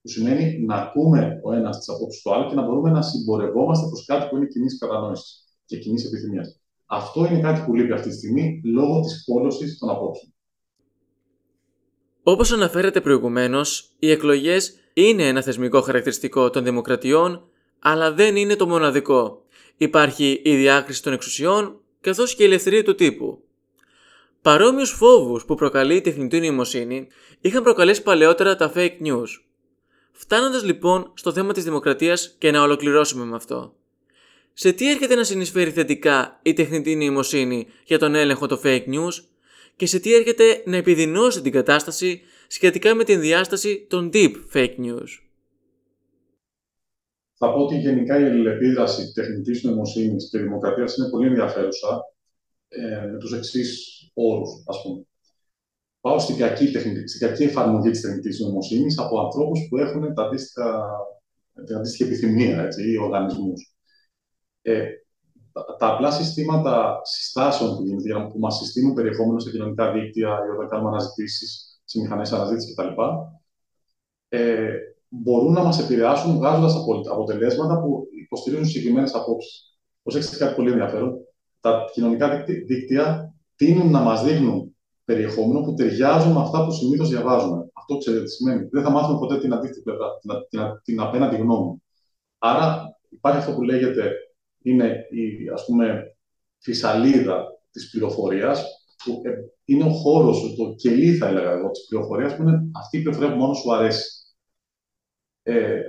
που 0.03 0.09
σημαίνει 0.09 0.65
να 0.65 0.75
ακούμε 0.75 1.41
ο 1.43 1.53
ένας 1.53 1.79
τις 1.79 1.89
απόψεις 1.89 2.23
του 2.23 2.35
άλλου 2.35 2.49
και 2.49 2.55
να 2.55 2.63
μπορούμε 2.65 2.91
να 2.91 3.03
συμπορευόμαστε 3.03 3.87
προς 3.87 4.05
κάτι 4.05 4.29
που 4.29 4.37
είναι 4.37 4.47
κοινής 4.47 4.79
κατανόησης 4.79 5.45
και 5.65 5.79
κοινής 5.79 6.05
επιθυμίας. 6.05 6.61
Αυτό 6.87 7.27
είναι 7.27 7.41
κάτι 7.41 7.61
που 7.61 7.75
λείπει 7.75 7.93
αυτή 7.93 8.09
τη 8.09 8.15
στιγμή 8.15 8.61
λόγω 8.65 9.01
της 9.01 9.25
πόλωσης 9.25 9.79
των 9.79 9.91
απόψεων. 9.91 10.35
Όπως 12.23 12.53
αναφέρατε 12.53 13.01
προηγουμένως, 13.01 13.97
οι 13.99 14.11
εκλογές 14.11 14.75
είναι 14.93 15.29
ένα 15.29 15.43
θεσμικό 15.43 15.81
χαρακτηριστικό 15.81 16.51
των 16.51 16.65
δημοκρατιών, 16.65 17.50
αλλά 17.81 18.13
δεν 18.13 18.37
είναι 18.37 18.57
το 18.57 18.67
μοναδικό. 18.67 19.45
Υπάρχει 19.77 20.41
η 20.45 20.57
διάκριση 20.57 21.03
των 21.03 21.13
εξουσιών 21.13 21.81
καθώς 22.01 22.35
και 22.35 22.43
η 22.43 22.47
ελευθερία 22.47 22.85
του 22.85 22.95
τύπου. 22.95 23.45
Παρόμοιους 24.43 24.91
φόβους 24.91 25.45
που 25.45 25.55
προκαλεί 25.55 25.97
η 25.97 26.01
τεχνητή 26.01 26.41
νοημοσύνη 26.41 27.09
είχαν 27.41 27.63
προκαλέσει 27.63 28.03
παλαιότερα 28.03 28.57
τα 28.57 28.73
fake 28.75 28.99
news. 29.05 29.29
Φτάνοντας 30.13 30.65
λοιπόν 30.65 31.13
στο 31.15 31.33
θέμα 31.33 31.53
της 31.53 31.65
δημοκρατίας 31.65 32.35
και 32.39 32.51
να 32.51 32.63
ολοκληρώσουμε 32.63 33.25
με 33.25 33.37
αυτό. 33.37 33.75
Σε 34.53 34.73
τι 34.73 34.91
έρχεται 34.91 35.15
να 35.15 35.25
συνεισφέρει 35.25 35.71
θετικά 35.71 36.41
η 36.43 36.53
τεχνητή 36.53 36.97
νοημοσύνη 36.97 37.67
για 37.85 37.99
τον 37.99 38.15
έλεγχο 38.15 38.47
των 38.47 38.61
fake 38.65 38.85
news 38.87 39.13
και 39.77 39.87
σε 39.87 39.99
τι 39.99 40.15
έρχεται 40.15 40.63
να 40.67 40.77
επιδεινώσει 40.77 41.43
την 41.43 41.53
κατάσταση 41.53 42.23
σχετικά 42.47 42.95
με 42.95 43.05
την 43.05 43.21
διάσταση 43.21 43.87
των 43.89 44.11
deep 44.13 44.33
fake 44.53 44.77
news; 44.79 45.09
Θα 47.43 47.53
πω 47.53 47.59
ότι 47.59 47.79
γενικά 47.79 48.21
η 48.21 48.25
αλληλεπίδραση 48.25 49.13
τεχνητή 49.13 49.67
νοημοσύνης 49.67 50.29
και 50.31 50.39
δημοκρατίας 50.39 50.97
είναι 50.97 51.09
πολύ 51.09 51.27
ενδιαφέρουσα 51.27 52.01
ε, 52.69 53.07
με 53.13 53.19
τους 53.19 53.33
εξής 53.33 54.01
όρους, 54.15 54.51
ας 54.67 54.83
πούμε 54.83 55.05
πάω 56.01 56.19
στην 56.19 56.37
κακή, 56.37 56.67
στην 57.07 57.29
κακή 57.29 57.43
εφαρμογή 57.43 57.91
της 57.91 58.01
τεχνητή 58.01 58.43
νοημοσύνης 58.43 58.99
από 58.99 59.21
ανθρώπους 59.21 59.67
που 59.69 59.77
έχουν 59.79 60.15
τα 60.15 60.23
αντίστοιχα, 60.23 60.91
την 61.67 61.77
αντίστοιχη 61.77 62.03
επιθυμία 62.03 62.63
έτσι, 62.63 62.91
ή 62.91 62.99
οργανισμούς. 62.99 63.75
Ε, 64.63 64.87
τα, 65.53 65.77
τα, 65.79 65.87
απλά 65.89 66.11
συστήματα 66.11 67.01
συστάσεων 67.05 67.77
που, 67.77 67.83
γίνεται, 67.85 68.29
που 68.33 68.39
μας 68.39 68.57
συστήνουν 68.57 68.95
περιεχόμενο 68.95 69.39
σε 69.39 69.51
κοινωνικά 69.51 69.93
δίκτυα 69.93 70.29
ή 70.29 70.51
όταν 70.55 70.69
κάνουμε 70.69 70.89
αναζητήσεις 70.89 71.81
σε 71.85 72.01
μηχανές 72.01 72.33
αναζήτησης 72.33 72.75
κτλ. 72.75 73.01
Ε, 74.29 74.71
μπορούν 75.11 75.53
να 75.53 75.63
μας 75.63 75.81
επηρεάσουν 75.81 76.37
βγάζοντας 76.37 76.75
αποτελέσματα 77.11 77.81
που 77.81 78.09
υποστηρίζουν 78.23 78.67
συγκεκριμένες 78.67 79.15
απόψεις. 79.15 79.79
Πώ 80.03 80.17
έχετε 80.17 80.37
κάτι 80.37 80.55
πολύ 80.55 80.71
ενδιαφέρον, 80.71 81.15
τα 81.61 81.85
κοινωνικά 81.93 82.45
δίκτυα 82.67 83.35
τείνουν 83.57 83.91
να 83.91 84.01
μας 84.01 84.25
δείχνουν 84.25 84.77
περιεχόμενο 85.05 85.61
που 85.61 85.75
ταιριάζουν 85.75 86.33
με 86.33 86.41
αυτά 86.41 86.65
που 86.65 86.71
συνήθως 86.71 87.09
διαβάζουμε. 87.09 87.69
Αυτό 87.73 87.97
ξέρετε 87.97 88.25
τι 88.25 88.31
σημαίνει. 88.31 88.69
Δεν 88.71 88.83
θα 88.83 88.91
μάθουμε 88.91 89.19
ποτέ 89.19 89.39
την 89.39 89.53
αντίθετη 89.53 89.81
πλευρά, 89.81 90.07
την, 90.19 90.31
την, 90.49 90.61
την 90.83 91.01
απέναντι 91.01 91.37
γνώμη. 91.37 91.83
Άρα 92.39 92.99
υπάρχει 93.09 93.39
αυτό 93.39 93.53
που 93.53 93.63
λέγεται 93.63 94.13
είναι 94.63 95.07
η 95.11 95.49
ας 95.49 95.65
πούμε, 95.65 96.17
φυσαλίδα 96.59 97.47
της 97.71 97.91
πληροφορίας, 97.91 98.65
που 99.05 99.21
ε, 99.25 99.31
είναι 99.65 99.85
ο 99.85 99.91
χώρος, 99.91 100.55
το 100.57 100.75
κελί 100.75 101.15
θα 101.15 101.29
έλεγα 101.29 101.51
εγώ, 101.51 101.71
της 101.71 101.87
πληροφορίας, 101.89 102.37
που 102.37 102.43
είναι 102.43 102.71
αυτή 102.75 102.99
η 102.99 103.03
πληροφορία 103.03 103.33
που 103.33 103.39
μόνο 103.39 103.55
σου 103.55 103.75
αρέσει. 103.75 104.20
Ε, 105.53 105.81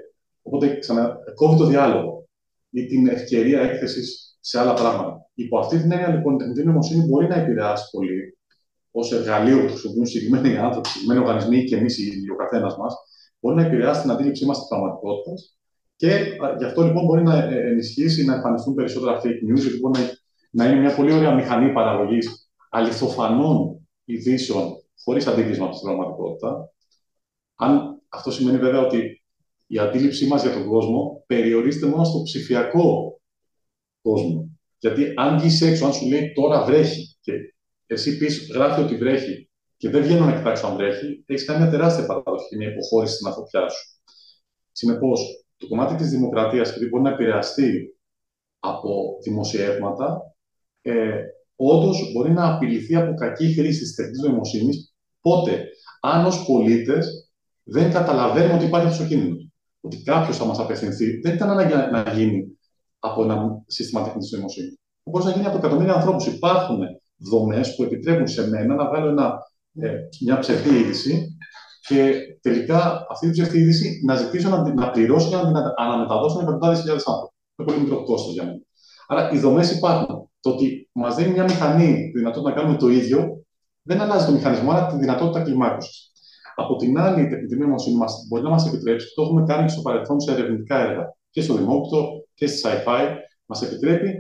οπότε, 0.41 0.77
ξανα, 0.79 1.17
κόβει 1.35 1.57
το 1.57 1.65
διάλογο 1.65 2.27
ή 2.69 2.85
την 2.85 3.07
ευκαιρία 3.07 3.61
έκθεσης 3.61 4.37
σε 4.39 4.59
άλλα 4.59 4.73
πράγματα. 4.73 5.29
Υπό 5.33 5.59
αυτή 5.59 5.77
την 5.77 5.91
έννοια, 5.91 6.07
λοιπόν, 6.07 6.33
η 6.33 6.37
τεχνητή 6.37 6.63
νοημοσύνη 6.63 7.05
μπορεί 7.05 7.27
να 7.27 7.35
επηρεάσει 7.35 7.89
πολύ 7.91 8.37
ως 8.91 9.11
εργαλείο 9.11 9.61
που 9.61 9.67
χρησιμοποιούν 9.67 10.05
συγκεκριμένοι 10.05 10.57
άνθρωποι, 10.57 10.87
συγκεκριμένοι 10.87 11.25
οργανισμοί 11.25 11.63
και 11.63 11.75
εμείς 11.75 11.99
ο 12.33 12.35
καθένας 12.35 12.77
μας, 12.77 12.95
μπορεί 13.39 13.55
να 13.55 13.65
επηρεάσει 13.65 14.01
την 14.01 14.11
αντίληψή 14.11 14.45
μας 14.45 14.57
της 14.59 14.67
πραγματικότητας 14.67 15.55
και 15.95 16.37
γι' 16.57 16.63
αυτό 16.65 16.81
λοιπόν 16.81 17.05
μπορεί 17.05 17.23
να 17.23 17.35
ε, 17.43 17.67
ενισχύσει 17.67 18.25
να 18.25 18.33
εμφανιστούν 18.33 18.73
περισσότερα 18.73 19.21
fake 19.21 19.51
news, 19.51 19.61
γιατί 19.61 19.79
μπορεί 19.79 19.99
να, 20.51 20.65
είναι 20.65 20.79
μια 20.79 20.95
πολύ 20.95 21.13
ωραία 21.13 21.33
μηχανή 21.33 21.71
παραγωγής 21.71 22.51
αληθοφανών 22.69 23.87
ειδήσεων 24.05 24.75
χωρίς 25.03 25.27
αντίκρισμα 25.27 25.71
στην 25.71 25.87
πραγματικότητα. 25.87 26.71
Αν 27.55 28.01
αυτό 28.09 28.31
σημαίνει 28.31 28.57
βέβαια 28.57 28.81
ότι 28.81 29.20
η 29.71 29.77
αντίληψή 29.77 30.27
μας 30.27 30.41
για 30.41 30.53
τον 30.53 30.67
κόσμο 30.67 31.23
περιορίζεται 31.27 31.85
μόνο 31.85 32.03
στο 32.03 32.21
ψηφιακό 32.21 33.19
κόσμο. 34.01 34.59
Γιατί 34.79 35.13
αν 35.15 35.39
βγεις 35.39 35.61
έξω, 35.61 35.85
αν 35.85 35.93
σου 35.93 36.07
λέει 36.07 36.33
τώρα 36.33 36.65
βρέχει 36.65 37.17
και 37.21 37.33
εσύ 37.85 38.17
πεις 38.17 38.51
γράφει 38.53 38.81
ότι 38.81 38.95
βρέχει 38.95 39.49
και 39.77 39.89
δεν 39.89 40.03
βγαίνω 40.03 40.25
να 40.25 40.37
κοιτάξω 40.37 40.67
αν 40.67 40.75
βρέχει, 40.75 41.23
έχεις 41.25 41.45
κάνει 41.45 41.61
μια 41.61 41.71
τεράστια 41.71 42.05
παράδοση 42.05 42.47
και 42.49 42.55
μια 42.55 42.69
υποχώρηση 42.69 43.13
στην 43.13 43.27
ανθρωπιά 43.27 43.69
σου. 43.69 43.99
Συνεπώς, 44.71 45.45
το 45.57 45.67
κομμάτι 45.67 45.95
της 45.95 46.09
δημοκρατίας, 46.09 46.69
επειδή 46.69 46.87
μπορεί 46.87 47.03
να 47.03 47.09
επηρεαστεί 47.09 47.97
από 48.59 49.17
δημοσιεύματα, 49.23 50.35
ε, 50.81 51.21
όντως 51.55 52.11
μπορεί 52.11 52.31
να 52.31 52.55
απειληθεί 52.55 52.95
από 52.95 53.13
κακή 53.13 53.53
χρήση 53.53 53.79
της 53.79 53.95
τεχνητή 53.95 54.21
νοημοσύνης. 54.21 54.95
Πότε, 55.21 55.65
αν 56.01 56.25
ως 56.25 56.45
πολίτες 56.45 57.31
δεν 57.63 57.91
καταλαβαίνουμε 57.91 58.53
ότι 58.53 58.65
υπάρχει 58.65 58.87
αυτός 58.87 59.05
ο 59.05 59.09
κίνδυνος. 59.09 59.50
Ότι 59.81 60.03
κάποιος 60.03 60.37
θα 60.37 60.45
μας 60.45 60.59
απευθυνθεί, 60.59 61.19
δεν 61.19 61.33
ήταν 61.33 61.49
ανάγκη 61.49 61.73
να 61.91 62.13
γίνει 62.13 62.43
από 62.99 63.23
ένα 63.23 63.63
σύστημα 63.67 64.03
τεχνητή 64.03 64.35
νοημοσύνης. 64.35 64.77
Μπορεί 65.03 65.25
να 65.25 65.31
γίνει 65.31 65.45
από 65.45 65.57
εκατομμύρια 65.57 65.93
ανθρώπους. 65.93 66.25
Υπάρχουν 66.25 66.79
δομές 67.17 67.75
που 67.75 67.83
επιτρέπουν 67.83 68.27
σε 68.27 68.49
μένα 68.49 68.75
να 68.75 68.87
βγάλω 68.87 69.09
ένα, 69.09 69.37
ε, 69.79 69.93
μια 70.21 70.39
ψευδή 70.39 70.75
είδηση 70.75 71.37
και 71.87 72.13
τελικά 72.41 73.05
αυτή 73.09 73.31
την 73.31 73.31
ψευδή 73.31 73.59
είδηση 73.59 74.01
να 74.05 74.15
ζητήσω 74.15 74.49
να, 74.49 74.73
να 74.73 74.91
πληρώσω 74.91 75.29
και 75.29 75.35
να 75.35 75.45
την 75.45 75.55
αναμεταδώσω 75.75 76.39
εκατοντάδες 76.39 76.79
χιλιάδες 76.79 77.07
άνθρωποι. 77.07 77.33
Είναι 77.57 77.67
πολύ 77.69 77.81
μικρό 77.83 78.03
κόστος 78.03 78.33
για 78.33 78.43
μένα. 78.43 78.59
Άρα 79.07 79.31
οι 79.31 79.37
δομές 79.37 79.71
υπάρχουν. 79.71 80.29
Το 80.39 80.49
ότι 80.49 80.89
μας 80.91 81.15
δίνει 81.15 81.31
μια 81.31 81.43
μηχανή 81.43 82.11
τη 82.11 82.17
δυνατότητα 82.17 82.49
να 82.49 82.55
κάνουμε 82.55 82.77
το 82.77 82.89
ίδιο 82.89 83.41
δεν 83.81 84.01
αλλάζει 84.01 84.25
το 84.25 84.31
μηχανισμό, 84.31 84.71
αλλά 84.71 84.87
τη 84.87 84.97
δυνατότητα 84.97 85.41
κλιμάκωσης. 85.41 86.10
Από 86.55 86.75
την 86.75 86.99
άλλη, 86.99 87.21
η 87.21 87.27
τεχνητή 87.27 87.57
νοημοσύνη 87.57 87.97
μας, 87.97 88.25
μπορεί 88.29 88.43
να 88.43 88.49
μας 88.49 88.67
επιτρέψει, 88.67 89.07
και 89.07 89.13
το 89.15 89.21
έχουμε 89.21 89.43
κάνει 89.45 89.69
στο 89.69 89.81
παρελθόν 89.81 90.19
σε 90.19 90.31
ερευνητικά 90.31 90.79
έργα, 90.79 91.15
και 91.29 91.41
στο 91.41 91.53
Δημόκτο 91.53 92.07
και 92.33 92.47
στη 92.47 92.61
sci-fi, 92.63 93.15
μας 93.45 93.61
επιτρέπει 93.61 94.19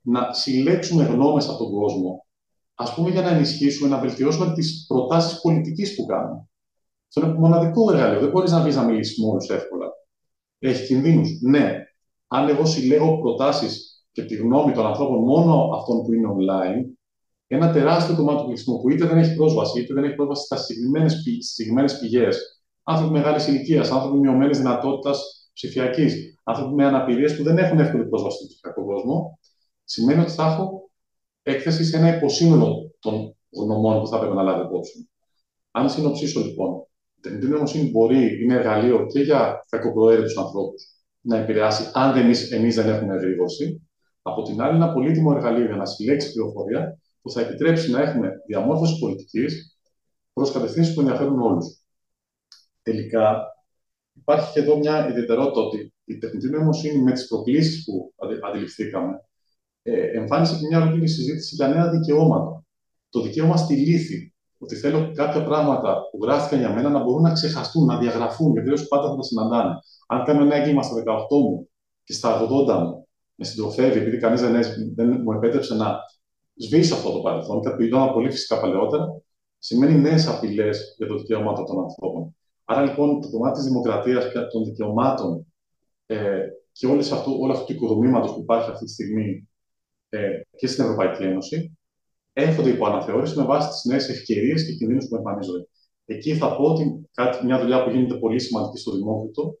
να 0.00 0.32
συλλέξουμε 0.32 1.04
γνώμες 1.04 1.48
από 1.48 1.58
τον 1.58 1.70
κόσμο, 1.72 2.26
ας 2.74 2.94
πούμε 2.94 3.10
για 3.10 3.22
να 3.22 3.28
ενισχύσουμε, 3.28 3.88
να 3.88 3.98
βελτιώσουμε 3.98 4.52
τις 4.52 4.84
προτάσεις 4.88 5.40
πολιτικής 5.40 5.94
που 5.94 6.06
κάνουμε. 6.06 6.46
Αυτό 7.14 7.26
είναι 7.26 7.38
μοναδικό 7.38 7.92
εργαλείο. 7.92 8.20
Δεν 8.20 8.30
μπορείς 8.30 8.50
να 8.50 8.62
βγει 8.62 8.76
να 8.76 8.84
μιλήσεις 8.84 9.18
με 9.18 9.26
όλου 9.30 9.44
εύκολα. 9.48 9.86
Έχει 10.58 10.86
κινδύνους. 10.86 11.40
Ναι. 11.40 11.76
Αν 12.26 12.48
εγώ 12.48 12.64
συλλέγω 12.64 13.18
προτάσεις 13.18 14.04
και 14.12 14.22
τη 14.22 14.36
γνώμη 14.36 14.72
των 14.72 14.86
ανθρώπων 14.86 15.22
μόνο 15.22 15.70
αυτών 15.74 16.02
που 16.02 16.12
είναι 16.12 16.28
online, 16.28 16.96
ένα 17.54 17.72
τεράστιο 17.72 18.16
κομμάτι 18.16 18.38
του 18.38 18.46
πληθυσμού 18.46 18.80
που 18.80 18.90
είτε 18.90 19.06
δεν 19.06 19.18
έχει 19.18 19.34
πρόσβαση, 19.34 19.80
είτε 19.80 19.94
δεν 19.94 20.04
έχει 20.04 20.14
πρόσβαση 20.14 20.42
στι 20.44 21.42
συγκεκριμένες 21.42 21.98
πηγές, 21.98 22.62
άνθρωποι 22.82 23.12
μεγάλης 23.12 23.46
ηλικίας, 23.46 23.90
άνθρωποι 23.90 24.18
μειωμένη 24.18 24.56
δυνατότητας 24.56 25.48
ψηφιακής, 25.52 26.40
άνθρωποι 26.44 26.74
με 26.74 26.84
αναπηρίες 26.84 27.36
που 27.36 27.42
δεν 27.42 27.58
έχουν 27.58 27.78
εύκολη 27.78 28.08
πρόσβαση 28.08 28.36
στον 28.36 28.48
ψηφιακό 28.48 28.84
κόσμο, 28.84 29.38
σημαίνει 29.84 30.20
ότι 30.20 30.30
θα 30.30 30.46
έχω 30.46 30.90
έκθεση 31.42 31.84
σε 31.84 31.96
ένα 31.96 32.16
υποσύνολο 32.16 32.94
των 32.98 33.36
γνωμών 33.50 34.00
που 34.00 34.06
θα 34.06 34.18
πρέπει 34.18 34.34
να 34.34 34.42
λάβει 34.42 34.64
υπόψη. 34.66 35.10
Αν 35.70 35.90
συνοψίσω 35.90 36.40
λοιπόν, 36.40 36.86
η 37.16 37.20
τεχνητή 37.20 37.46
νοημοσύνη 37.46 37.90
μπορεί, 37.90 38.42
είναι 38.42 38.54
εργαλείο 38.54 39.06
και 39.06 39.20
για 39.20 39.64
κακοπροαίρετους 39.68 40.36
ανθρώπους 40.36 40.82
να 41.20 41.36
επηρεάσει, 41.36 41.90
αν 41.94 42.16
εμείς 42.50 42.74
δεν 42.74 42.88
έχουμε 42.88 43.14
εγρήγορση. 43.14 43.88
Από 44.22 44.42
την 44.42 44.62
άλλη, 44.62 44.76
ένα 44.76 44.92
πολύτιμο 44.92 45.32
εργαλείο 45.36 45.66
για 45.66 45.76
να 45.76 45.84
συλλέξει 45.86 46.32
πληροφορία 46.32 47.00
που 47.22 47.30
θα 47.30 47.40
επιτρέψει 47.40 47.90
να 47.90 48.00
έχουμε 48.00 48.30
διαμόρφωση 48.46 48.98
πολιτικής 48.98 49.78
προς 50.32 50.52
κατευθύνσεις 50.52 50.94
που 50.94 51.00
ενδιαφέρουν 51.00 51.40
όλους. 51.40 51.82
Τελικά, 52.82 53.42
υπάρχει 54.12 54.52
και 54.52 54.60
εδώ 54.60 54.78
μια 54.78 55.08
ιδιαιτερότητα 55.08 55.60
ότι 55.60 55.92
η 56.04 56.18
τεχνητή 56.18 56.50
νοημοσύνη 56.50 57.02
με 57.02 57.12
τις 57.12 57.26
προκλήσεις 57.26 57.84
που 57.84 58.12
αντιληφθήκαμε 58.48 59.20
ε, 59.82 60.18
εμφάνισε 60.18 60.56
και 60.58 60.66
μια 60.66 60.80
ολόκληρη 60.80 61.08
συζήτηση 61.08 61.54
για 61.54 61.68
νέα 61.68 61.90
δικαιώματα. 61.90 62.64
Το 63.08 63.20
δικαίωμα 63.20 63.56
στη 63.56 63.74
λύθη. 63.74 64.34
Ότι 64.58 64.74
θέλω 64.74 65.12
κάποια 65.14 65.44
πράγματα 65.44 66.00
που 66.10 66.18
γράφτηκαν 66.22 66.58
για 66.58 66.74
μένα 66.74 66.88
να 66.88 67.02
μπορούν 67.02 67.22
να 67.22 67.32
ξεχαστούν, 67.32 67.86
να 67.86 67.98
διαγραφούν, 67.98 68.52
γιατί 68.52 68.70
όσοι 68.70 68.88
πάντα 68.88 69.08
θα 69.08 69.16
τα 69.16 69.22
συναντάνε. 69.22 69.74
Αν 70.06 70.24
κάνω 70.24 70.42
ένα 70.42 70.54
έγκλημα 70.54 70.82
στα 70.82 71.02
18 71.02 71.02
μου 71.30 71.68
και 72.04 72.12
στα 72.12 72.48
80 72.68 72.78
μου, 72.78 73.08
με 73.34 73.44
συντροφεύει, 73.44 73.98
επειδή 73.98 74.18
κανείς 74.18 74.40
δεν, 74.40 74.62
δεν 74.94 75.20
μου 75.24 75.32
επέτρεψε 75.32 75.74
να 75.74 75.98
σβήσω 76.54 76.94
αυτό 76.94 77.12
το 77.12 77.20
παρελθόν, 77.20 77.62
κάτι 77.62 77.76
που 77.76 77.82
γινόταν 77.82 78.12
πολύ 78.12 78.30
φυσικά 78.30 78.60
παλαιότερα, 78.60 79.22
σημαίνει 79.58 79.98
νέες 79.98 80.26
απειλές 80.26 80.94
για 80.98 81.06
το 81.06 81.16
δικαίωμα 81.16 81.52
των 81.52 81.78
ανθρώπων. 81.78 82.36
Άρα 82.64 82.82
λοιπόν 82.82 83.20
το 83.20 83.30
κομμάτι 83.30 83.58
της 83.58 83.68
δημοκρατίας 83.68 84.32
και 84.32 84.40
των 84.40 84.64
δικαιωμάτων 84.64 85.46
ε, 86.06 86.40
και 86.72 86.86
όλο 86.86 87.00
αυτό, 87.00 87.38
όλο 87.40 87.52
αυτό 87.52 87.64
το 87.64 87.72
οικοδομήματος 87.72 88.32
που 88.34 88.40
υπάρχει 88.40 88.70
αυτή 88.70 88.84
τη 88.84 88.90
στιγμή 88.92 89.48
ε, 90.08 90.40
και 90.56 90.66
στην 90.66 90.84
Ευρωπαϊκή 90.84 91.22
Ένωση 91.22 91.78
έρχονται 92.32 92.70
υπό 92.70 92.86
αναθεώρηση 92.86 93.38
με 93.38 93.44
βάση 93.44 93.68
τις 93.68 93.84
νέες 93.84 94.08
ευκαιρίες 94.08 94.66
και 94.66 94.72
κινδύνους 94.72 95.08
που 95.08 95.16
εμφανίζονται. 95.16 95.66
Εκεί 96.04 96.34
θα 96.34 96.56
πω 96.56 96.62
ότι 96.62 97.08
κάτι, 97.12 97.44
μια 97.44 97.60
δουλειά 97.60 97.84
που 97.84 97.90
γίνεται 97.90 98.14
πολύ 98.14 98.40
σημαντική 98.40 98.78
στο 98.78 98.96
Δημόκριτο 98.96 99.58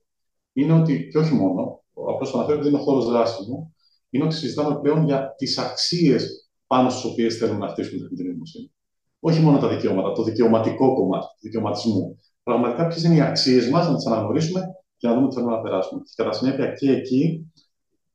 είναι 0.52 0.72
ότι, 0.72 1.08
και 1.08 1.18
όχι 1.18 1.34
μόνο, 1.34 1.82
απλώς 1.94 2.30
το 2.30 2.38
αναφέρω 2.38 2.58
ότι 2.58 2.68
είναι 2.68 2.76
ο 2.76 2.80
χώρος 2.80 3.06
δράσης 3.06 3.46
μου, 3.46 3.74
είναι 4.10 4.24
ότι 4.24 4.34
συζητάμε 4.34 4.80
πλέον 4.80 5.04
για 5.04 5.34
τις 5.36 5.58
αξίες 5.58 6.41
πάνω 6.72 6.90
στις 6.90 7.04
οποίες 7.04 7.36
θέλουμε 7.36 7.58
να 7.58 7.68
χτίσουμε 7.68 8.08
την 8.08 8.26
νοημοσύνη. 8.26 8.72
Όχι 9.20 9.40
μόνο 9.40 9.58
τα 9.58 9.68
δικαιώματα, 9.68 10.12
το 10.12 10.22
δικαιωματικό 10.22 10.94
κομμάτι 10.94 11.26
του 11.26 11.38
δικαιωματισμού. 11.40 12.20
Πραγματικά, 12.42 12.86
ποιες 12.86 13.02
είναι 13.04 13.14
οι 13.14 13.20
αξίες 13.20 13.68
μας, 13.68 13.88
να 13.88 13.94
τις 13.96 14.06
αναγνωρίσουμε 14.06 14.60
και 14.96 15.08
να 15.08 15.14
δούμε 15.14 15.28
τι 15.28 15.34
θέλουμε 15.34 15.52
να 15.56 15.60
περάσουμε. 15.60 16.00
Και 16.04 16.12
κατά 16.16 16.32
συνέπεια 16.32 16.66
και 16.72 16.90
εκεί 16.90 17.52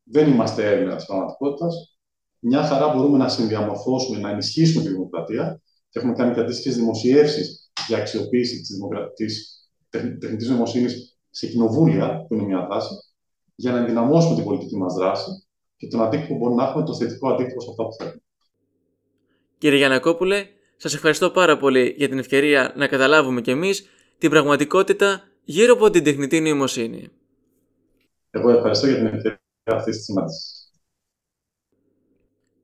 δεν 0.03 0.31
είμαστε 0.31 0.71
έρευνα 0.71 0.95
της 0.95 1.05
πραγματικότητας. 1.05 1.97
Μια 2.39 2.63
χαρά 2.63 2.93
μπορούμε 2.93 3.17
να 3.17 3.29
συνδιαμορφώσουμε, 3.29 4.19
να 4.19 4.29
ενισχύσουμε 4.29 4.83
τη 4.83 4.89
δημοκρατία 4.89 5.61
και 5.89 5.99
έχουμε 5.99 6.13
κάνει 6.13 6.33
και 6.33 6.39
αντίστοιχες 6.39 6.75
δημοσιεύσεις 6.75 7.71
για 7.87 7.97
αξιοποίηση 7.97 8.61
της 9.15 9.69
τεχνητής 9.89 10.49
νοημοσύνης 10.49 11.17
σε 11.29 11.47
κοινοβούλια, 11.47 12.25
που 12.27 12.33
είναι 12.33 12.43
μια 12.43 12.67
τάση, 12.67 12.93
για 13.55 13.71
να 13.71 13.77
ενδυναμώσουμε 13.77 14.35
την 14.35 14.43
πολιτική 14.43 14.77
μας 14.77 14.93
δράση 14.93 15.47
και 15.77 15.87
τον 15.87 16.01
αντίκτυπο 16.01 16.33
που 16.33 16.39
μπορούμε 16.39 16.61
να 16.61 16.67
έχουμε, 16.67 16.85
το 16.85 16.95
θετικό 16.95 17.29
αντίκτυπο 17.29 17.61
σε 17.61 17.69
αυτά 17.69 17.83
που 17.83 17.93
θέλουμε. 17.93 18.21
Κύριε 19.57 19.77
Γιανακόπουλε, 19.77 20.47
σας 20.75 20.93
ευχαριστώ 20.93 21.29
πάρα 21.29 21.57
πολύ 21.57 21.93
για 21.97 22.09
την 22.09 22.19
ευκαιρία 22.19 22.73
να 22.75 22.87
καταλάβουμε 22.87 23.41
κι 23.41 23.51
εμείς 23.51 23.89
την 24.17 24.29
πραγματικότητα 24.29 25.23
γύρω 25.43 25.73
από 25.73 25.89
την 25.89 26.03
τεχνητή 26.03 26.39
νοημοσύνη. 26.41 27.09
Εγώ 28.29 28.49
ευχαριστώ 28.49 28.87
για 28.87 28.95
την 28.95 29.05
ευκαιρία 29.05 29.39
αυτής 29.65 29.95
της 29.95 30.05
συνάντηση. 30.05 30.41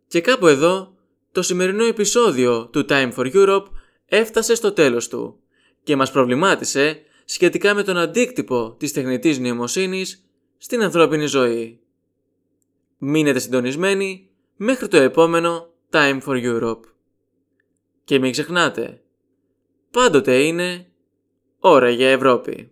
Και 0.07 0.21
κάπου 0.21 0.47
εδώ, 0.47 0.97
το 1.31 1.41
σημερινό 1.41 1.83
επεισόδιο 1.83 2.67
του 2.67 2.85
Time 2.89 3.13
for 3.13 3.33
Europe 3.33 3.65
έφτασε 4.05 4.55
στο 4.55 4.71
τέλος 4.71 5.07
του 5.07 5.39
και 5.83 5.95
μας 5.95 6.11
προβλημάτισε 6.11 7.01
σχετικά 7.25 7.73
με 7.73 7.83
τον 7.83 7.97
αντίκτυπο 7.97 8.75
της 8.79 8.93
τεχνητής 8.93 9.39
νοημοσύνης 9.39 10.25
στην 10.57 10.83
ανθρώπινη 10.83 11.25
ζωή. 11.25 11.79
Μείνετε 12.97 13.39
συντονισμένοι 13.39 14.29
μέχρι 14.55 14.87
το 14.87 14.97
επόμενο 14.97 15.72
Time 15.93 16.19
for 16.21 16.43
Europe. 16.43 16.81
Και 18.03 18.19
μην 18.19 18.31
ξεχνάτε, 18.31 19.01
πάντοτε 19.91 20.43
είναι 20.43 20.87
ώρα 21.59 21.89
για 21.89 22.09
Ευρώπη. 22.09 22.71